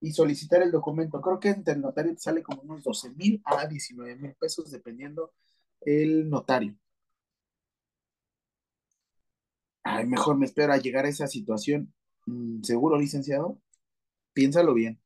y 0.00 0.12
solicitar 0.12 0.62
el 0.62 0.70
documento. 0.72 1.20
Creo 1.20 1.40
que 1.40 1.50
entre 1.50 1.74
el 1.74 1.80
notario 1.82 2.14
te 2.14 2.20
sale 2.20 2.42
como 2.42 2.62
unos 2.62 2.84
12 2.84 3.10
mil 3.10 3.42
a 3.44 3.66
19 3.66 4.16
mil 4.16 4.34
pesos, 4.36 4.70
dependiendo 4.70 5.32
el 5.82 6.30
notario. 6.30 6.76
Ay, 9.82 10.06
mejor 10.06 10.36
me 10.36 10.46
espero 10.46 10.72
a 10.72 10.78
llegar 10.78 11.04
a 11.06 11.08
esa 11.08 11.26
situación. 11.26 11.92
Mm, 12.26 12.62
¿Seguro, 12.62 12.98
licenciado? 12.98 13.58
Piénsalo 14.34 14.74
bien. 14.74 15.00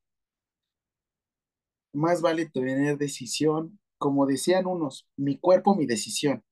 Más 1.93 2.23
vale 2.23 2.47
tener 2.49 2.97
decisión, 2.97 3.79
como 3.99 4.25
decían 4.25 4.65
unos, 4.67 5.07
mi 5.17 5.37
cuerpo, 5.37 5.75
mi 5.77 5.85
decisión. 5.85 6.43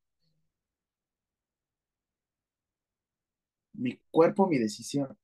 Mi 3.75 4.01
cuerpo, 4.11 4.49
mi 4.49 4.59
decisión. 4.59 5.17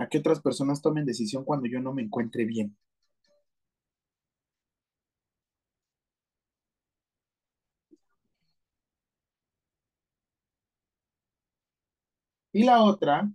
A 0.00 0.08
que 0.08 0.18
otras 0.18 0.40
personas 0.40 0.82
tomen 0.82 1.06
decisión 1.06 1.44
cuando 1.44 1.68
yo 1.68 1.78
no 1.80 1.92
me 1.94 2.02
encuentre 2.02 2.44
bien. 2.44 2.76
Y 12.52 12.62
la 12.64 12.82
otra, 12.84 13.28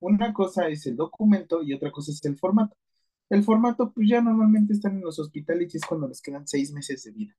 una 0.00 0.32
cosa 0.32 0.66
es 0.66 0.86
el 0.88 0.96
documento 0.96 1.62
y 1.62 1.72
otra 1.72 1.92
cosa 1.92 2.10
es 2.10 2.24
el 2.24 2.36
formato. 2.36 2.76
El 3.28 3.44
formato, 3.44 3.92
pues 3.92 4.08
ya 4.08 4.22
normalmente 4.22 4.72
están 4.72 4.96
en 4.96 5.02
los 5.02 5.18
hospitales 5.20 5.74
y 5.74 5.78
es 5.78 5.84
cuando 5.86 6.08
les 6.08 6.22
quedan 6.22 6.48
seis 6.48 6.72
meses 6.72 7.04
de 7.04 7.12
vida. 7.12 7.36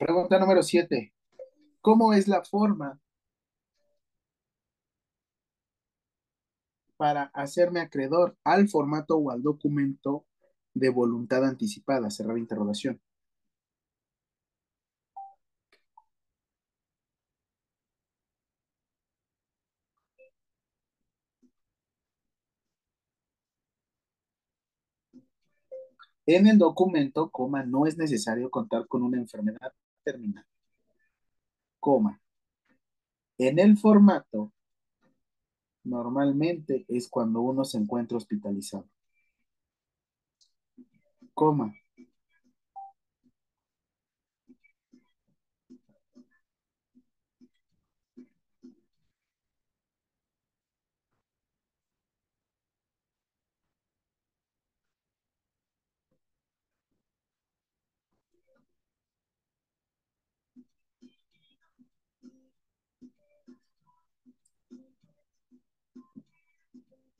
Pregunta 0.00 0.38
número 0.38 0.62
siete. 0.62 1.12
¿Cómo 1.82 2.14
es 2.14 2.26
la 2.26 2.42
forma 2.42 2.98
para 6.96 7.24
hacerme 7.34 7.80
acreedor 7.80 8.36
al 8.42 8.68
formato 8.68 9.16
o 9.18 9.30
al 9.30 9.42
documento 9.42 10.24
de 10.72 10.88
voluntad 10.88 11.44
anticipada? 11.44 12.10
Cerrar 12.10 12.38
interrogación. 12.38 12.98
En 26.24 26.46
el 26.46 26.56
documento, 26.56 27.30
coma, 27.30 27.62
no 27.64 27.84
es 27.86 27.98
necesario 27.98 28.50
contar 28.50 28.86
con 28.88 29.02
una 29.02 29.18
enfermedad 29.18 29.72
terminal. 30.02 30.44
Coma. 31.78 32.20
En 33.38 33.58
el 33.58 33.76
formato, 33.78 34.52
normalmente 35.84 36.84
es 36.88 37.08
cuando 37.08 37.40
uno 37.40 37.64
se 37.64 37.78
encuentra 37.78 38.18
hospitalizado. 38.18 38.86
Coma. 41.34 41.74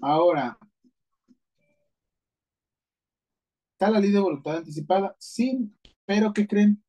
Ahora, 0.02 0.58
¿está 3.72 3.90
la 3.90 4.00
ley 4.00 4.10
de 4.10 4.20
voluntad 4.20 4.58
anticipada? 4.58 5.16
Sí, 5.18 5.70
pero 6.06 6.32
¿qué 6.32 6.46
creen? 6.46 6.82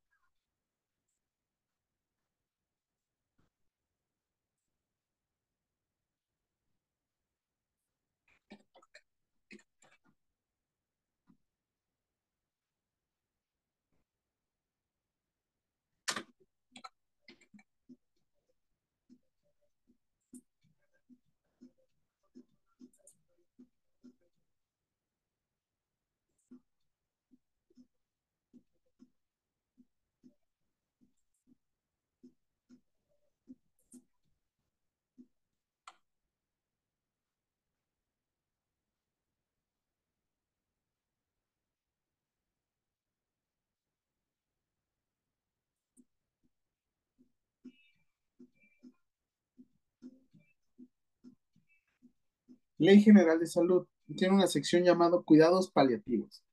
Ley 52.82 52.99
General 52.99 53.40
de 53.40 53.45
Salud 53.45 53.86
tiene 54.18 54.34
una 54.34 54.48
sección 54.48 54.84
llamada 54.84 55.22
Cuidados 55.24 55.70
Paliativos. 55.70 56.44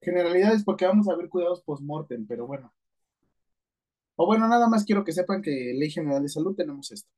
Generalidades 0.00 0.64
porque 0.64 0.86
vamos 0.86 1.10
a 1.10 1.14
ver 1.14 1.28
cuidados 1.28 1.60
post-mortem, 1.60 2.26
pero 2.26 2.46
bueno. 2.46 2.72
O 4.16 4.24
bueno, 4.24 4.48
nada 4.48 4.66
más 4.66 4.86
quiero 4.86 5.04
que 5.04 5.12
sepan 5.12 5.42
que 5.42 5.74
Ley 5.74 5.90
General 5.90 6.22
de 6.22 6.30
Salud 6.30 6.56
tenemos 6.56 6.90
esto. 6.90 7.10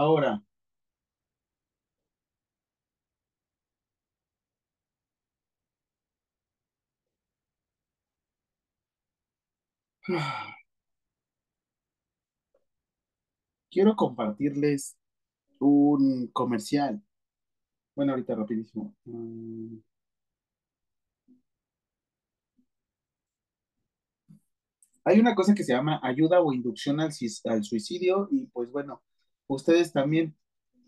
Ahora, 0.00 0.42
quiero 13.70 13.94
compartirles 13.96 14.96
un 15.60 16.28
comercial. 16.32 17.02
Bueno, 17.96 18.12
ahorita 18.12 18.34
rapidísimo. 18.36 18.94
Mm. 19.06 19.78
Hay 25.04 25.18
una 25.20 25.34
cosa 25.34 25.54
que 25.54 25.64
se 25.64 25.72
llama 25.72 26.00
ayuda 26.02 26.42
o 26.42 26.52
inducción 26.52 27.00
al, 27.00 27.10
al 27.46 27.64
suicidio 27.64 28.28
y 28.30 28.44
pues 28.48 28.70
bueno, 28.70 29.02
ustedes 29.48 29.92
también, 29.92 30.36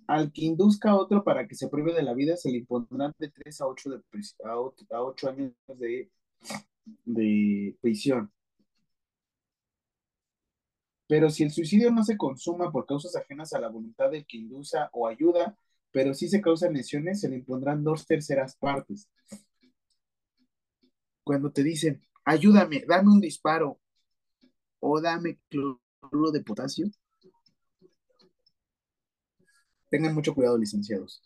al 0.09 0.33
que 0.33 0.45
induzca 0.47 0.91
a 0.93 0.97
otro 0.97 1.25
para 1.25 1.49
que 1.49 1.55
se 1.57 1.69
prive 1.69 1.95
de 1.95 2.03
la 2.05 2.15
vida, 2.15 2.37
se 2.37 2.51
le 2.51 2.59
impondrán 2.59 3.15
de 3.19 3.31
3 3.31 3.61
a 3.63 3.67
8, 3.69 3.91
de, 3.91 3.97
a 4.45 4.57
ot- 4.57 4.87
a 4.93 5.03
8 5.03 5.31
años 5.31 5.53
de, 5.69 6.11
de 7.05 7.77
prisión. 7.81 8.33
Pero 11.09 11.29
si 11.31 11.43
el 11.43 11.51
suicidio 11.51 11.91
no 11.91 12.05
se 12.05 12.17
consuma 12.17 12.71
por 12.71 12.87
causas 12.87 13.17
ajenas 13.17 13.53
a 13.53 13.59
la 13.61 13.69
voluntad 13.69 14.11
del 14.11 14.27
que 14.27 14.37
induza 14.37 14.91
o 14.93 15.07
ayuda, 15.09 15.57
pero 15.91 16.15
sí 16.15 16.29
se 16.29 16.41
causan 16.43 16.75
lesiones, 16.75 17.21
se 17.21 17.29
le 17.29 17.37
impondrán 17.37 17.83
dos 17.83 18.07
terceras 18.07 18.57
partes. 18.57 19.09
Cuando 21.23 21.53
te 21.53 21.63
dicen, 21.63 22.03
ayúdame, 22.25 22.83
dame 22.89 23.11
un 23.13 23.21
disparo 23.21 23.79
o 24.81 25.01
dame 25.01 25.39
cloruro 25.49 26.31
de 26.33 26.43
potasio, 26.43 26.87
tengan 29.91 30.15
mucho 30.15 30.35
cuidado, 30.35 30.59
licenciados. 30.59 31.23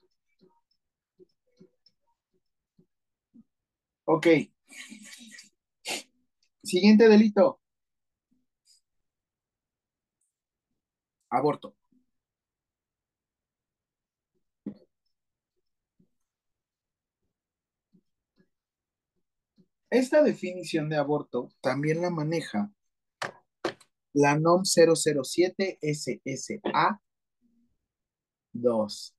Ok. 4.07 4.27
Siguiente 6.65 7.09
delito. 7.09 7.61
Aborto. 11.31 11.75
Esta 19.91 20.23
definición 20.23 20.89
de 20.89 20.97
aborto 20.97 21.51
también 21.61 22.01
la 22.03 22.11
maneja 22.11 22.73
la 24.15 24.39
NOM 24.39 24.65
007 24.65 25.79
SSA 25.83 27.01
2. 28.53 29.15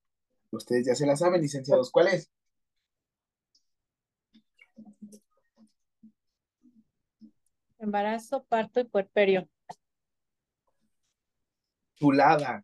Ustedes 0.51 0.85
ya 0.85 0.95
se 0.95 1.05
la 1.05 1.15
saben, 1.15 1.41
licenciados. 1.41 1.91
¿Cuál 1.91 2.07
es? 2.07 2.29
Embarazo, 7.79 8.43
parto 8.45 8.79
y 8.79 8.85
puerperio. 8.85 9.49
Chulada. 11.95 12.63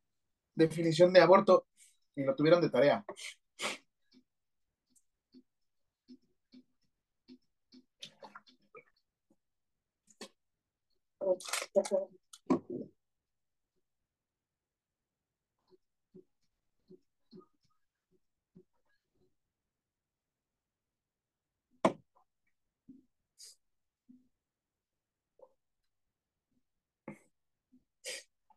Definición 0.56 1.12
de 1.14 1.22
aborto. 1.22 1.66
Y 2.16 2.24
lo 2.24 2.36
tuvieron 2.36 2.62
de 2.62 2.70
tarea. 2.70 3.06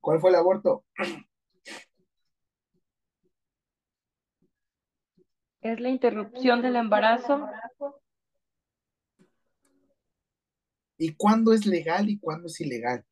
¿Cuál 0.03 0.21
fue 0.21 0.31
el 0.31 0.37
aborto? 0.37 0.85
Es 5.61 5.79
la 5.79 5.89
interrupción 5.89 6.61
del 6.61 6.75
embarazo 6.75 7.49
¿Y 10.99 11.15
cuándo 11.15 11.53
es 11.53 11.67
legal 11.67 12.11
y 12.11 12.19
cuándo 12.19 12.49
es 12.49 12.61
ilegal? 12.61 13.05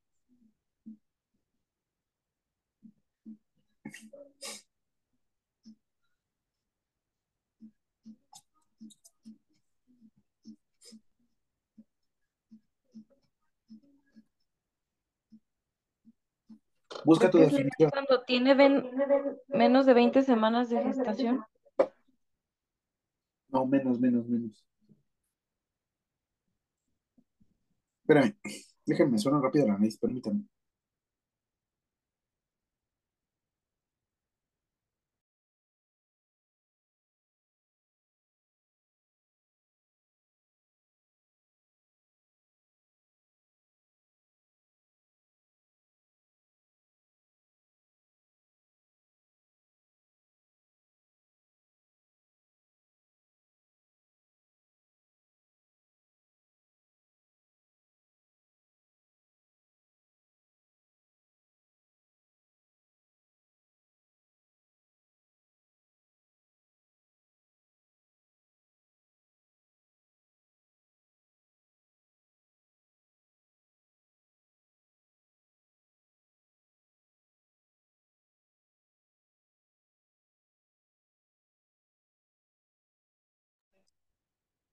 Busca 17.05 17.31
tu 17.31 17.39
definición. 17.39 17.91
cuando 17.91 18.23
tiene 18.23 18.55
ven- 18.55 18.91
menos 19.49 19.87
de 19.87 19.95
20 19.95 20.23
semanas 20.23 20.69
de 20.71 20.83
gestación. 20.83 21.45
No, 23.49 23.67
menos, 23.67 23.99
menos, 23.99 24.27
menos. 24.29 24.65
Espérame, 28.03 28.37
déjenme 28.87 29.19
suena 29.19 29.41
rápido 29.41 29.67
la 29.67 29.75
nariz, 29.75 29.99
permítanme. 29.99 30.45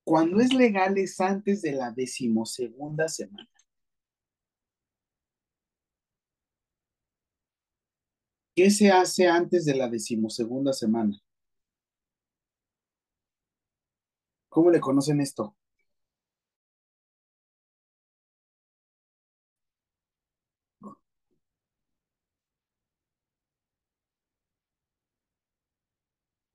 Cuando 0.07 0.39
es 0.39 0.53
legal 0.53 0.97
es 0.97 1.19
antes 1.19 1.61
de 1.61 1.73
la 1.73 1.91
decimosegunda 1.91 3.09
semana. 3.09 3.49
¿Qué 8.55 8.69
se 8.71 8.89
hace 8.89 9.27
antes 9.27 9.65
de 9.65 9.75
la 9.75 9.89
decimosegunda 9.89 10.71
semana? 10.71 11.19
¿Cómo 14.49 14.71
le 14.71 14.79
conocen 14.79 15.21
esto? 15.21 15.55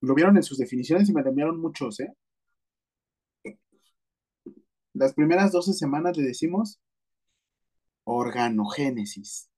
Lo 0.01 0.13
vieron 0.13 0.37
en 0.37 0.43
sus 0.43 0.59
definiciones 0.59 1.09
y 1.09 1.13
me 1.13 1.21
enviaron 1.21 1.59
muchos, 1.59 1.99
¿eh? 1.99 2.13
Las 4.93 5.13
primeras 5.13 5.51
12 5.51 5.73
semanas 5.73 6.15
le 6.17 6.23
decimos 6.23 6.79
organogénesis. 8.03 9.49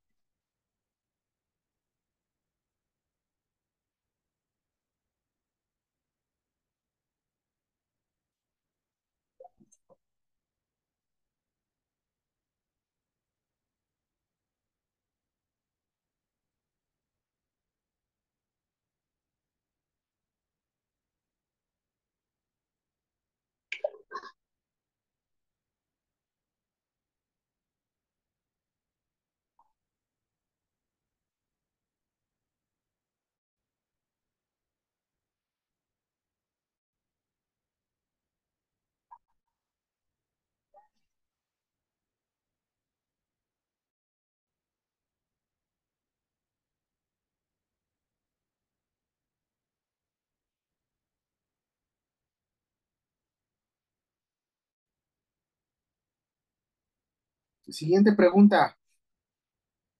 Siguiente 57.68 58.14
pregunta. 58.16 58.78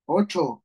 Ocho. 0.08 0.64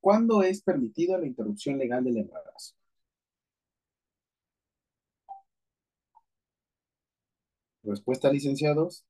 ¿Cuándo 0.00 0.42
es 0.42 0.62
permitida 0.62 1.18
la 1.18 1.26
interrupción 1.26 1.78
legal 1.78 2.04
del 2.04 2.18
embarazo? 2.18 2.74
Respuesta, 7.82 8.30
licenciados. 8.30 9.06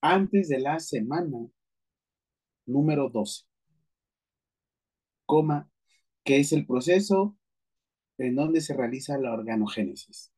Antes 0.00 0.48
de 0.48 0.60
la 0.60 0.78
semana 0.80 1.48
número 2.66 3.08
12. 3.10 3.44
Coma, 5.26 5.68
que 6.24 6.38
es 6.40 6.52
el 6.52 6.66
proceso 6.66 7.36
en 8.18 8.36
donde 8.36 8.60
se 8.60 8.74
realiza 8.74 9.18
la 9.18 9.32
organogénesis. 9.32 10.32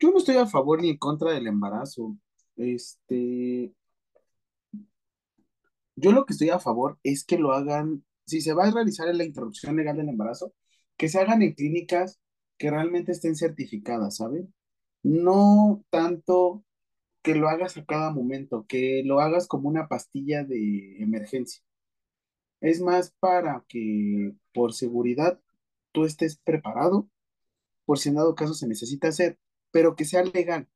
Yo 0.00 0.10
no 0.10 0.18
estoy 0.18 0.36
a 0.36 0.46
favor 0.46 0.80
ni 0.80 0.90
en 0.90 0.98
contra 0.98 1.32
del 1.32 1.46
embarazo. 1.46 2.16
Este, 2.56 3.72
yo 5.96 6.12
lo 6.12 6.24
que 6.24 6.32
estoy 6.32 6.50
a 6.50 6.58
favor 6.58 6.98
es 7.02 7.24
que 7.24 7.38
lo 7.38 7.52
hagan, 7.52 8.04
si 8.26 8.40
se 8.40 8.54
va 8.54 8.64
a 8.64 8.70
realizar 8.70 9.14
la 9.14 9.24
interrupción 9.24 9.76
legal 9.76 9.96
del 9.96 10.08
embarazo, 10.08 10.54
que 10.96 11.08
se 11.08 11.18
hagan 11.20 11.42
en 11.42 11.54
clínicas 11.54 12.20
que 12.58 12.70
realmente 12.70 13.12
estén 13.12 13.36
certificadas, 13.36 14.16
¿saben? 14.16 14.54
No 15.02 15.84
tanto 15.90 16.64
que 17.22 17.34
lo 17.34 17.48
hagas 17.48 17.76
a 17.76 17.84
cada 17.84 18.10
momento, 18.12 18.66
que 18.66 19.02
lo 19.04 19.20
hagas 19.20 19.46
como 19.48 19.68
una 19.68 19.88
pastilla 19.88 20.44
de 20.44 21.02
emergencia. 21.02 21.62
Es 22.60 22.80
más 22.80 23.14
para 23.20 23.64
que 23.68 24.34
por 24.52 24.72
seguridad 24.74 25.40
tú 25.92 26.04
estés 26.04 26.36
preparado, 26.38 27.08
por 27.84 27.98
si 27.98 28.10
en 28.10 28.16
dado 28.16 28.34
caso 28.34 28.54
se 28.54 28.68
necesita 28.68 29.08
hacer, 29.08 29.38
pero 29.70 29.96
que 29.96 30.04
sea 30.04 30.22
legal. 30.24 30.68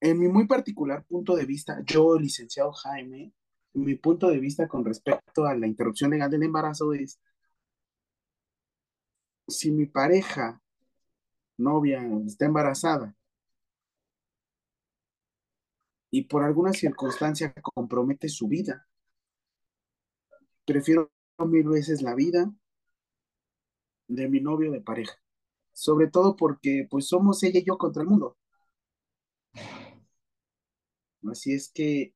En 0.00 0.18
mi 0.18 0.28
muy 0.28 0.46
particular 0.46 1.04
punto 1.04 1.36
de 1.36 1.44
vista, 1.46 1.80
yo, 1.84 2.18
licenciado 2.18 2.72
Jaime, 2.72 3.32
mi 3.74 3.94
punto 3.96 4.28
de 4.28 4.38
vista 4.38 4.68
con 4.68 4.84
respecto 4.84 5.44
a 5.46 5.54
la 5.54 5.66
interrupción 5.66 6.10
legal 6.10 6.30
del 6.30 6.42
embarazo 6.44 6.92
es, 6.92 7.20
si 9.48 9.70
mi 9.70 9.86
pareja, 9.86 10.60
novia, 11.56 12.02
está 12.26 12.46
embarazada 12.46 13.14
y 16.10 16.22
por 16.22 16.42
alguna 16.42 16.72
circunstancia 16.72 17.52
compromete 17.52 18.28
su 18.28 18.48
vida, 18.48 18.86
prefiero 20.64 21.10
mil 21.38 21.68
veces 21.68 22.02
la 22.02 22.14
vida 22.14 22.50
de 24.08 24.28
mi 24.28 24.40
novio 24.40 24.72
de 24.72 24.80
pareja. 24.80 25.14
Sobre 25.78 26.08
todo 26.08 26.34
porque 26.36 26.86
pues 26.90 27.06
somos 27.08 27.42
ella 27.44 27.60
y 27.60 27.64
yo 27.64 27.78
contra 27.78 28.02
el 28.02 28.08
mundo. 28.08 28.36
Así 31.30 31.52
es 31.54 31.70
que 31.72 32.14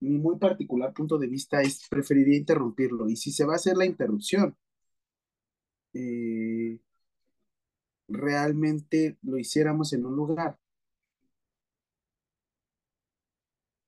mi 0.00 0.18
muy 0.18 0.38
particular 0.38 0.92
punto 0.94 1.18
de 1.18 1.28
vista 1.28 1.62
es 1.62 1.88
preferiría 1.88 2.36
interrumpirlo. 2.38 3.08
Y 3.08 3.16
si 3.16 3.32
se 3.32 3.44
va 3.46 3.54
a 3.54 3.56
hacer 3.56 3.76
la 3.76 3.86
interrupción, 3.86 4.56
eh, 5.94 6.78
realmente 8.08 9.18
lo 9.22 9.38
hiciéramos 9.38 9.92
en 9.92 10.06
un 10.06 10.16
lugar 10.16 10.58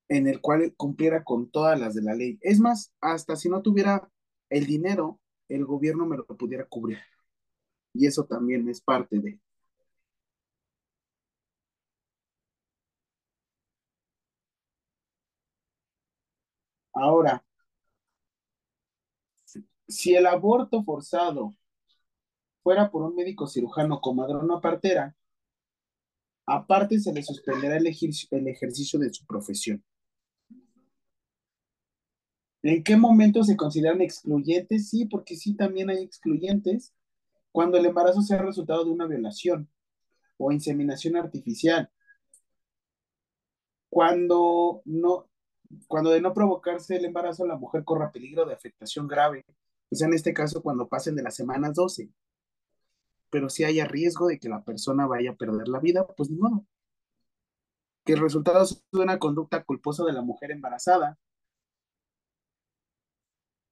en 0.08 0.26
el 0.26 0.40
cual 0.40 0.74
cumpliera 0.76 1.22
con 1.24 1.50
todas 1.50 1.78
las 1.78 1.94
de 1.94 2.02
la 2.02 2.14
ley. 2.14 2.38
Es 2.42 2.58
más, 2.60 2.92
hasta 3.00 3.36
si 3.36 3.48
no 3.48 3.62
tuviera 3.62 4.10
el 4.50 4.66
dinero, 4.66 5.20
el 5.48 5.64
gobierno 5.64 6.06
me 6.06 6.16
lo 6.16 6.26
pudiera 6.26 6.66
cubrir. 6.66 6.98
Y 7.98 8.06
eso 8.06 8.24
también 8.24 8.68
es 8.68 8.80
parte 8.80 9.18
de... 9.18 9.40
Ahora, 16.94 17.44
si 19.88 20.14
el 20.14 20.26
aborto 20.26 20.82
forzado 20.84 21.54
fuera 22.62 22.90
por 22.90 23.02
un 23.02 23.14
médico 23.14 23.46
cirujano 23.46 23.98
con 24.00 24.16
madrona 24.16 24.60
partera, 24.60 25.16
aparte 26.46 26.98
se 26.98 27.12
le 27.12 27.22
suspenderá 27.22 27.76
el, 27.76 27.86
el 27.86 28.48
ejercicio 28.48 28.98
de 28.98 29.12
su 29.12 29.24
profesión. 29.26 29.82
¿En 32.62 32.82
qué 32.82 32.96
momento 32.96 33.44
se 33.44 33.56
consideran 33.56 34.00
excluyentes? 34.02 34.88
Sí, 34.90 35.06
porque 35.06 35.36
sí, 35.36 35.54
también 35.54 35.88
hay 35.88 36.02
excluyentes 36.02 36.92
cuando 37.56 37.78
el 37.78 37.86
embarazo 37.86 38.20
sea 38.20 38.42
resultado 38.42 38.84
de 38.84 38.90
una 38.90 39.06
violación. 39.06 39.66
o 40.36 40.52
inseminación 40.52 41.16
artificial. 41.16 41.90
Cuando 43.88 44.82
no, 44.84 45.30
cuando 45.88 46.10
de 46.10 46.20
no 46.20 46.34
provocarse 46.34 46.96
el 46.96 47.06
embarazo, 47.06 47.46
la 47.46 47.56
mujer 47.56 47.82
corra 47.84 48.12
peligro 48.12 48.44
de 48.44 48.52
afectación 48.52 49.08
grave, 49.08 49.42
o 49.90 49.96
sea, 49.96 50.06
en 50.06 50.12
este 50.12 50.34
caso 50.34 50.62
cuando 50.62 50.86
pasen 50.86 51.16
de 51.16 51.22
las 51.22 51.34
semanas 51.34 51.72
12. 51.74 52.10
Pero 53.30 53.48
si 53.48 53.64
haya 53.64 53.86
riesgo 53.86 54.26
de 54.26 54.38
que 54.38 54.50
la 54.50 54.62
persona 54.62 55.06
vaya 55.06 55.30
a 55.30 55.36
perder 55.36 55.68
la 55.68 55.80
vida, 55.80 56.06
pues 56.06 56.30
modo. 56.30 56.66
Que 58.04 58.12
el 58.12 58.20
resultado 58.20 58.64
es 58.64 58.84
una 58.92 59.18
conducta 59.18 59.64
culposa 59.64 60.04
de 60.04 60.12
la 60.12 60.20
mujer 60.20 60.50
embarazada. 60.50 61.18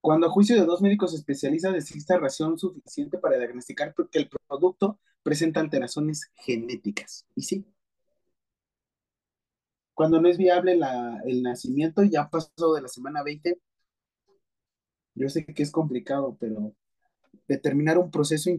Cuando 0.04 0.26
a 0.26 0.30
juicio 0.30 0.54
de 0.54 0.66
dos 0.66 0.82
médicos 0.82 1.14
especialistas 1.14 1.74
exista 1.74 2.18
razón 2.18 2.58
suficiente 2.58 3.16
para 3.16 3.38
diagnosticar 3.38 3.94
que 3.94 4.18
el 4.18 4.28
producto 4.28 5.00
presenta 5.22 5.60
alteraciones 5.60 6.30
genéticas. 6.34 7.24
Y 7.34 7.40
sí, 7.40 7.64
cuando 9.94 10.20
no 10.20 10.28
es 10.28 10.36
viable 10.36 10.78
el 11.24 11.42
nacimiento, 11.42 12.02
ya 12.02 12.28
pasó 12.28 12.74
de 12.74 12.82
la 12.82 12.88
semana 12.88 13.22
20. 13.22 13.58
Yo 15.14 15.30
sé 15.30 15.46
que 15.46 15.62
es 15.62 15.70
complicado, 15.70 16.36
pero 16.38 16.74
determinar 17.48 17.96
un 17.96 18.10
proceso 18.10 18.50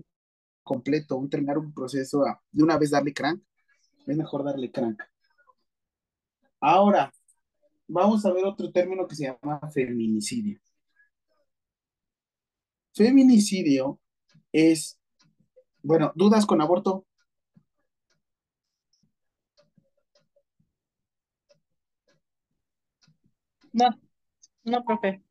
completo, 0.63 1.15
un 1.15 1.29
terminar 1.29 1.59
un 1.59 1.71
proceso 1.75 2.23
de 2.51 2.63
una 2.63 2.79
vez 2.79 2.89
darle 2.89 3.13
crank, 3.13 3.39
es 4.07 4.17
mejor 4.17 4.43
darle 4.43 4.71
crank. 4.71 4.99
Ahora, 6.59 7.13
vamos 7.87 8.25
a 8.25 8.33
ver 8.33 8.45
otro 8.45 8.71
término 8.71 9.07
que 9.07 9.13
se 9.15 9.25
llama 9.25 9.59
feminicidio. 9.71 10.59
Feminicidio 12.95 13.99
es, 14.53 14.97
bueno, 15.83 16.13
dudas 16.15 16.45
con 16.45 16.61
aborto. 16.61 17.05
No, 23.73 23.89
no, 24.63 24.85
profe. 24.85 25.21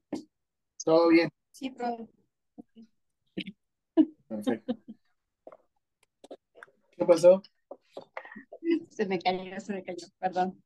Todo 0.84 1.08
bien. 1.08 1.30
Sí, 1.52 1.70
profe. 1.70 2.06
Perfecto. 4.28 4.74
¿Qué 6.96 7.04
pasó? 7.06 7.42
Se 8.90 9.06
me 9.06 9.18
cayó, 9.18 9.58
se 9.60 9.72
me 9.72 9.82
cayó, 9.82 10.06
perdón. 10.18 10.62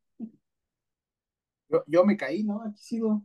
Yo, 1.69 1.85
yo 1.87 2.05
me 2.05 2.17
caí, 2.17 2.43
¿no? 2.43 2.63
Aquí 2.63 2.83
sigo. 2.83 3.23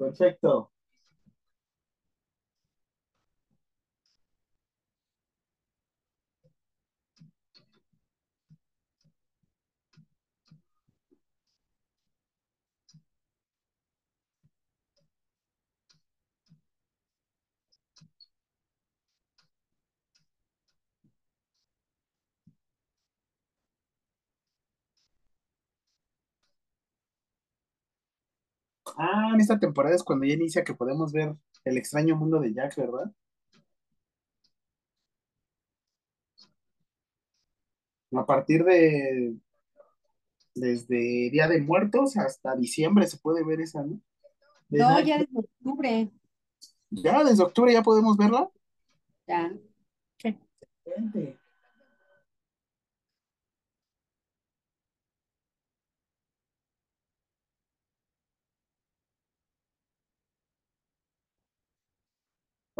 Perfecto. 0.00 0.72
Ah, 28.96 29.30
en 29.34 29.40
esta 29.40 29.58
temporada 29.58 29.94
es 29.94 30.02
cuando 30.02 30.26
ya 30.26 30.34
inicia 30.34 30.64
que 30.64 30.74
podemos 30.74 31.12
ver 31.12 31.34
el 31.64 31.78
extraño 31.78 32.16
mundo 32.16 32.40
de 32.40 32.52
Jack, 32.52 32.76
¿verdad? 32.76 33.12
A 38.12 38.26
partir 38.26 38.64
de 38.64 39.36
desde 40.54 41.30
Día 41.30 41.48
de 41.48 41.60
Muertos 41.60 42.16
hasta 42.16 42.56
diciembre 42.56 43.06
se 43.06 43.18
puede 43.18 43.44
ver 43.44 43.60
esa, 43.60 43.82
¿no? 43.84 44.00
Desde 44.68 44.84
No, 44.84 45.00
ya 45.00 45.18
desde 45.18 45.38
octubre. 45.38 46.10
ya 46.90 47.24
desde 47.24 47.42
octubre 47.42 47.72
ya 47.72 47.82
podemos 47.82 48.16
verla. 48.16 48.50
Ya. 49.26 49.52
Excelente. 50.84 51.39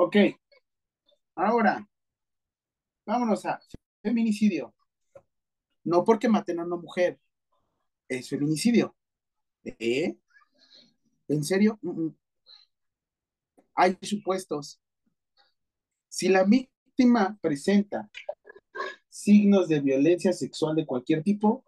Ok, 0.03 0.17
ahora 1.35 1.87
vámonos 3.05 3.45
a 3.45 3.61
feminicidio. 4.03 4.75
No 5.85 6.05
porque 6.07 6.27
maten 6.27 6.59
a 6.59 6.65
una 6.65 6.77
mujer, 6.77 7.21
es 8.09 8.31
feminicidio. 8.31 8.97
¿Eh? 9.63 10.17
¿En 11.29 11.45
serio? 11.45 11.79
Hay 13.75 13.99
supuestos. 14.01 14.81
Si 16.09 16.31
la 16.31 16.45
víctima 16.45 17.39
presenta 17.43 18.11
signos 19.11 19.69
de 19.69 19.81
violencia 19.81 20.33
sexual 20.33 20.77
de 20.77 20.87
cualquier 20.87 21.23
tipo 21.23 21.63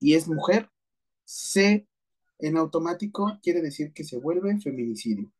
y 0.00 0.14
es 0.14 0.26
mujer, 0.26 0.70
se 1.24 1.86
en 2.38 2.56
automático 2.56 3.38
quiere 3.42 3.60
decir 3.60 3.92
que 3.92 4.04
se 4.04 4.18
vuelve 4.18 4.58
feminicidio. 4.58 5.30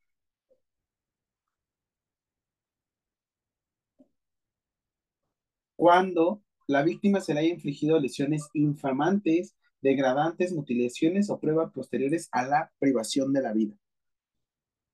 Cuando 5.85 6.43
la 6.66 6.82
víctima 6.82 7.20
se 7.20 7.35
le 7.35 7.40
haya 7.40 7.52
infligido 7.52 8.01
lesiones 8.01 8.48
infamantes, 8.55 9.55
degradantes, 9.82 10.51
mutilaciones 10.55 11.28
o 11.28 11.39
pruebas 11.39 11.73
posteriores 11.73 12.31
a 12.32 12.47
la 12.47 12.73
privación 12.78 13.35
de 13.35 13.43
la 13.43 13.52
vida. 13.52 13.77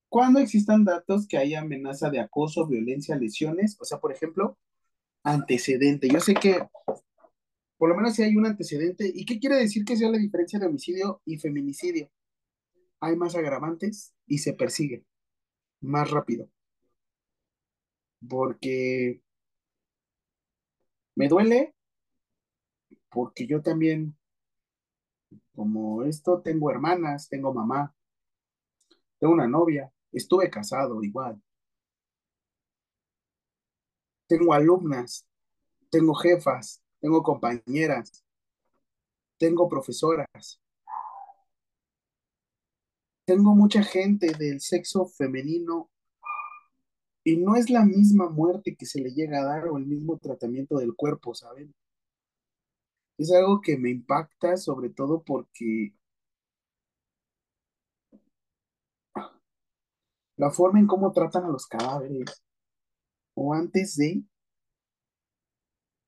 Cuando 0.08 0.40
existan 0.40 0.84
datos 0.84 1.28
que 1.28 1.38
haya 1.38 1.60
amenaza 1.60 2.10
de 2.10 2.18
acoso, 2.18 2.66
violencia, 2.66 3.14
lesiones, 3.14 3.76
o 3.78 3.84
sea, 3.84 4.00
por 4.00 4.10
ejemplo, 4.10 4.58
antecedente. 5.22 6.08
Yo 6.08 6.18
sé 6.18 6.34
que 6.34 6.58
por 7.78 7.88
lo 7.88 7.94
menos 7.94 8.16
si 8.16 8.24
hay 8.24 8.34
un 8.34 8.46
antecedente. 8.46 9.08
¿Y 9.14 9.24
qué 9.24 9.38
quiere 9.38 9.54
decir 9.58 9.84
que 9.84 9.96
sea 9.96 10.10
la 10.10 10.18
diferencia 10.18 10.58
de 10.58 10.66
homicidio 10.66 11.22
y 11.24 11.38
feminicidio? 11.38 12.10
Hay 12.98 13.14
más 13.14 13.36
agravantes 13.36 14.12
y 14.26 14.38
se 14.38 14.54
persigue 14.54 15.04
más 15.80 16.10
rápido. 16.10 16.50
Porque 18.28 19.22
me 21.14 21.28
duele, 21.28 21.74
porque 23.10 23.46
yo 23.46 23.62
también, 23.62 24.16
como 25.54 26.04
esto, 26.04 26.40
tengo 26.40 26.70
hermanas, 26.70 27.28
tengo 27.28 27.52
mamá, 27.52 27.94
tengo 29.18 29.34
una 29.34 29.46
novia, 29.46 29.92
estuve 30.12 30.48
casado 30.50 31.02
igual. 31.02 31.42
Tengo 34.26 34.54
alumnas, 34.54 35.28
tengo 35.90 36.14
jefas, 36.14 36.82
tengo 37.00 37.22
compañeras, 37.22 38.24
tengo 39.38 39.68
profesoras, 39.68 40.60
tengo 43.24 43.54
mucha 43.54 43.82
gente 43.82 44.32
del 44.32 44.60
sexo 44.60 45.06
femenino 45.06 45.89
y 47.30 47.36
no 47.36 47.54
es 47.56 47.70
la 47.70 47.84
misma 47.84 48.28
muerte 48.28 48.74
que 48.76 48.86
se 48.86 49.00
le 49.00 49.10
llega 49.12 49.40
a 49.40 49.44
dar 49.44 49.68
o 49.68 49.78
el 49.78 49.86
mismo 49.86 50.18
tratamiento 50.18 50.78
del 50.78 50.94
cuerpo, 50.96 51.34
¿saben? 51.34 51.72
Es 53.18 53.30
algo 53.30 53.60
que 53.60 53.78
me 53.78 53.88
impacta 53.88 54.56
sobre 54.56 54.90
todo 54.90 55.22
porque 55.22 55.94
la 60.36 60.50
forma 60.50 60.80
en 60.80 60.88
cómo 60.88 61.12
tratan 61.12 61.44
a 61.44 61.48
los 61.50 61.68
cadáveres 61.68 62.42
o 63.34 63.54
antes 63.54 63.96
de 63.96 64.24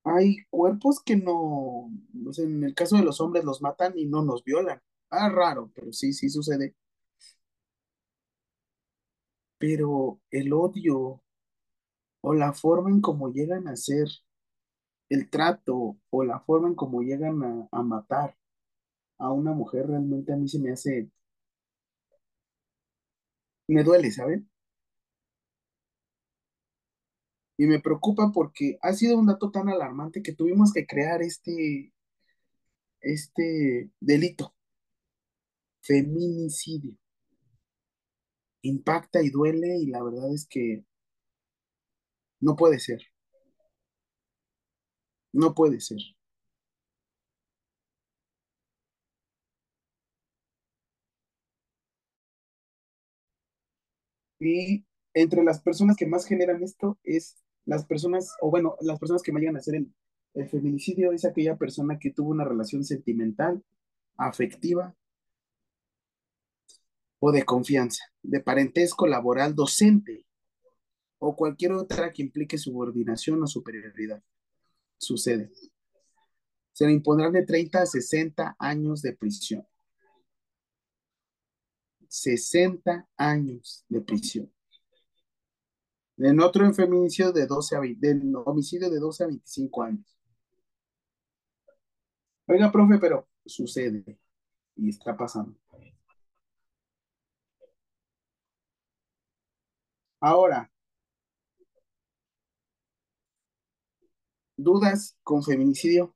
hay 0.04 0.36
cuerpos 0.50 1.00
que 1.04 1.16
no, 1.16 1.90
en 2.38 2.64
el 2.64 2.74
caso 2.74 2.96
de 2.96 3.04
los 3.04 3.20
hombres 3.20 3.44
los 3.44 3.62
matan 3.62 3.96
y 3.96 4.06
no 4.06 4.22
nos 4.24 4.42
violan. 4.44 4.80
Ah, 5.10 5.28
raro, 5.28 5.70
pero 5.74 5.92
sí, 5.92 6.12
sí 6.12 6.28
sucede. 6.28 6.74
Pero 9.62 10.20
el 10.32 10.52
odio 10.52 11.22
o 12.20 12.34
la 12.34 12.52
forma 12.52 12.90
en 12.90 13.00
cómo 13.00 13.30
llegan 13.30 13.68
a 13.68 13.76
ser 13.76 14.08
el 15.08 15.30
trato 15.30 15.98
o 16.10 16.24
la 16.24 16.40
forma 16.40 16.66
en 16.66 16.74
cómo 16.74 17.00
llegan 17.02 17.44
a, 17.44 17.68
a 17.70 17.82
matar 17.84 18.36
a 19.18 19.30
una 19.30 19.52
mujer 19.52 19.86
realmente 19.86 20.32
a 20.32 20.36
mí 20.36 20.48
se 20.48 20.58
me 20.58 20.72
hace, 20.72 21.08
me 23.68 23.82
duele, 23.84 24.10
¿saben? 24.10 24.48
Y 27.56 27.66
me 27.66 27.80
preocupa 27.80 28.32
porque 28.32 28.78
ha 28.82 28.92
sido 28.94 29.16
un 29.18 29.26
dato 29.26 29.50
tan 29.52 29.68
alarmante 29.68 30.22
que 30.22 30.34
tuvimos 30.34 30.72
que 30.72 30.86
crear 30.86 31.22
este, 31.22 31.92
este 33.00 33.90
delito, 34.00 34.54
feminicidio. 35.82 36.96
Impacta 38.62 39.22
y 39.22 39.30
duele 39.30 39.78
y 39.78 39.86
la 39.86 40.02
verdad 40.02 40.34
es 40.34 40.46
que 40.48 40.82
no 42.40 42.56
puede 42.56 42.78
ser. 42.78 43.00
No 45.34 45.52
puede 45.54 45.78
ser. 45.80 45.98
Y 54.38 54.84
entre 55.14 55.42
las 55.44 55.60
personas 55.62 55.96
que 55.96 56.06
más 56.06 56.26
generan 56.26 56.62
esto 56.62 56.98
es 57.04 57.36
las 57.64 57.84
personas, 57.86 58.34
o 58.40 58.50
bueno, 58.50 58.76
las 58.80 58.98
personas 58.98 59.22
que 59.22 59.32
me 59.32 59.40
llegan 59.40 59.56
a 59.56 59.60
hacer 59.60 59.76
el, 59.76 59.92
el 60.34 60.48
feminicidio 60.48 61.12
es 61.12 61.24
aquella 61.24 61.56
persona 61.56 61.98
que 61.98 62.10
tuvo 62.10 62.30
una 62.30 62.44
relación 62.44 62.84
sentimental, 62.84 63.62
afectiva 64.16 64.94
o 67.24 67.30
de 67.30 67.44
confianza, 67.44 68.02
de 68.20 68.40
parentesco 68.40 69.06
laboral, 69.06 69.54
docente 69.54 70.26
o 71.18 71.36
cualquier 71.36 71.70
otra 71.70 72.12
que 72.12 72.20
implique 72.20 72.58
subordinación 72.58 73.40
o 73.40 73.46
superioridad. 73.46 74.20
Sucede. 74.98 75.52
Se 76.72 76.84
le 76.84 76.90
impondrán 76.90 77.32
de 77.32 77.46
30 77.46 77.82
a 77.82 77.86
60 77.86 78.56
años 78.58 79.02
de 79.02 79.12
prisión. 79.12 79.64
60 82.08 83.08
años 83.16 83.84
de 83.88 84.00
prisión. 84.00 84.52
En 86.16 86.40
otro 86.40 86.66
en 86.66 86.74
feminicidio 86.74 87.30
de 87.30 87.46
12 87.46 87.76
a 87.76 87.80
20, 87.80 88.04
del 88.04 88.34
homicidio 88.34 88.90
de 88.90 88.98
12 88.98 89.22
a 89.22 89.26
25 89.28 89.82
años. 89.84 90.18
Oiga, 92.48 92.72
profe, 92.72 92.98
pero 92.98 93.28
sucede 93.46 94.18
y 94.74 94.88
está 94.88 95.16
pasando. 95.16 95.61
Ahora, 100.22 100.70
¿dudas 104.56 105.18
con 105.22 105.42
feminicidio? 105.42 106.14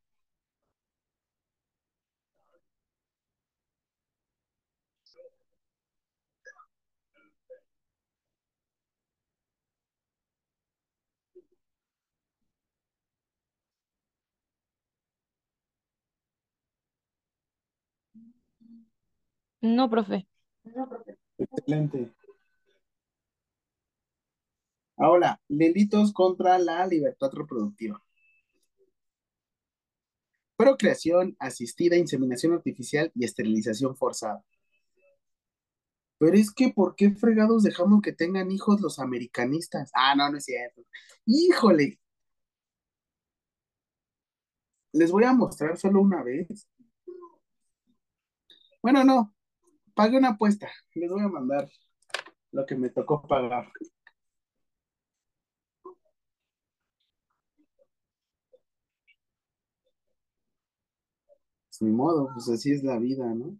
No, 19.60 19.90
profe. 19.90 20.26
Excelente. 21.38 22.12
Ahora, 24.96 25.40
delitos 25.48 26.12
contra 26.12 26.58
la 26.58 26.86
libertad 26.86 27.30
reproductiva. 27.32 28.02
Procreación 30.56 31.36
asistida, 31.38 31.96
inseminación 31.96 32.54
artificial 32.54 33.12
y 33.14 33.24
esterilización 33.24 33.94
forzada. 33.96 34.42
Pero 36.18 36.36
es 36.36 36.50
que, 36.52 36.70
¿por 36.70 36.96
qué 36.96 37.10
fregados 37.10 37.62
dejamos 37.62 38.00
que 38.02 38.12
tengan 38.12 38.50
hijos 38.50 38.80
los 38.80 38.98
americanistas? 38.98 39.90
Ah, 39.94 40.14
no, 40.16 40.30
no 40.30 40.38
es 40.38 40.44
cierto. 40.44 40.82
Híjole. 41.26 42.00
Les 44.92 45.10
voy 45.12 45.24
a 45.24 45.32
mostrar 45.34 45.76
solo 45.76 46.00
una 46.00 46.22
vez. 46.22 46.66
Bueno, 48.82 49.04
no. 49.04 49.34
Pague 49.94 50.16
una 50.16 50.30
apuesta. 50.30 50.70
Les 50.94 51.10
voy 51.10 51.22
a 51.22 51.28
mandar 51.28 51.68
lo 52.52 52.64
que 52.64 52.76
me 52.76 52.88
tocó 52.90 53.20
pagar. 53.26 53.70
Pues 61.78 61.90
ni 61.90 61.94
modo, 61.94 62.30
pues 62.32 62.48
así 62.48 62.72
es 62.72 62.82
la 62.82 62.98
vida, 62.98 63.34
¿no? 63.34 63.58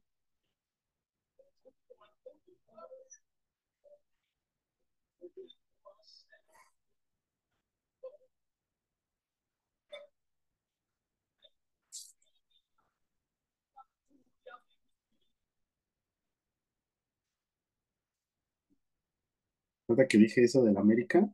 Ahorita 19.88 20.06
que 20.06 20.18
dije 20.18 20.44
eso 20.44 20.62
del 20.62 20.76
América, 20.76 21.28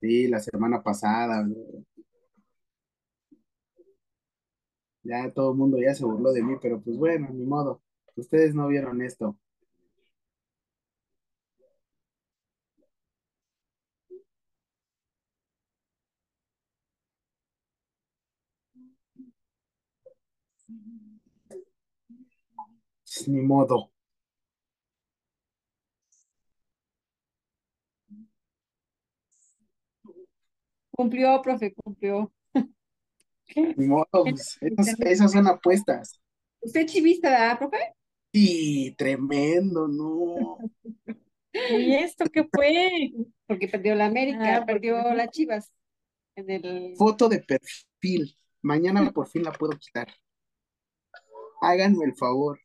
sí, 0.00 0.28
la 0.28 0.40
semana 0.40 0.82
pasada, 0.82 1.46
ya 5.04 5.30
todo 5.32 5.52
el 5.52 5.58
mundo 5.58 5.78
ya 5.78 5.94
se 5.94 6.04
burló 6.04 6.32
de 6.32 6.42
mí, 6.42 6.56
pero 6.60 6.80
pues 6.80 6.96
bueno, 6.96 7.28
ni 7.32 7.44
modo. 7.44 7.82
Ustedes 8.16 8.54
no 8.54 8.68
vieron 8.68 9.02
esto. 9.02 9.36
Ni 23.26 23.40
modo. 23.40 23.90
Cumplió, 30.90 31.40
profe, 31.42 31.74
cumplió. 31.74 32.32
Pues, 34.10 34.58
esas, 34.60 35.00
esas 35.00 35.32
son 35.32 35.46
apuestas. 35.46 36.20
¿Usted 36.60 36.86
chivista, 36.86 37.30
¿verdad, 37.30 37.58
profe? 37.58 37.78
Sí, 38.32 38.94
tremendo, 38.98 39.86
no. 39.86 40.58
¿Y 41.52 41.94
esto 41.94 42.24
qué 42.32 42.44
fue? 42.50 43.12
Porque 43.46 43.68
perdió 43.68 43.94
la 43.94 44.06
América, 44.06 44.56
Ah, 44.56 44.58
porque- 44.60 44.72
perdió 44.74 45.14
las 45.14 45.30
Chivas. 45.30 45.72
En 46.36 46.50
el... 46.50 46.94
Foto 46.96 47.28
de 47.28 47.40
perfil. 47.40 48.36
Mañana 48.62 49.10
por 49.12 49.28
fin 49.28 49.44
la 49.44 49.52
puedo 49.52 49.78
quitar. 49.78 50.08
Háganme 51.62 52.04
el 52.04 52.14
favor. 52.14 52.60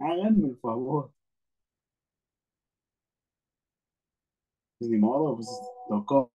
Háganme 0.00 0.48
el 0.48 0.56
favor. 0.58 1.12
Pues 4.78 4.90
ni 4.90 4.96
modo, 4.98 5.36
pues 5.36 5.48
tocó. 5.88 6.30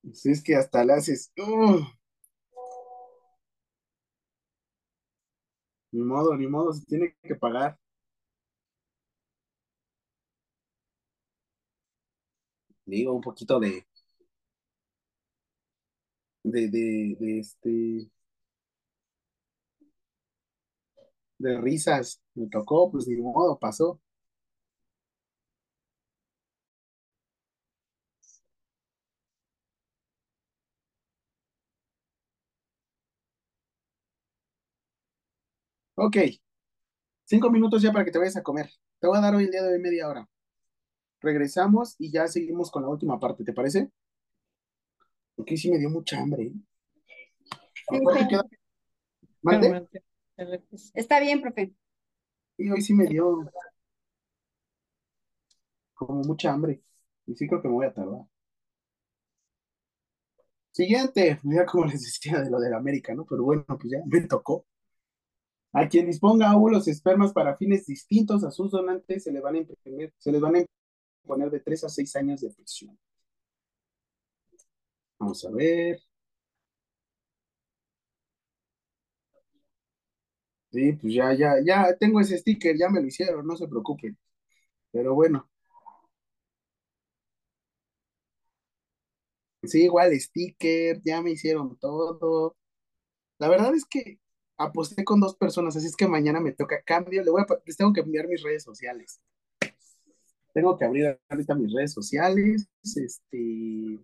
Pues 0.00 0.24
es 0.26 0.42
que 0.44 0.54
hasta 0.54 0.84
le 0.84 0.92
haces. 0.92 1.32
¡Ugh! 1.36 1.84
Ni 5.92 6.02
modo, 6.02 6.36
ni 6.36 6.46
modo, 6.48 6.70
se 6.74 6.84
tiene 6.84 7.16
que 7.22 7.34
pagar. 7.34 7.78
Digo, 12.86 13.12
un 13.12 13.20
poquito 13.20 13.58
de. 13.58 13.86
De, 16.44 16.68
de, 16.68 17.16
de 17.18 17.38
este. 17.40 18.10
De 21.38 21.60
risas. 21.60 22.22
Me 22.34 22.48
tocó, 22.48 22.90
pues 22.90 23.06
ni 23.06 23.16
modo, 23.20 23.58
pasó. 23.58 24.00
Ok. 36.04 36.16
Cinco 37.26 37.48
minutos 37.48 37.80
ya 37.80 37.92
para 37.92 38.04
que 38.04 38.10
te 38.10 38.18
vayas 38.18 38.36
a 38.36 38.42
comer. 38.42 38.68
Te 38.98 39.06
voy 39.06 39.16
a 39.16 39.20
dar 39.20 39.36
hoy 39.36 39.44
el 39.44 39.52
día 39.52 39.62
de 39.62 39.74
hoy 39.74 39.78
media 39.78 40.08
hora. 40.08 40.28
Regresamos 41.20 41.94
y 41.96 42.10
ya 42.10 42.26
seguimos 42.26 42.72
con 42.72 42.82
la 42.82 42.88
última 42.88 43.20
parte, 43.20 43.44
¿te 43.44 43.52
parece? 43.52 43.88
Porque 45.36 45.56
sí 45.56 45.70
me 45.70 45.78
dio 45.78 45.90
mucha 45.90 46.20
hambre. 46.20 46.42
¿eh? 46.42 46.52
Sí. 47.88 48.00
Está 50.92 51.20
bien, 51.20 51.40
profe. 51.40 51.72
Sí, 52.56 52.68
hoy 52.68 52.82
sí 52.82 52.94
me 52.94 53.06
dio 53.06 53.48
como 55.94 56.22
mucha 56.24 56.52
hambre. 56.52 56.82
Y 57.26 57.36
sí 57.36 57.46
creo 57.46 57.62
que 57.62 57.68
me 57.68 57.74
voy 57.74 57.86
a 57.86 57.94
tardar. 57.94 58.22
Siguiente, 60.72 61.38
mira 61.44 61.64
como 61.64 61.84
les 61.84 62.02
decía 62.02 62.40
de 62.40 62.50
lo 62.50 62.58
del 62.58 62.74
América, 62.74 63.14
¿no? 63.14 63.24
Pero 63.24 63.44
bueno, 63.44 63.64
pues 63.68 63.88
ya 63.88 63.98
me 64.04 64.22
tocó. 64.22 64.66
A 65.74 65.86
quien 65.88 66.06
disponga 66.06 66.56
óvulos 66.56 66.88
espermas 66.88 67.32
para 67.34 67.56
fines 67.58 67.86
distintos 67.86 68.42
a 68.44 68.50
sus 68.50 68.70
donantes, 68.70 69.24
se 69.24 69.32
le 69.32 69.40
van 69.40 69.56
a 69.56 69.58
imprimir, 69.58 70.12
se 70.18 70.32
les 70.32 70.40
van 70.40 70.56
a 70.56 70.64
imponer 71.24 71.50
de 71.50 71.60
3 71.60 71.84
a 71.84 71.88
6 71.90 72.16
años 72.16 72.40
de 72.42 72.50
prisión. 72.52 72.98
Vamos 75.18 75.44
a 75.46 75.50
ver. 75.50 75.98
Sí, 80.72 80.92
pues 80.94 81.14
ya, 81.14 81.32
ya, 81.34 81.54
ya 81.64 81.96
tengo 81.98 82.20
ese 82.20 82.36
sticker, 82.38 82.76
ya 82.78 82.88
me 82.88 83.00
lo 83.00 83.06
hicieron, 83.06 83.46
no 83.46 83.56
se 83.56 83.68
preocupen. 83.68 84.16
Pero 84.92 85.14
bueno. 85.14 85.48
Sí, 89.64 89.84
igual 89.84 90.18
sticker, 90.20 91.00
ya 91.04 91.22
me 91.22 91.30
hicieron 91.32 91.76
todo. 91.78 92.56
La 93.38 93.48
verdad 93.50 93.74
es 93.74 93.86
que 93.86 94.20
aposté 94.62 95.04
con 95.04 95.20
dos 95.20 95.36
personas, 95.36 95.76
así 95.76 95.86
es 95.86 95.96
que 95.96 96.06
mañana 96.06 96.40
me 96.40 96.52
toca 96.52 96.82
cambio. 96.82 97.22
Le 97.22 97.30
voy 97.30 97.42
a, 97.42 97.46
les 97.64 97.76
tengo 97.76 97.92
que 97.92 98.00
enviar 98.00 98.28
mis 98.28 98.42
redes 98.42 98.62
sociales. 98.62 99.20
Tengo 100.52 100.76
que 100.78 100.84
abrir 100.84 101.18
ahorita 101.28 101.54
mis 101.54 101.72
redes 101.72 101.92
sociales. 101.92 102.68
Este. 102.82 103.98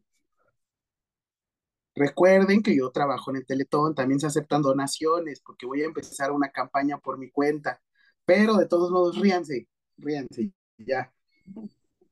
Recuerden 1.94 2.62
que 2.62 2.76
yo 2.76 2.90
trabajo 2.90 3.30
en 3.30 3.38
el 3.38 3.46
Teletón, 3.46 3.94
también 3.94 4.20
se 4.20 4.28
aceptan 4.28 4.62
donaciones, 4.62 5.40
porque 5.40 5.66
voy 5.66 5.82
a 5.82 5.86
empezar 5.86 6.30
una 6.30 6.50
campaña 6.50 6.98
por 6.98 7.18
mi 7.18 7.30
cuenta. 7.30 7.82
Pero 8.24 8.56
de 8.56 8.66
todos 8.66 8.90
modos, 8.90 9.18
ríanse, 9.18 9.68
ríanse, 9.96 10.52
ya. 10.76 11.12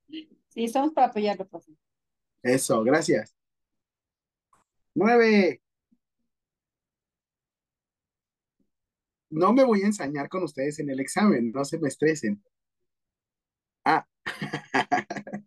Sí, 0.08 0.64
estamos 0.64 0.92
para 0.92 1.08
apoyarlo, 1.08 1.46
profe. 1.46 1.76
Eso, 2.42 2.82
gracias. 2.82 3.36
Nueve. 4.94 5.60
No 9.30 9.52
me 9.52 9.62
voy 9.62 9.82
a 9.82 9.86
ensañar 9.86 10.28
con 10.28 10.42
ustedes 10.42 10.80
en 10.80 10.90
el 10.90 10.98
examen, 10.98 11.52
no 11.52 11.64
se 11.64 11.78
me 11.78 11.86
estresen. 11.86 12.42
Ah. 13.84 14.04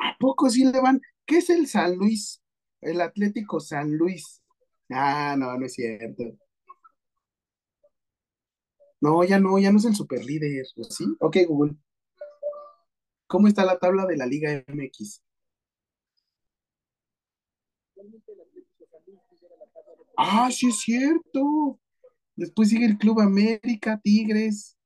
¿A 0.00 0.16
poco 0.18 0.50
sí 0.50 0.64
le 0.64 0.80
van? 0.80 1.00
¿Qué 1.26 1.38
es 1.38 1.50
el 1.50 1.66
San 1.68 1.96
Luis? 1.96 2.40
El 2.80 3.00
Atlético 3.00 3.60
San 3.60 3.96
Luis. 3.96 4.42
Ah, 4.90 5.34
no, 5.38 5.56
no 5.58 5.66
es 5.66 5.74
cierto. 5.74 6.24
No, 9.00 9.22
ya 9.24 9.38
no, 9.38 9.58
ya 9.58 9.70
no 9.70 9.78
es 9.78 9.84
el 9.84 9.94
super 9.94 10.24
líder, 10.24 10.66
¿sí? 10.90 11.04
Ok, 11.20 11.36
Google. 11.46 11.76
¿Cómo 13.28 13.46
está 13.46 13.64
la 13.64 13.78
tabla 13.78 14.06
de 14.06 14.16
la 14.16 14.26
Liga 14.26 14.64
MX? 14.66 15.22
Ah, 20.16 20.50
sí 20.50 20.68
es 20.68 20.80
cierto. 20.80 21.78
Después 22.34 22.70
sigue 22.70 22.86
el 22.86 22.98
Club 22.98 23.20
América, 23.20 24.00
Tigres, 24.02 24.76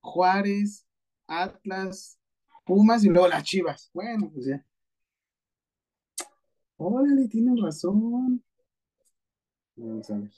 Juárez, 0.00 0.86
Atlas, 1.26 2.18
Pumas 2.64 3.04
y 3.04 3.08
luego 3.08 3.28
las 3.28 3.44
Chivas. 3.44 3.90
Bueno, 3.92 4.30
pues 4.32 4.46
ya. 4.46 4.66
Órale, 6.76 7.28
tienes 7.28 7.60
razón. 7.60 8.42
Vamos 9.76 10.10
a 10.10 10.18
ver. 10.18 10.32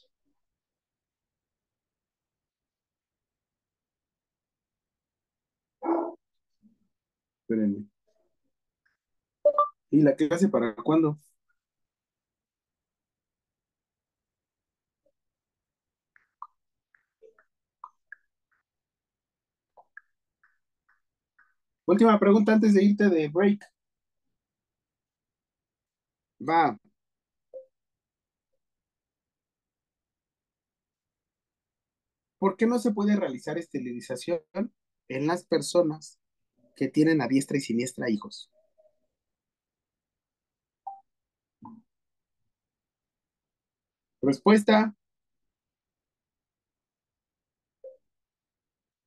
Espérenme. 7.49 7.87
¿Y 9.91 10.03
la 10.03 10.15
clase 10.15 10.49
para 10.49 10.75
cuándo? 10.77 11.19
Última 21.85 22.17
pregunta 22.21 22.53
antes 22.53 22.75
de 22.75 22.85
irte 22.85 23.09
de 23.09 23.29
break. 23.29 23.61
Va. 26.39 26.79
¿Por 32.39 32.57
qué 32.57 32.67
no 32.67 32.79
se 32.79 32.93
puede 32.93 33.17
realizar 33.17 33.59
esterilización 33.59 34.41
en 35.09 35.27
las 35.27 35.45
personas 35.45 36.19
que 36.77 36.89
tienen 36.89 37.21
a 37.23 37.29
diestra 37.29 37.57
y 37.57 37.61
siniestra 37.61 38.11
hijos? 38.11 38.51
Respuesta. 44.23 44.95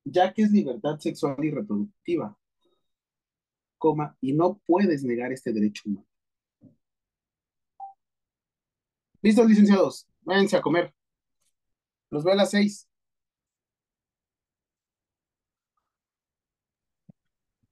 Ya 0.04 0.32
que 0.32 0.42
es 0.42 0.50
libertad 0.50 0.98
sexual 0.98 1.36
y 1.44 1.50
reproductiva, 1.50 2.36
coma, 3.78 4.16
y 4.20 4.32
no 4.32 4.60
puedes 4.66 5.04
negar 5.04 5.32
este 5.32 5.52
derecho 5.52 5.82
humano. 5.86 6.06
¿Listos, 9.22 9.46
licenciados? 9.46 10.08
Váyanse 10.22 10.56
a 10.56 10.62
comer. 10.62 10.94
Los 12.10 12.24
veo 12.24 12.32
a 12.34 12.36
las 12.36 12.50
seis. 12.50 12.89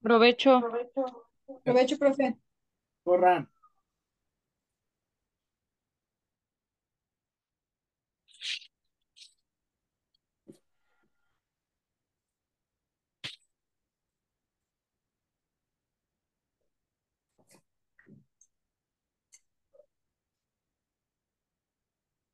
Provecho. 0.09 0.63
Provecho, 1.63 1.99
profe. 1.99 2.39
Corran. 3.05 3.47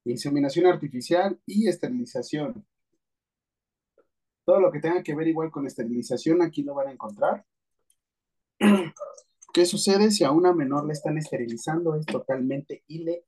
Inseminación 0.05 0.67
artificial 0.67 1.41
y 1.45 1.67
esterilización. 1.69 2.65
Todo 4.45 4.61
lo 4.61 4.71
que 4.71 4.79
tenga 4.79 5.03
que 5.03 5.17
ver 5.17 5.27
igual 5.27 5.51
con 5.51 5.67
esterilización, 5.67 6.41
aquí 6.41 6.63
lo 6.63 6.75
van 6.75 6.87
a 6.89 6.93
encontrar. 6.93 7.45
¿Qué 9.55 9.67
sucede 9.67 10.11
si 10.11 10.25
a 10.25 10.31
una 10.33 10.53
menor 10.53 10.87
le 10.87 10.93
están 10.93 11.19
esterilizando? 11.19 11.95
Es 11.97 12.07
totalmente 12.07 12.83
ilegal. 12.89 13.25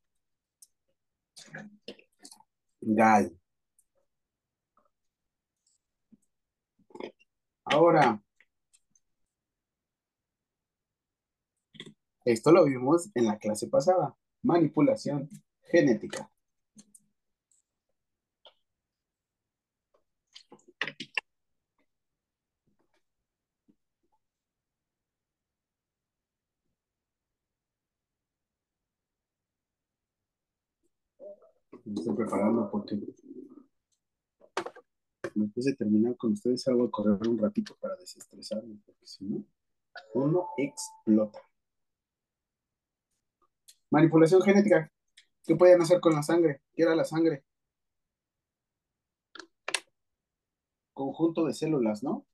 Ahora, 7.65 8.23
esto 12.25 12.53
lo 12.53 12.65
vimos 12.65 13.09
en 13.15 13.27
la 13.27 13.39
clase 13.39 13.69
pasada, 13.69 14.17
manipulación 14.43 15.29
genética. 15.63 16.31
Me 31.87 31.95
estoy 31.95 32.17
preparando 32.17 32.69
porque 32.69 32.97
después 35.35 35.67
de 35.67 35.77
terminar 35.77 36.17
con 36.17 36.33
ustedes 36.33 36.63
salgo 36.63 36.87
a 36.87 36.91
correr 36.91 37.29
un 37.29 37.39
ratito 37.39 37.77
para 37.81 37.95
desestresarme, 37.95 38.77
porque 38.85 39.07
si 39.07 39.25
no, 39.25 39.45
uno 40.15 40.49
explota. 40.57 41.41
Manipulación 43.91 44.43
genética. 44.43 44.91
¿Qué 45.45 45.55
pueden 45.55 45.81
hacer 45.81 46.01
con 46.01 46.13
la 46.13 46.25
sangre? 46.25 46.61
¿Qué 46.75 46.83
era 46.83 46.97
la 46.97 47.05
sangre? 47.05 47.45
Conjunto 50.93 51.45
de 51.45 51.55
células, 51.55 52.03
¿no? 52.03 52.27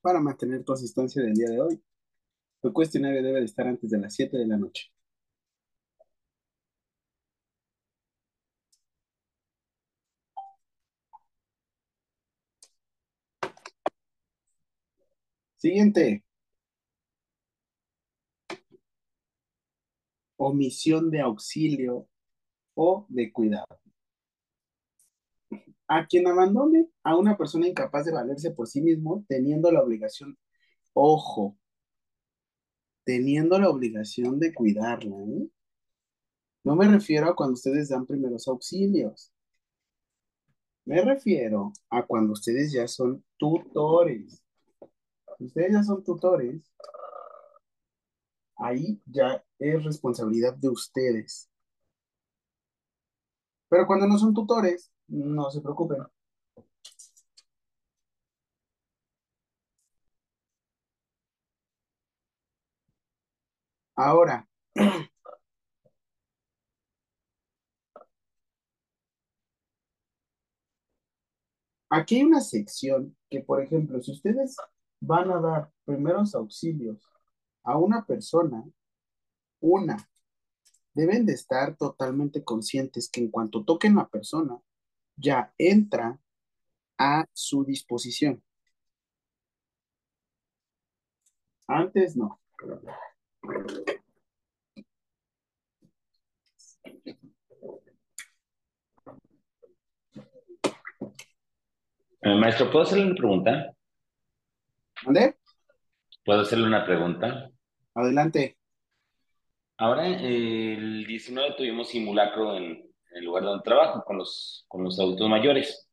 Para 0.00 0.20
mantener 0.20 0.64
tu 0.64 0.72
asistencia 0.72 1.22
del 1.22 1.34
día 1.34 1.50
de 1.50 1.60
hoy. 1.60 1.82
Tu 2.62 2.72
cuestionario 2.72 3.22
debe 3.22 3.40
de 3.40 3.46
estar 3.46 3.66
antes 3.68 3.90
de 3.90 3.98
las 3.98 4.14
7 4.14 4.38
de 4.38 4.46
la 4.46 4.56
noche. 4.58 4.90
Siguiente. 15.56 16.24
Omisión 20.38 21.08
de 21.10 21.20
auxilio 21.20 22.08
o 22.74 23.06
de 23.08 23.32
cuidado. 23.32 23.79
A 25.90 26.06
quien 26.06 26.26
abandone 26.26 26.88
a 27.02 27.16
una 27.16 27.36
persona 27.36 27.68
incapaz 27.68 28.06
de 28.06 28.12
valerse 28.12 28.52
por 28.52 28.66
sí 28.66 28.80
mismo, 28.80 29.24
teniendo 29.28 29.70
la 29.72 29.82
obligación, 29.82 30.38
ojo, 30.94 31.58
teniendo 33.04 33.58
la 33.58 33.68
obligación 33.68 34.38
de 34.38 34.54
cuidarla, 34.54 35.16
¿eh? 35.16 35.48
No 36.64 36.76
me 36.76 36.86
refiero 36.88 37.28
a 37.28 37.36
cuando 37.36 37.54
ustedes 37.54 37.88
dan 37.88 38.06
primeros 38.06 38.46
auxilios. 38.48 39.32
Me 40.84 41.02
refiero 41.02 41.72
a 41.90 42.06
cuando 42.06 42.32
ustedes 42.34 42.72
ya 42.72 42.86
son 42.86 43.24
tutores. 43.38 44.42
Ustedes 45.38 45.72
ya 45.72 45.82
son 45.82 46.04
tutores, 46.04 46.62
ahí 48.56 49.00
ya 49.06 49.42
es 49.58 49.84
responsabilidad 49.84 50.54
de 50.54 50.68
ustedes. 50.68 51.50
Pero 53.68 53.86
cuando 53.86 54.06
no 54.06 54.18
son 54.18 54.34
tutores, 54.34 54.90
no 55.10 55.50
se 55.50 55.60
preocupen. 55.60 55.98
Ahora, 63.96 64.48
aquí 71.90 72.16
hay 72.16 72.22
una 72.22 72.40
sección 72.40 73.16
que, 73.28 73.40
por 73.40 73.62
ejemplo, 73.62 74.00
si 74.02 74.12
ustedes 74.12 74.56
van 75.00 75.30
a 75.30 75.40
dar 75.40 75.70
primeros 75.84 76.34
auxilios 76.34 77.02
a 77.64 77.76
una 77.78 78.04
persona, 78.06 78.64
una, 79.60 80.08
deben 80.94 81.26
de 81.26 81.34
estar 81.34 81.76
totalmente 81.76 82.44
conscientes 82.44 83.10
que 83.10 83.20
en 83.20 83.30
cuanto 83.30 83.64
toquen 83.64 83.98
a 83.98 84.02
la 84.02 84.08
persona, 84.08 84.60
ya 85.20 85.52
entra 85.58 86.18
a 86.98 87.26
su 87.32 87.64
disposición. 87.64 88.42
Antes 91.68 92.16
no. 92.16 92.40
Eh, 102.22 102.34
maestro, 102.34 102.70
¿puedo 102.70 102.84
hacerle 102.84 103.06
una 103.06 103.14
pregunta? 103.14 103.72
¿Dónde? 105.04 105.36
¿Puedo 106.24 106.40
hacerle 106.40 106.66
una 106.66 106.84
pregunta? 106.84 107.50
Adelante. 107.94 108.58
Ahora, 109.78 110.06
eh, 110.08 110.74
el 110.74 111.06
19 111.06 111.54
tuvimos 111.56 111.88
simulacro 111.88 112.56
en, 112.56 112.89
en 113.10 113.18
el 113.18 113.24
lugar 113.24 113.44
donde 113.44 113.62
trabajo 113.64 114.04
con 114.04 114.18
los, 114.18 114.64
con 114.68 114.84
los 114.84 114.98
adultos 114.98 115.28
mayores. 115.28 115.88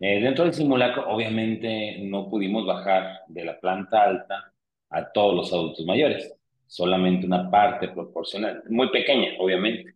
Eh, 0.00 0.20
dentro 0.20 0.44
del 0.44 0.52
simulacro, 0.54 1.08
obviamente, 1.08 1.98
no 2.02 2.28
pudimos 2.28 2.66
bajar 2.66 3.20
de 3.28 3.44
la 3.44 3.58
planta 3.60 4.02
alta 4.04 4.52
a 4.90 5.12
todos 5.12 5.34
los 5.34 5.52
adultos 5.52 5.86
mayores, 5.86 6.34
solamente 6.66 7.26
una 7.26 7.50
parte 7.50 7.88
proporcional, 7.88 8.62
muy 8.68 8.90
pequeña, 8.90 9.30
obviamente. 9.38 9.94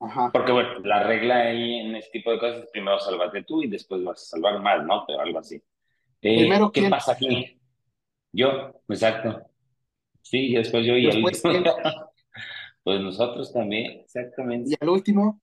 Ajá. 0.00 0.30
Porque, 0.32 0.52
bueno, 0.52 0.78
la 0.80 1.02
regla 1.02 1.40
ahí 1.42 1.74
en 1.80 1.94
este 1.96 2.12
tipo 2.18 2.30
de 2.32 2.38
cosas 2.38 2.64
es 2.64 2.70
primero 2.70 2.98
salvarte 3.00 3.42
tú 3.44 3.62
y 3.62 3.68
después 3.68 4.02
vas 4.04 4.22
a 4.22 4.26
salvar 4.26 4.60
más, 4.60 4.84
¿no? 4.86 5.04
Pero 5.06 5.20
algo 5.20 5.38
así. 5.38 5.56
Eh, 6.22 6.38
Primero, 6.40 6.70
¿qué 6.72 6.80
¿quién? 6.80 6.90
pasa 6.90 7.12
aquí? 7.12 7.60
Yo, 8.32 8.72
exacto. 8.88 9.42
Sí, 10.22 10.50
y 10.50 10.54
después 10.54 10.86
yo 10.86 10.96
y 10.96 11.06
él. 11.06 11.12
Después, 11.12 11.42
¿quién? 11.42 11.64
Pues 12.82 12.98
nosotros 13.02 13.52
también, 13.52 14.00
exactamente. 14.00 14.70
Y 14.70 14.74
al 14.80 14.88
último, 14.88 15.42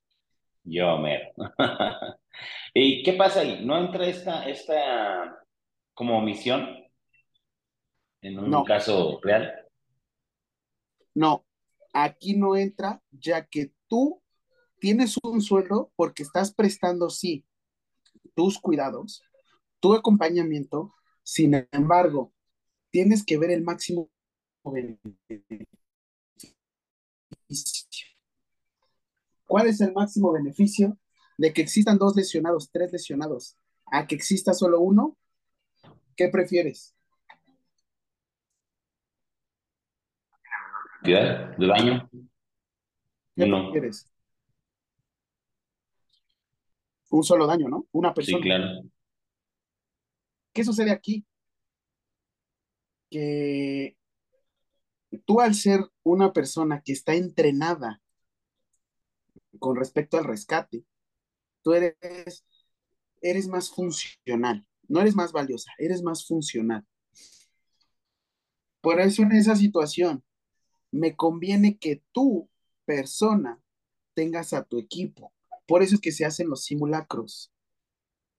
Yo, 0.70 0.98
mero. 0.98 1.32
¿Y 2.74 3.04
qué 3.04 3.14
pasa 3.14 3.42
ahí? 3.42 3.66
¿No 3.66 3.78
entra 3.80 4.06
esta, 4.08 4.48
esta 4.48 5.44
como 5.94 6.18
omisión 6.20 6.68
en 8.22 8.40
un 8.40 8.52
No. 8.52 8.66
caso 8.66 9.20
real? 9.24 9.54
no, 11.16 11.46
aquí 11.94 12.36
no 12.36 12.56
entra, 12.56 13.02
ya 13.12 13.46
que 13.46 13.72
tú 13.88 14.22
tienes 14.80 15.18
un 15.24 15.42
sueldo 15.42 15.92
porque 15.96 16.24
estás 16.24 16.54
prestando, 16.54 17.10
sí, 17.10 17.46
tus 18.36 18.60
cuidados, 18.60 19.24
tu 19.80 19.94
acompañamiento, 19.94 20.94
sin 21.24 21.68
embargo, 21.72 22.34
tienes 22.92 23.26
que 23.26 23.38
ver 23.38 23.52
el 23.52 23.64
máximo 23.64 24.10
beneficio. 24.64 25.28
¿Cuál 29.48 29.68
es 29.68 29.82
el 29.82 29.94
máximo 29.94 30.32
beneficio 30.32 30.98
de 31.38 31.54
que 31.54 31.62
existan 31.62 31.98
dos 31.98 32.16
lesionados, 32.16 32.70
tres 32.72 32.92
lesionados, 32.92 33.58
a 33.92 34.06
que 34.06 34.16
exista 34.16 34.54
solo 34.54 34.80
uno? 34.82 35.18
¿Qué 36.16 36.28
prefieres? 36.30 36.96
¿De 41.04 41.68
daño? 41.68 42.10
¿Qué 43.36 43.46
No. 43.46 43.64
prefieres? 43.64 44.08
Un 47.10 47.24
solo 47.24 47.48
daño, 47.48 47.68
¿no? 47.70 47.86
Una 47.92 48.10
Sí, 48.10 48.16
persona. 48.16 48.44
claro. 48.44 48.82
¿Qué 50.54 50.64
sucede 50.64 50.92
aquí? 50.92 51.26
Que 53.10 53.96
tú 55.26 55.42
al 55.42 55.54
ser 55.56 55.82
una 56.04 56.34
persona 56.34 56.82
que 56.82 56.94
está 56.94 57.14
entrenada 57.14 58.02
con 59.60 59.76
respecto 59.76 60.18
al 60.18 60.26
rescate, 60.26 60.84
tú 61.64 61.74
eres, 61.74 62.46
eres 63.22 63.48
más 63.48 63.70
funcional, 63.70 64.68
no 64.88 65.02
eres 65.02 65.16
más 65.16 65.32
valiosa, 65.32 65.72
eres 65.78 66.04
más 66.04 66.26
funcional. 66.26 66.86
Por 68.82 69.02
eso 69.02 69.24
en 69.24 69.34
esa 69.34 69.56
situación 69.56 70.24
me 70.92 71.16
conviene 71.16 71.78
que 71.78 72.04
tú, 72.12 72.50
persona, 72.86 73.62
tengas 74.14 74.54
a 74.54 74.64
tu 74.64 74.80
equipo. 74.80 75.34
Por 75.68 75.84
eso 75.84 75.96
es 75.96 76.02
que 76.02 76.12
se 76.12 76.26
hacen 76.26 76.50
los 76.50 76.64
simulacros. 76.64 77.52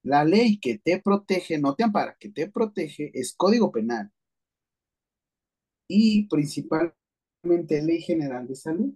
La 0.02 0.24
ley 0.24 0.58
que 0.58 0.78
te 0.78 1.00
protege, 1.00 1.58
no 1.58 1.74
te 1.74 1.84
ampara, 1.84 2.16
que 2.18 2.30
te 2.30 2.48
protege 2.50 3.10
es 3.14 3.34
Código 3.34 3.70
Penal 3.70 4.12
y 5.88 6.28
principalmente 6.28 7.82
Ley 7.82 8.00
General 8.02 8.46
de 8.46 8.54
Salud. 8.54 8.94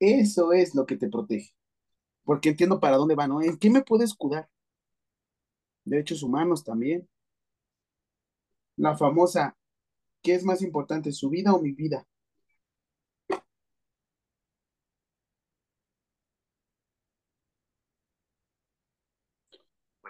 Eso 0.00 0.52
es 0.52 0.74
lo 0.74 0.86
que 0.86 0.96
te 0.96 1.08
protege. 1.08 1.54
Porque 2.24 2.50
entiendo 2.50 2.80
para 2.80 2.96
dónde 2.98 3.14
va, 3.16 3.28
¿no? 3.28 3.42
¿En 3.42 3.58
qué 3.58 3.70
me 3.70 3.82
puedo 3.82 4.04
escudar? 4.04 4.48
Derechos 5.84 6.22
humanos 6.22 6.62
también. 6.62 7.08
La 8.78 8.96
famosa, 8.96 9.58
¿qué 10.22 10.34
es 10.34 10.44
más 10.44 10.62
importante, 10.62 11.12
su 11.12 11.30
vida 11.30 11.54
o 11.54 11.60
mi 11.62 11.72
vida? 11.72 12.06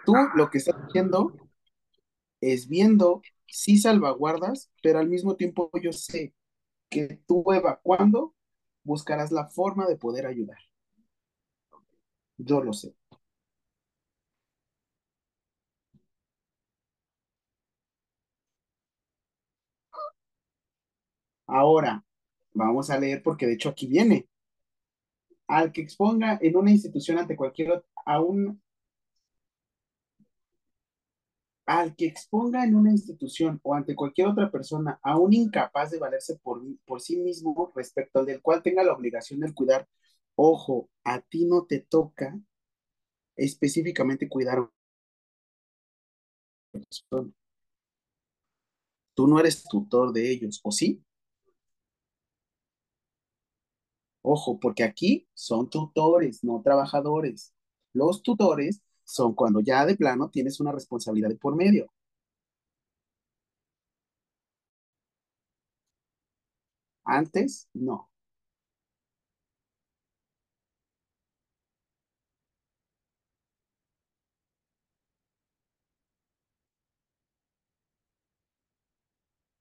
Tú 0.05 0.13
lo 0.35 0.49
que 0.49 0.57
estás 0.57 0.75
haciendo 0.75 1.33
es 2.41 2.67
viendo 2.67 3.21
sí 3.47 3.77
salvaguardas, 3.77 4.71
pero 4.81 4.99
al 4.99 5.09
mismo 5.09 5.35
tiempo 5.35 5.71
yo 5.81 5.91
sé 5.93 6.33
que 6.89 7.21
tú 7.27 7.45
evacuando 7.53 8.35
buscarás 8.83 9.31
la 9.31 9.47
forma 9.49 9.87
de 9.87 9.97
poder 9.97 10.25
ayudar. 10.25 10.57
Yo 12.37 12.63
lo 12.63 12.73
sé. 12.73 12.95
Ahora, 21.47 22.03
vamos 22.53 22.89
a 22.89 22.97
leer 22.99 23.21
porque 23.23 23.45
de 23.47 23.53
hecho 23.53 23.69
aquí 23.69 23.87
viene. 23.87 24.27
Al 25.47 25.71
que 25.73 25.81
exponga 25.81 26.37
en 26.41 26.55
una 26.55 26.71
institución 26.71 27.17
ante 27.17 27.35
cualquier 27.35 27.83
a 28.05 28.21
un 28.21 28.61
al 31.69 31.95
que 31.95 32.07
exponga 32.07 32.63
en 32.65 32.75
una 32.75 32.89
institución 32.89 33.59
o 33.61 33.75
ante 33.75 33.95
cualquier 33.95 34.27
otra 34.27 34.49
persona 34.51 34.99
a 35.03 35.19
un 35.19 35.33
incapaz 35.33 35.91
de 35.91 35.99
valerse 35.99 36.39
por, 36.39 36.63
por 36.83 36.99
sí 36.99 37.17
mismo 37.17 37.71
respecto 37.75 38.17
al 38.19 38.25
del 38.25 38.41
cual 38.41 38.63
tenga 38.63 38.83
la 38.83 38.93
obligación 38.93 39.39
de 39.39 39.53
cuidar, 39.53 39.87
ojo, 40.35 40.89
a 41.03 41.21
ti 41.21 41.45
no 41.45 41.65
te 41.67 41.81
toca 41.81 42.39
específicamente 43.35 44.27
cuidar 44.29 44.57
a 44.57 44.61
una 44.61 44.71
persona. 46.71 47.31
Tú 49.13 49.27
no 49.27 49.39
eres 49.39 49.63
tutor 49.65 50.11
de 50.13 50.31
ellos, 50.31 50.59
¿o 50.63 50.71
sí? 50.71 51.03
Ojo, 54.21 54.59
porque 54.59 54.83
aquí 54.83 55.27
son 55.33 55.69
tutores, 55.69 56.43
no 56.43 56.61
trabajadores. 56.63 57.53
Los 57.93 58.21
tutores 58.23 58.81
son 59.09 59.33
cuando 59.33 59.59
ya 59.61 59.85
de 59.85 59.95
plano 59.95 60.29
tienes 60.29 60.59
una 60.59 60.71
responsabilidad 60.71 61.29
de 61.29 61.35
por 61.37 61.55
medio. 61.55 61.91
Antes, 67.03 67.67
no. 67.73 68.07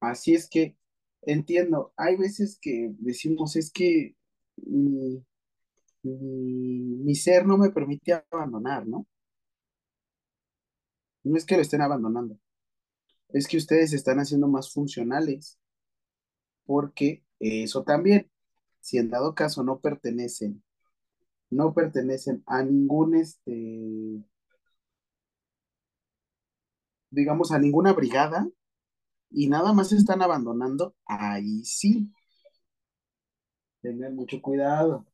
Así 0.01 0.35
es 0.35 0.49
que 0.49 0.77
entiendo, 1.23 1.93
hay 1.97 2.17
veces 2.17 2.59
que 2.61 2.91
decimos 2.99 3.57
es 3.57 3.71
que 3.73 4.15
mi, 4.57 5.25
mi, 6.03 7.15
ser 7.17 7.47
no 7.47 7.59
me 7.59 7.71
permite 7.71 8.15
abandonar, 8.31 8.87
¿no? 8.87 9.07
No 11.29 11.37
es 11.37 11.45
que 11.45 11.57
lo 11.57 11.63
estén 11.63 11.83
abandonando, 11.83 12.39
es 13.31 13.47
que 13.49 13.59
ustedes 13.59 13.91
se 13.91 13.97
están 13.97 14.19
haciendo 14.19 14.49
más 14.49 14.73
funcionales, 14.73 15.59
porque 16.65 17.25
eso 17.41 17.83
también, 17.85 18.31
si 18.81 18.99
en 18.99 19.11
dado 19.11 19.35
caso 19.35 19.63
no 19.63 19.81
pertenecen, 19.81 20.63
no 21.51 21.75
pertenecen 21.75 22.43
a 22.47 22.63
ningún, 22.63 23.17
este, 23.17 24.23
digamos, 27.11 27.53
a 27.53 27.59
ninguna 27.59 27.93
brigada 27.93 28.49
y 29.31 29.49
nada 29.49 29.73
más 29.73 29.91
se 29.91 29.97
están 29.97 30.23
abandonando, 30.23 30.95
ahí 31.07 31.65
sí, 31.65 32.13
tengan 33.83 34.15
mucho 34.15 34.41
cuidado. 34.41 35.05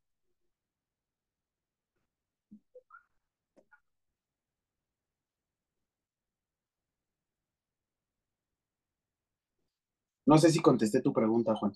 No 10.32 10.36
sé 10.42 10.50
si 10.56 10.60
contesté 10.66 11.00
tu 11.06 11.14
pregunta, 11.20 11.54
Juan. 11.62 11.72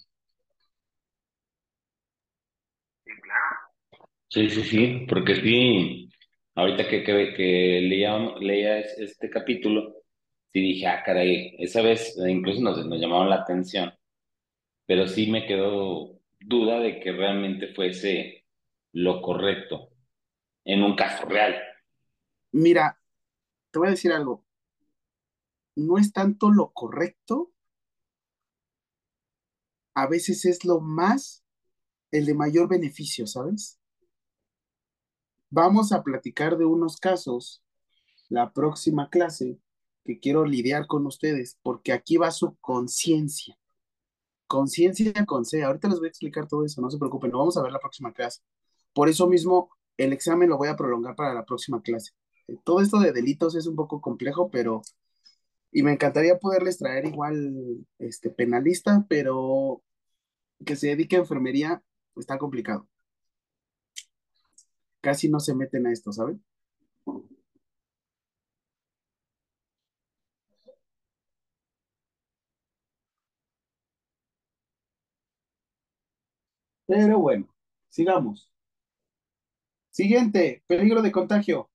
Sí, 4.28 4.50
sí, 4.50 4.62
sí, 4.64 5.06
porque 5.08 5.36
sí, 5.36 6.10
ahorita 6.54 6.86
que, 6.88 7.02
que, 7.02 7.32
que 7.34 7.80
leía, 7.82 8.18
leía 8.40 8.78
es- 8.80 8.98
este 8.98 9.30
capítulo, 9.30 9.94
sí 10.52 10.60
dije, 10.60 10.86
ah, 10.86 11.02
caray, 11.04 11.56
esa 11.58 11.80
vez 11.82 12.16
eh, 12.18 12.30
incluso 12.30 12.60
nos, 12.60 12.84
nos 12.86 13.00
llamaron 13.00 13.30
la 13.30 13.36
atención, 13.36 13.92
pero 14.86 15.08
sí 15.08 15.30
me 15.30 15.46
quedó 15.46 16.20
duda 16.40 16.80
de 16.80 17.00
que 17.00 17.12
realmente 17.12 17.74
fuese 17.74 18.44
lo 18.92 19.22
correcto 19.22 19.90
en 20.64 20.82
un 20.84 20.96
caso 20.96 21.26
real. 21.26 21.56
Mira, 22.52 23.00
te 23.72 23.78
voy 23.80 23.88
a 23.88 23.92
decir 23.92 24.12
algo, 24.12 24.44
no 25.76 25.96
es 25.96 26.12
tanto 26.12 26.50
lo 26.50 26.72
correcto, 26.72 27.52
a 30.02 30.06
veces 30.06 30.44
es 30.44 30.64
lo 30.64 30.80
más, 30.80 31.42
el 32.12 32.24
de 32.26 32.34
mayor 32.34 32.68
beneficio, 32.68 33.26
¿sabes? 33.26 33.78
Vamos 35.50 35.92
a 35.92 36.02
platicar 36.04 36.56
de 36.56 36.64
unos 36.64 36.98
casos 36.98 37.62
la 38.28 38.52
próxima 38.52 39.10
clase 39.10 39.58
que 40.04 40.20
quiero 40.20 40.44
lidiar 40.44 40.86
con 40.86 41.04
ustedes, 41.06 41.58
porque 41.62 41.92
aquí 41.92 42.16
va 42.16 42.30
su 42.30 42.56
conciencia. 42.60 43.58
Conciencia 44.46 45.12
con 45.26 45.44
C. 45.44 45.64
Ahorita 45.64 45.88
les 45.88 45.98
voy 45.98 46.06
a 46.06 46.10
explicar 46.10 46.46
todo 46.46 46.64
eso, 46.64 46.80
no 46.80 46.90
se 46.90 46.98
preocupen, 46.98 47.32
lo 47.32 47.38
vamos 47.38 47.56
a 47.56 47.62
ver 47.62 47.72
la 47.72 47.80
próxima 47.80 48.12
clase. 48.12 48.40
Por 48.92 49.08
eso 49.08 49.26
mismo, 49.28 49.70
el 49.96 50.12
examen 50.12 50.48
lo 50.48 50.58
voy 50.58 50.68
a 50.68 50.76
prolongar 50.76 51.16
para 51.16 51.34
la 51.34 51.44
próxima 51.44 51.82
clase. 51.82 52.12
Eh, 52.46 52.56
Todo 52.64 52.80
esto 52.80 53.00
de 53.00 53.12
delitos 53.12 53.56
es 53.56 53.66
un 53.66 53.74
poco 53.74 54.00
complejo, 54.00 54.48
pero, 54.50 54.82
y 55.72 55.82
me 55.82 55.92
encantaría 55.92 56.38
poderles 56.38 56.78
traer 56.78 57.06
igual, 57.06 57.86
este, 57.98 58.30
penalista, 58.30 59.04
pero 59.08 59.82
que 60.64 60.76
se 60.76 60.88
dedique 60.88 61.16
a 61.16 61.20
enfermería 61.20 61.82
está 62.16 62.38
complicado. 62.38 62.88
Casi 65.00 65.28
no 65.28 65.40
se 65.40 65.54
meten 65.56 65.86
a 65.88 65.92
esto, 65.92 66.12
¿saben? 66.12 66.40
Pero 76.86 77.18
bueno, 77.20 77.46
sigamos. 77.88 78.50
Siguiente, 79.90 80.62
peligro 80.66 81.02
de 81.02 81.12
contagio. 81.12 81.68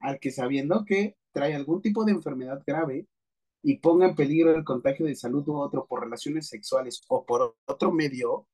Al 0.00 0.20
que 0.20 0.30
sabiendo 0.30 0.84
que 0.84 1.16
trae 1.32 1.54
algún 1.54 1.80
tipo 1.80 2.04
de 2.04 2.12
enfermedad 2.12 2.62
grave 2.66 3.06
y 3.62 3.76
ponga 3.78 4.06
en 4.08 4.16
peligro 4.16 4.54
el 4.54 4.64
contagio 4.64 5.06
de 5.06 5.14
salud 5.14 5.46
u 5.48 5.56
otro 5.56 5.86
por 5.86 6.02
relaciones 6.02 6.48
sexuales 6.48 7.02
o 7.08 7.24
por 7.24 7.56
otro 7.66 7.92
medio, 7.92 8.46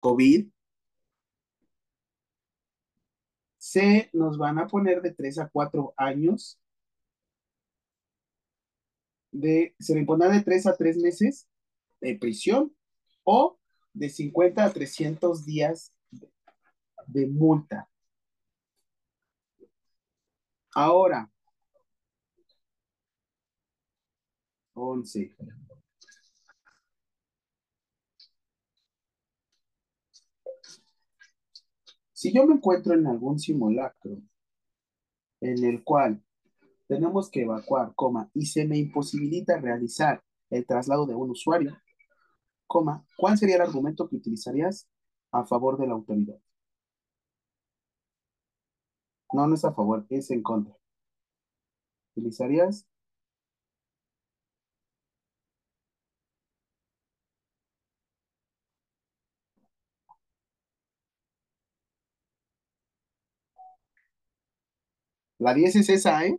COVID, 0.00 0.48
se 3.58 4.08
nos 4.14 4.38
van 4.38 4.58
a 4.58 4.66
poner 4.66 5.02
de 5.02 5.12
3 5.12 5.40
a 5.40 5.48
4 5.48 5.92
años, 5.96 6.58
de, 9.32 9.74
se 9.78 9.94
le 9.94 10.00
impondrá 10.00 10.28
de 10.30 10.42
3 10.42 10.66
a 10.66 10.76
3 10.76 10.96
meses 10.98 11.48
de 12.00 12.16
prisión 12.16 12.74
o 13.22 13.58
de 13.92 14.08
50 14.08 14.64
a 14.64 14.72
300 14.72 15.44
días 15.44 15.92
de 17.06 17.26
multa. 17.26 17.88
Ahora, 20.72 21.30
11. 24.80 25.34
Si 32.12 32.32
yo 32.34 32.46
me 32.46 32.54
encuentro 32.54 32.94
en 32.94 33.06
algún 33.06 33.38
simulacro 33.38 34.18
en 35.40 35.64
el 35.64 35.82
cual 35.82 36.22
tenemos 36.86 37.30
que 37.30 37.42
evacuar, 37.42 37.94
coma, 37.94 38.30
y 38.34 38.46
se 38.46 38.66
me 38.66 38.76
imposibilita 38.76 39.58
realizar 39.58 40.22
el 40.50 40.66
traslado 40.66 41.06
de 41.06 41.14
un 41.14 41.30
usuario, 41.30 41.76
coma, 42.66 43.06
¿cuál 43.16 43.38
sería 43.38 43.56
el 43.56 43.62
argumento 43.62 44.08
que 44.08 44.16
utilizarías 44.16 44.88
a 45.32 45.46
favor 45.46 45.78
de 45.78 45.86
la 45.86 45.94
autoridad? 45.94 46.38
No, 49.32 49.46
no 49.46 49.54
es 49.54 49.64
a 49.64 49.72
favor, 49.72 50.04
es 50.10 50.30
en 50.30 50.42
contra. 50.42 50.76
¿Utilizarías? 52.14 52.89
La 65.40 65.54
10 65.54 65.74
es 65.76 65.88
esa, 65.88 66.24
¿eh? 66.26 66.38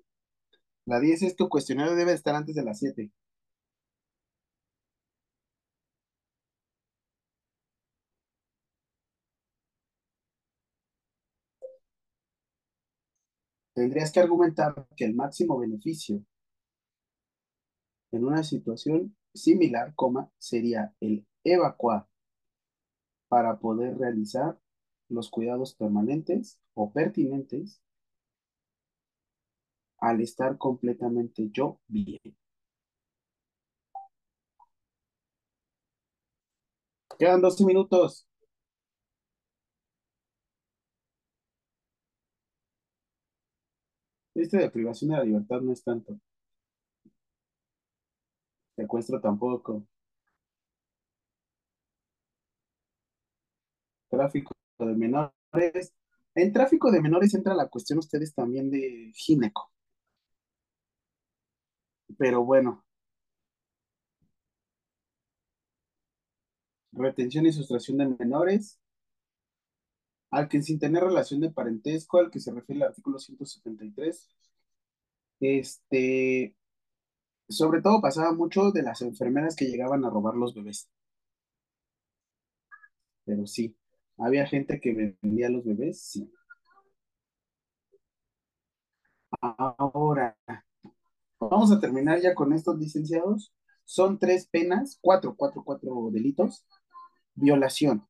La 0.86 1.00
10 1.00 1.24
es 1.24 1.36
tu 1.36 1.50
cuestionario 1.50 1.96
debe 1.96 2.14
estar 2.14 2.36
antes 2.36 2.56
de 2.56 2.64
las 2.64 2.80
7. 2.80 3.12
Tendrías 13.74 14.12
que 14.12 14.20
argumentar 14.20 14.88
que 14.96 15.06
el 15.06 15.16
máximo 15.16 15.58
beneficio 15.58 16.24
en 18.12 18.26
una 18.26 18.44
situación 18.44 19.16
similar, 19.34 19.96
coma, 19.96 20.30
sería 20.38 20.94
el 21.00 21.26
evacuar 21.44 22.08
para 23.30 23.58
poder 23.58 23.98
realizar 23.98 24.60
los 25.10 25.32
cuidados 25.32 25.74
permanentes 25.74 26.60
o 26.76 26.92
pertinentes 26.92 27.82
al 30.02 30.20
estar 30.22 30.58
completamente 30.58 31.50
yo 31.52 31.80
bien. 31.88 32.36
Quedan 37.18 37.40
12 37.42 37.64
minutos. 37.66 38.28
Este 44.36 44.58
de 44.58 44.70
privación 44.70 45.12
de 45.12 45.18
la 45.18 45.24
libertad 45.24 45.62
no 45.62 45.72
es 45.72 45.82
tanto. 45.86 46.20
Secuestro 48.76 49.22
tampoco. 49.22 49.86
Tráfico 54.10 54.54
de 54.80 54.86
menores. 54.96 55.94
En 56.36 56.54
tráfico 56.54 56.92
de 56.92 57.02
menores 57.02 57.34
entra 57.34 57.56
la 57.56 57.68
cuestión 57.68 58.00
ustedes 58.00 58.34
también 58.34 58.70
de 58.70 59.12
gineco. 59.16 59.71
Pero 62.18 62.44
bueno. 62.44 62.84
Retención 66.94 67.46
y 67.46 67.52
sustracción 67.52 67.98
de 67.98 68.08
menores. 68.08 68.80
Al 70.32 70.48
que 70.50 70.62
sin 70.62 70.80
tener 70.80 71.04
relación 71.04 71.42
de 71.42 71.52
parentesco, 71.52 72.18
al 72.20 72.32
que 72.32 72.40
se 72.40 72.52
refiere 72.52 72.82
el 72.82 72.88
artículo 72.88 73.20
173. 73.20 74.30
Este, 75.42 76.56
sobre 77.50 77.82
todo 77.82 78.02
pasaba 78.02 78.34
mucho 78.34 78.72
de 78.72 78.84
las 78.84 79.02
enfermeras 79.02 79.56
que 79.56 79.66
llegaban 79.66 80.06
a 80.06 80.10
robar 80.10 80.36
los 80.36 80.54
bebés. 80.56 80.90
Pero 83.26 83.48
sí, 83.48 83.76
había 84.18 84.46
gente 84.46 84.80
que 84.80 84.94
vendía 84.94 85.50
los 85.50 85.66
bebés, 85.66 86.02
sí. 86.04 86.32
Ahora, 89.42 90.36
Vamos 91.42 91.72
a 91.74 91.80
terminar 91.82 92.22
ya 92.22 92.34
con 92.36 92.54
estos 92.54 92.78
licenciados. 92.80 93.54
Son 93.84 94.18
tres 94.18 94.48
penas, 94.48 94.98
cuatro, 95.02 95.36
cuatro, 95.36 95.62
cuatro 95.66 96.10
delitos. 96.12 96.66
Violación. 97.36 98.08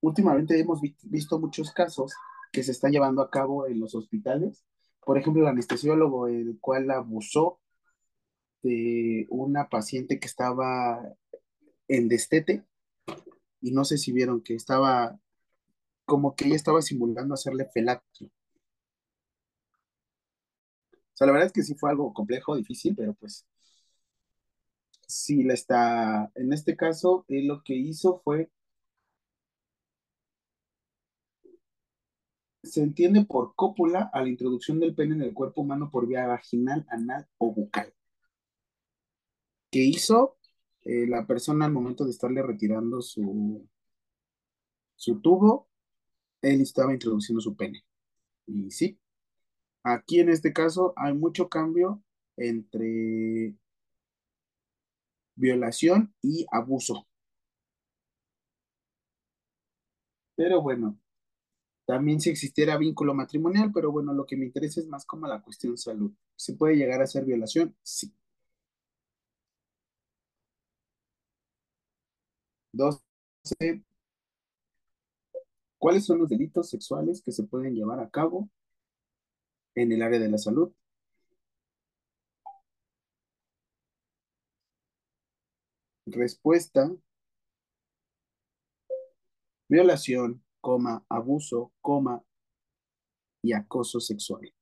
Últimamente 0.00 0.58
hemos 0.58 0.80
vi- 0.80 0.96
visto 1.04 1.38
muchos 1.38 1.70
casos 1.72 2.12
que 2.52 2.62
se 2.64 2.72
están 2.72 2.90
llevando 2.92 3.22
a 3.22 3.30
cabo 3.30 3.66
en 3.68 3.78
los 3.80 3.94
hospitales. 3.94 4.64
Por 5.04 5.18
ejemplo, 5.18 5.42
el 5.42 5.48
anestesiólogo, 5.48 6.26
el 6.28 6.58
cual 6.60 6.90
abusó 6.90 7.60
de 8.62 9.26
una 9.30 9.68
paciente 9.68 10.18
que 10.20 10.26
estaba 10.26 11.00
en 11.88 12.08
destete 12.08 12.64
y 13.60 13.72
no 13.72 13.84
sé 13.84 13.98
si 13.98 14.12
vieron 14.12 14.42
que 14.42 14.54
estaba 14.54 15.18
como 16.06 16.36
que 16.36 16.46
ella 16.46 16.56
estaba 16.56 16.82
simulando 16.82 17.34
hacerle 17.34 17.66
fellatio. 17.72 18.30
Sea, 21.18 21.26
la 21.26 21.32
verdad 21.32 21.46
es 21.48 21.52
que 21.52 21.64
sí 21.64 21.74
fue 21.74 21.90
algo 21.90 22.12
complejo, 22.14 22.54
difícil, 22.54 22.94
pero 22.94 23.12
pues 23.14 23.44
sí 25.08 25.42
la 25.42 25.54
está. 25.54 26.30
En 26.36 26.52
este 26.52 26.76
caso, 26.76 27.24
él 27.28 27.48
lo 27.48 27.62
que 27.64 27.74
hizo 27.74 28.20
fue, 28.24 28.50
se 32.62 32.82
entiende 32.82 33.24
por 33.24 33.56
cópula 33.56 34.10
a 34.12 34.22
la 34.22 34.28
introducción 34.28 34.78
del 34.78 34.94
pene 34.94 35.16
en 35.16 35.22
el 35.22 35.34
cuerpo 35.34 35.62
humano 35.62 35.90
por 35.90 36.06
vía 36.06 36.24
vaginal, 36.28 36.86
anal 36.88 37.26
o 37.38 37.52
bucal. 37.52 37.92
¿Qué 39.70 39.80
hizo 39.80 40.36
eh, 40.84 41.06
la 41.08 41.26
persona 41.26 41.64
al 41.66 41.72
momento 41.72 42.04
de 42.04 42.10
estarle 42.10 42.42
retirando 42.42 43.02
su, 43.02 43.66
su 44.96 45.20
tubo? 45.20 45.68
Él 46.42 46.60
estaba 46.62 46.92
introduciendo 46.92 47.40
su 47.40 47.56
pene. 47.56 47.84
Y 48.46 48.70
sí, 48.70 48.98
aquí 49.94 50.20
en 50.20 50.30
este 50.30 50.52
caso 50.52 50.92
hay 50.96 51.14
mucho 51.14 51.48
cambio 51.48 52.02
entre 52.36 53.54
violación 55.36 56.12
y 56.22 56.46
abuso. 56.50 57.06
Pero 60.36 60.62
bueno, 60.62 60.98
también 61.86 62.20
si 62.20 62.30
existiera 62.30 62.76
vínculo 62.78 63.14
matrimonial, 63.14 63.72
pero 63.74 63.92
bueno, 63.92 64.12
lo 64.14 64.26
que 64.26 64.36
me 64.36 64.46
interesa 64.46 64.80
es 64.80 64.88
más 64.88 65.06
como 65.06 65.26
la 65.26 65.42
cuestión 65.42 65.78
salud. 65.78 66.12
¿Se 66.36 66.54
puede 66.54 66.76
llegar 66.76 67.02
a 67.02 67.06
ser 67.06 67.24
violación? 67.24 67.76
Sí. 67.82 68.12
Dos, 72.72 73.02
¿cuáles 75.78 76.04
son 76.04 76.18
los 76.20 76.28
delitos 76.28 76.70
sexuales 76.70 77.20
que 77.20 77.32
se 77.32 77.42
pueden 77.42 77.74
llevar 77.74 77.98
a 77.98 78.10
cabo 78.10 78.48
en 79.82 79.92
el 79.92 80.02
área 80.02 80.18
de 80.18 80.28
la 80.30 80.38
salud? 80.38 80.72
Respuesta, 86.06 86.90
violación, 89.68 90.42
coma, 90.60 91.04
abuso, 91.08 91.72
coma, 91.80 92.24
y 93.42 93.52
acoso 93.52 94.00
sexual. 94.00 94.52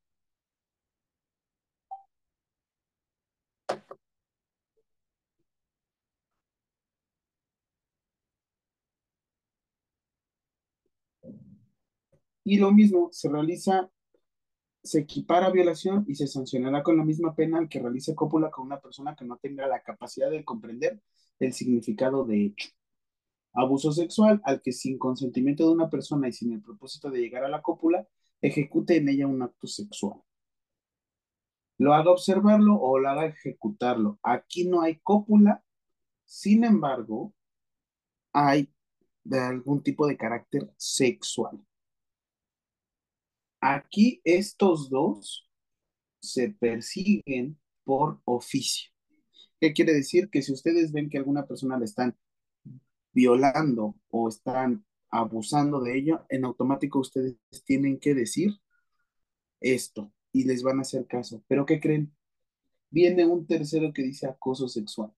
Y 12.45 12.59
lo 12.59 12.71
mismo 12.71 13.09
se 13.13 13.29
realiza, 13.29 13.91
se 14.87 15.01
equipara 15.01 15.51
violación 15.51 16.05
y 16.09 16.15
se 16.15 16.27
sancionará 16.27 16.83
con 16.83 16.97
la 16.97 17.05
misma 17.05 17.35
pena 17.35 17.59
al 17.59 17.69
que 17.69 17.81
realice 17.81 18.15
cópula 18.15 18.51
con 18.51 18.67
una 18.67 18.81
persona 18.81 19.17
que 19.17 19.25
no 19.25 19.37
tenga 19.37 19.67
la 19.67 19.83
capacidad 19.83 20.31
de 20.31 20.45
comprender 20.45 21.03
el 21.39 21.53
significado 21.53 22.25
de 22.25 22.47
hecho. 22.47 22.71
Abuso 23.53 23.93
sexual 23.93 24.41
al 24.45 24.63
que 24.63 24.73
sin 24.73 24.99
consentimiento 24.99 25.67
de 25.67 25.73
una 25.73 25.91
persona 25.91 26.29
y 26.29 26.33
sin 26.33 26.53
el 26.53 26.63
propósito 26.63 27.11
de 27.11 27.21
llegar 27.21 27.45
a 27.45 27.49
la 27.49 27.63
cópula, 27.63 28.07
ejecute 28.41 28.97
en 28.97 29.09
ella 29.09 29.27
un 29.27 29.43
acto 29.43 29.67
sexual. 29.67 30.21
Lo 31.79 31.93
haga 31.93 32.11
observarlo 32.11 32.77
o 32.81 32.99
lo 32.99 33.09
haga 33.09 33.27
ejecutarlo. 33.27 34.19
Aquí 34.23 34.69
no 34.69 34.83
hay 34.83 35.01
cópula, 35.01 35.63
sin 36.25 36.65
embargo, 36.65 37.35
hay 38.33 38.73
de 39.25 39.41
algún 39.41 39.83
tipo 39.83 40.07
de 40.07 40.17
carácter 40.17 40.71
sexual. 40.77 41.66
Aquí 43.61 44.20
estos 44.24 44.91
dos 44.91 45.49
se 46.20 46.51
persiguen 46.51 47.59
por 47.85 48.20
oficio. 48.24 48.91
¿Qué 49.61 49.73
quiere 49.73 49.95
decir? 49.95 50.28
Que 50.28 50.43
si 50.43 50.53
ustedes 50.53 50.93
ven 50.93 51.09
que 51.09 51.19
alguna 51.19 51.47
persona 51.47 51.78
le 51.78 51.87
están 51.87 52.16
violando 53.12 53.97
o 54.11 54.28
están 54.28 54.85
abusando 55.09 55.81
de 55.81 55.97
ello, 55.97 56.27
en 56.28 56.45
automático 56.45 56.99
ustedes 56.99 57.37
tienen 57.65 57.99
que 57.99 58.15
decir 58.15 58.61
esto 59.61 60.12
y 60.33 60.45
les 60.45 60.62
van 60.62 60.78
a 60.78 60.83
hacer 60.83 61.07
caso. 61.07 61.43
Pero 61.49 61.65
¿qué 61.65 61.81
creen? 61.81 62.15
Viene 62.91 63.24
un 63.27 63.47
tercero 63.47 63.93
que 63.93 64.03
dice 64.03 64.27
acoso 64.27 64.69
sexual. 64.69 65.12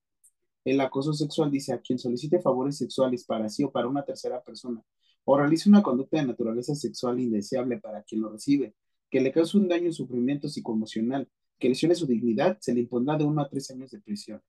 El 0.64 0.80
acoso 0.80 1.12
sexual 1.12 1.50
dice 1.50 1.72
a 1.72 1.80
quien 1.80 1.98
solicite 1.98 2.40
favores 2.40 2.76
sexuales 2.76 3.24
para 3.24 3.48
sí 3.48 3.64
o 3.64 3.72
para 3.72 3.88
una 3.88 4.04
tercera 4.04 4.42
persona 4.42 4.84
o 5.30 5.36
realice 5.36 5.68
una 5.68 5.82
conducta 5.82 6.16
de 6.16 6.26
naturaleza 6.26 6.74
sexual 6.74 7.20
indeseable 7.20 7.78
para 7.78 8.02
quien 8.02 8.22
lo 8.22 8.30
recibe, 8.30 8.74
que 9.10 9.20
le 9.20 9.30
cause 9.30 9.58
un 9.58 9.68
daño 9.68 9.90
o 9.90 9.92
sufrimiento 9.92 10.48
psicoemocional, 10.48 11.28
que 11.58 11.68
lesione 11.68 11.94
su 11.94 12.06
dignidad, 12.06 12.56
se 12.62 12.72
le 12.72 12.80
impondrá 12.80 13.14
de 13.18 13.24
uno 13.24 13.42
a 13.42 13.48
tres 13.50 13.70
años 13.70 13.90
de 13.90 14.00
prisión. 14.00 14.42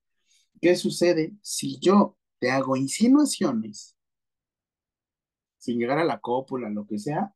¿Qué 0.62 0.78
sucede 0.78 1.34
si 1.42 1.80
yo 1.80 2.18
te 2.40 2.50
hago 2.50 2.78
insinuaciones 2.78 3.98
sin 5.58 5.80
llegar 5.80 6.00
a 6.00 6.06
la 6.06 6.22
cópula, 6.22 6.70
lo 6.70 6.88
que 6.88 6.98
sea? 6.98 7.36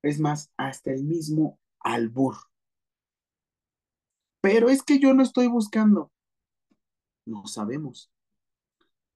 Es 0.00 0.18
más, 0.18 0.50
hasta 0.56 0.92
el 0.92 1.04
mismo 1.04 1.60
albur. 1.80 2.36
Pero 4.40 4.70
es 4.70 4.82
que 4.82 4.98
yo 4.98 5.12
no 5.12 5.22
estoy 5.22 5.48
buscando. 5.48 6.10
No 7.26 7.46
sabemos. 7.46 8.10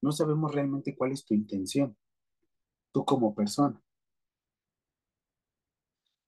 No 0.03 0.13
sabemos 0.13 0.55
realmente 0.55 0.95
cuál 0.95 1.13
es 1.13 1.25
tu 1.25 1.33
intención, 1.33 1.97
tú 2.93 3.05
como 3.05 3.35
persona. 3.35 3.81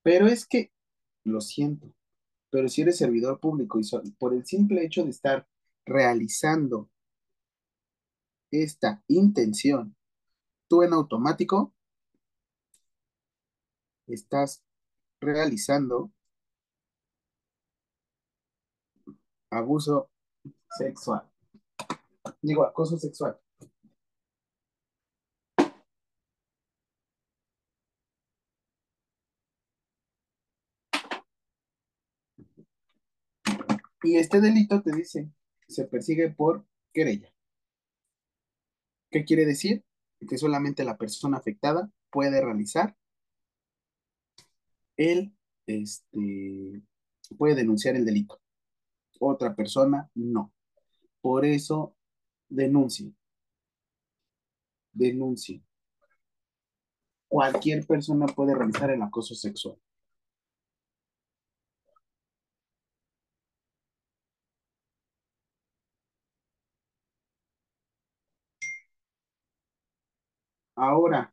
Pero 0.02 0.26
es 0.26 0.46
que, 0.46 0.72
lo 1.24 1.40
siento, 1.40 1.94
pero 2.50 2.68
si 2.68 2.82
eres 2.82 2.98
servidor 2.98 3.40
público 3.40 3.78
y 3.80 4.10
por 4.12 4.34
el 4.34 4.44
simple 4.44 4.84
hecho 4.84 5.04
de 5.04 5.10
estar 5.10 5.48
realizando 5.86 6.90
esta 8.50 9.02
intención, 9.08 9.96
tú 10.68 10.82
en 10.82 10.92
automático 10.92 11.72
estás 14.06 14.62
realizando 15.20 16.12
abuso 19.50 20.10
sexual. 20.78 21.30
Digo, 22.40 22.64
acoso 22.64 22.98
sexual. 22.98 23.38
Y 34.02 34.16
este 34.16 34.40
delito 34.40 34.82
te 34.82 34.92
dice, 34.92 35.30
se 35.68 35.84
persigue 35.86 36.30
por 36.30 36.66
querella. 36.92 37.32
¿Qué 39.10 39.24
quiere 39.24 39.44
decir? 39.46 39.84
Que 40.28 40.38
solamente 40.38 40.84
la 40.84 40.96
persona 40.96 41.38
afectada 41.38 41.90
puede 42.10 42.40
realizar 42.40 42.96
el, 44.96 45.34
este, 45.66 46.82
puede 47.36 47.54
denunciar 47.54 47.96
el 47.96 48.04
delito. 48.04 48.40
Otra 49.20 49.54
persona 49.54 50.10
no. 50.14 50.52
Por 51.20 51.44
eso 51.44 51.96
denuncie. 52.48 53.12
Denuncie. 54.92 55.62
Cualquier 57.28 57.86
persona 57.86 58.26
puede 58.26 58.54
realizar 58.54 58.90
el 58.90 59.02
acoso 59.02 59.34
sexual. 59.34 59.78
Ahora, 70.82 71.32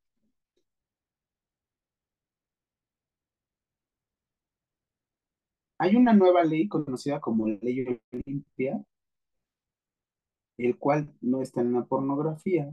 hay 5.80 5.96
una 5.96 6.14
nueva 6.14 6.44
ley 6.44 6.68
conocida 6.68 7.20
como 7.20 7.48
Ley 7.48 8.00
Olimpia, 8.12 8.84
el 10.60 10.78
cual 10.78 11.12
no 11.22 11.42
está 11.42 11.62
en 11.62 11.74
la 11.74 11.86
pornografía. 11.86 12.72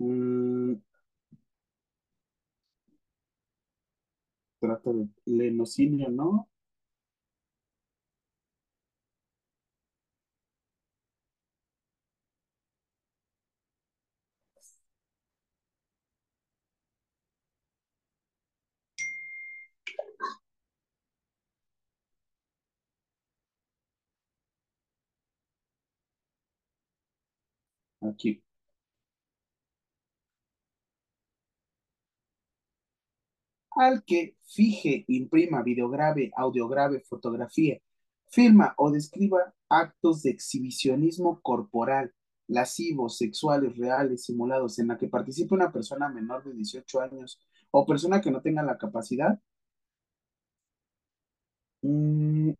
Mm, 0.00 0.80
trata 4.60 4.92
de 4.92 5.08
lenocinio, 5.24 6.08
¿no? 6.10 6.48
Aquí. 28.02 28.42
Al 33.76 34.04
que 34.04 34.36
fije, 34.44 35.04
imprima, 35.08 35.62
videograve, 35.62 36.30
audiograve, 36.36 37.00
fotografía, 37.00 37.78
firma 38.30 38.74
o 38.76 38.90
describa 38.90 39.54
actos 39.70 40.22
de 40.22 40.30
exhibicionismo 40.30 41.40
corporal, 41.40 42.12
lascivos, 42.48 43.16
sexuales, 43.18 43.76
reales, 43.76 44.24
simulados, 44.24 44.78
en 44.78 44.88
la 44.88 44.98
que 44.98 45.08
participe 45.08 45.54
una 45.54 45.72
persona 45.72 46.08
menor 46.08 46.44
de 46.44 46.52
18 46.54 47.00
años 47.00 47.38
o 47.70 47.86
persona 47.86 48.20
que 48.20 48.30
no 48.30 48.42
tenga 48.42 48.62
la 48.62 48.76
capacidad. 48.78 49.38
Mm, 51.82 52.52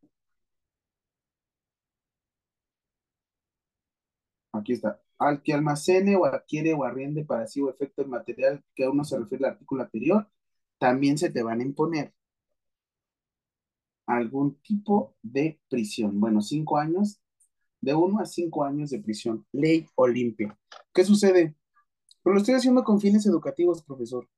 Aquí 4.53 4.73
está. 4.75 5.01
Al 5.19 5.43
que 5.43 5.53
almacene 5.53 6.17
o 6.17 6.25
adquiere 6.25 6.75
o 6.75 6.85
arriende 6.85 7.25
para 7.25 7.47
sí 7.47 7.61
o 7.61 7.71
efecto 7.71 8.03
el 8.03 8.09
material 8.09 8.65
que 8.75 8.85
a 8.85 8.91
uno 8.91 9.05
se 9.05 9.19
refiere 9.19 9.47
al 9.47 9.53
artículo 9.53 9.83
anterior, 9.83 10.29
también 10.79 11.19
se 11.19 11.31
te 11.31 11.43
van 11.43 11.61
a 11.61 11.65
imponer 11.65 12.15
algún 14.07 14.55
tipo 14.63 15.15
de 15.23 15.61
prisión. 15.69 16.19
Bueno, 16.19 16.41
cinco 16.41 16.79
años, 16.79 17.21
de 17.81 17.95
uno 17.95 18.21
a 18.21 18.27
cinco 18.27 18.65
años 18.65 18.91
de 18.91 19.01
prisión. 19.01 19.47
Ley 19.53 19.87
Olimpia. 19.97 20.59
¿Qué 20.93 21.05
sucede? 21.05 21.55
Pero 22.23 22.35
lo 22.35 22.41
estoy 22.41 22.55
haciendo 22.55 22.83
con 22.85 23.01
fines 23.01 23.27
educativos, 23.27 23.83
profesor. 23.83 24.29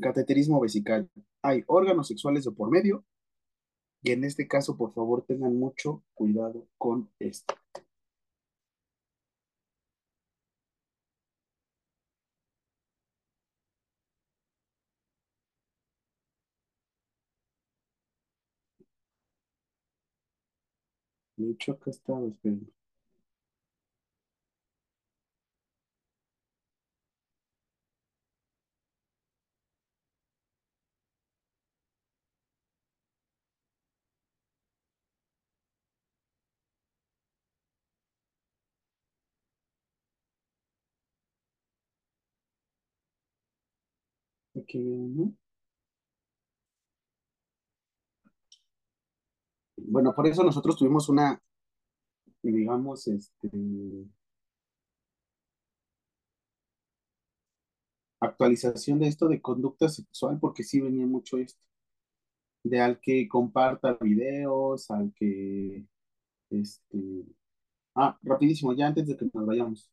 Cateterismo 0.00 0.60
vesical. 0.60 1.08
Hay 1.42 1.64
órganos 1.66 2.08
sexuales 2.08 2.44
de 2.44 2.50
por 2.50 2.70
medio. 2.70 3.04
Y 4.02 4.10
en 4.10 4.24
este 4.24 4.48
caso, 4.48 4.76
por 4.76 4.92
favor, 4.92 5.24
tengan 5.24 5.56
mucho 5.56 6.02
cuidado 6.14 6.66
con 6.76 7.08
esto. 7.20 7.54
De 21.42 21.50
hecho, 21.52 21.72
acá 21.72 21.90
estaba, 21.90 22.26
esperen. 22.26 22.66
Aquí 44.56 44.78
viene. 44.78 45.34
Bueno, 49.92 50.14
por 50.14 50.26
eso 50.26 50.42
nosotros 50.42 50.76
tuvimos 50.76 51.10
una, 51.10 51.38
digamos, 52.42 53.06
este, 53.08 53.50
actualización 58.20 58.98
de 59.00 59.08
esto 59.08 59.28
de 59.28 59.42
conducta 59.42 59.86
sexual, 59.90 60.38
porque 60.40 60.62
sí 60.62 60.80
venía 60.80 61.06
mucho 61.06 61.36
esto. 61.38 61.60
De 62.64 62.80
al 62.80 63.00
que 63.00 63.28
comparta 63.28 63.96
videos, 64.00 64.90
al 64.90 65.12
que, 65.14 65.84
este, 66.50 67.26
ah, 67.96 68.18
rapidísimo, 68.22 68.74
ya 68.74 68.88
antes 68.88 69.06
de 69.08 69.16
que 69.16 69.28
nos 69.32 69.46
vayamos. 69.46 69.90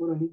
Órale. 0.00 0.30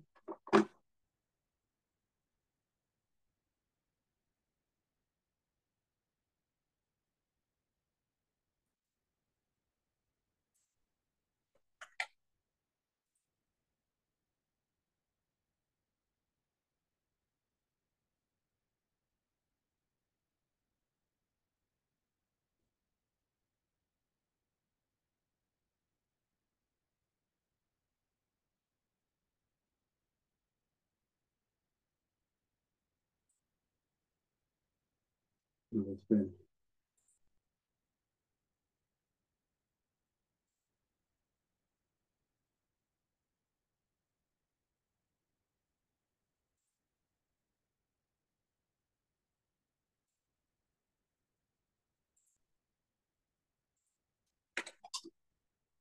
No, 35.78 35.94
esperen. 35.94 36.36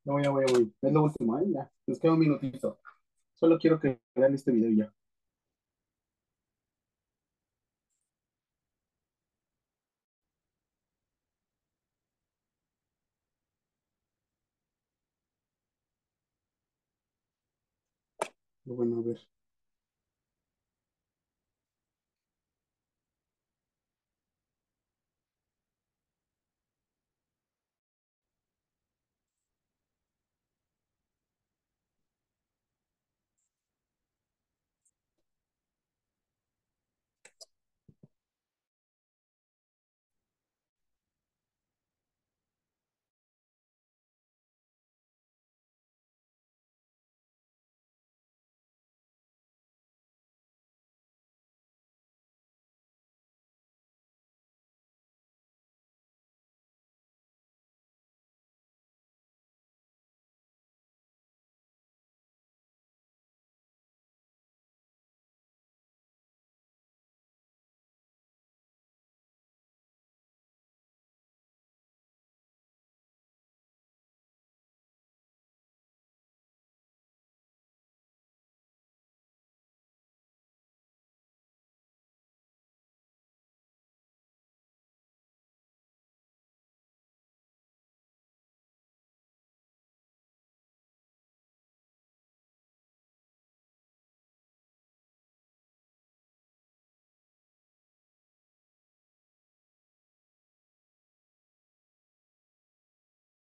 No, 0.04 0.14
voy 0.14 0.24
a, 0.24 0.30
voy. 0.30 0.72
Es 0.80 0.92
lo 0.92 1.02
último, 1.02 1.38
¿eh? 1.38 1.44
Ya. 1.52 1.70
Nos 1.86 1.98
queda 1.98 2.12
un 2.14 2.18
minutito. 2.20 2.78
Solo 3.34 3.58
quiero 3.58 3.80
que 3.80 4.00
vean 4.16 4.34
este 4.34 4.52
video 4.52 4.70
ya. 4.72 4.94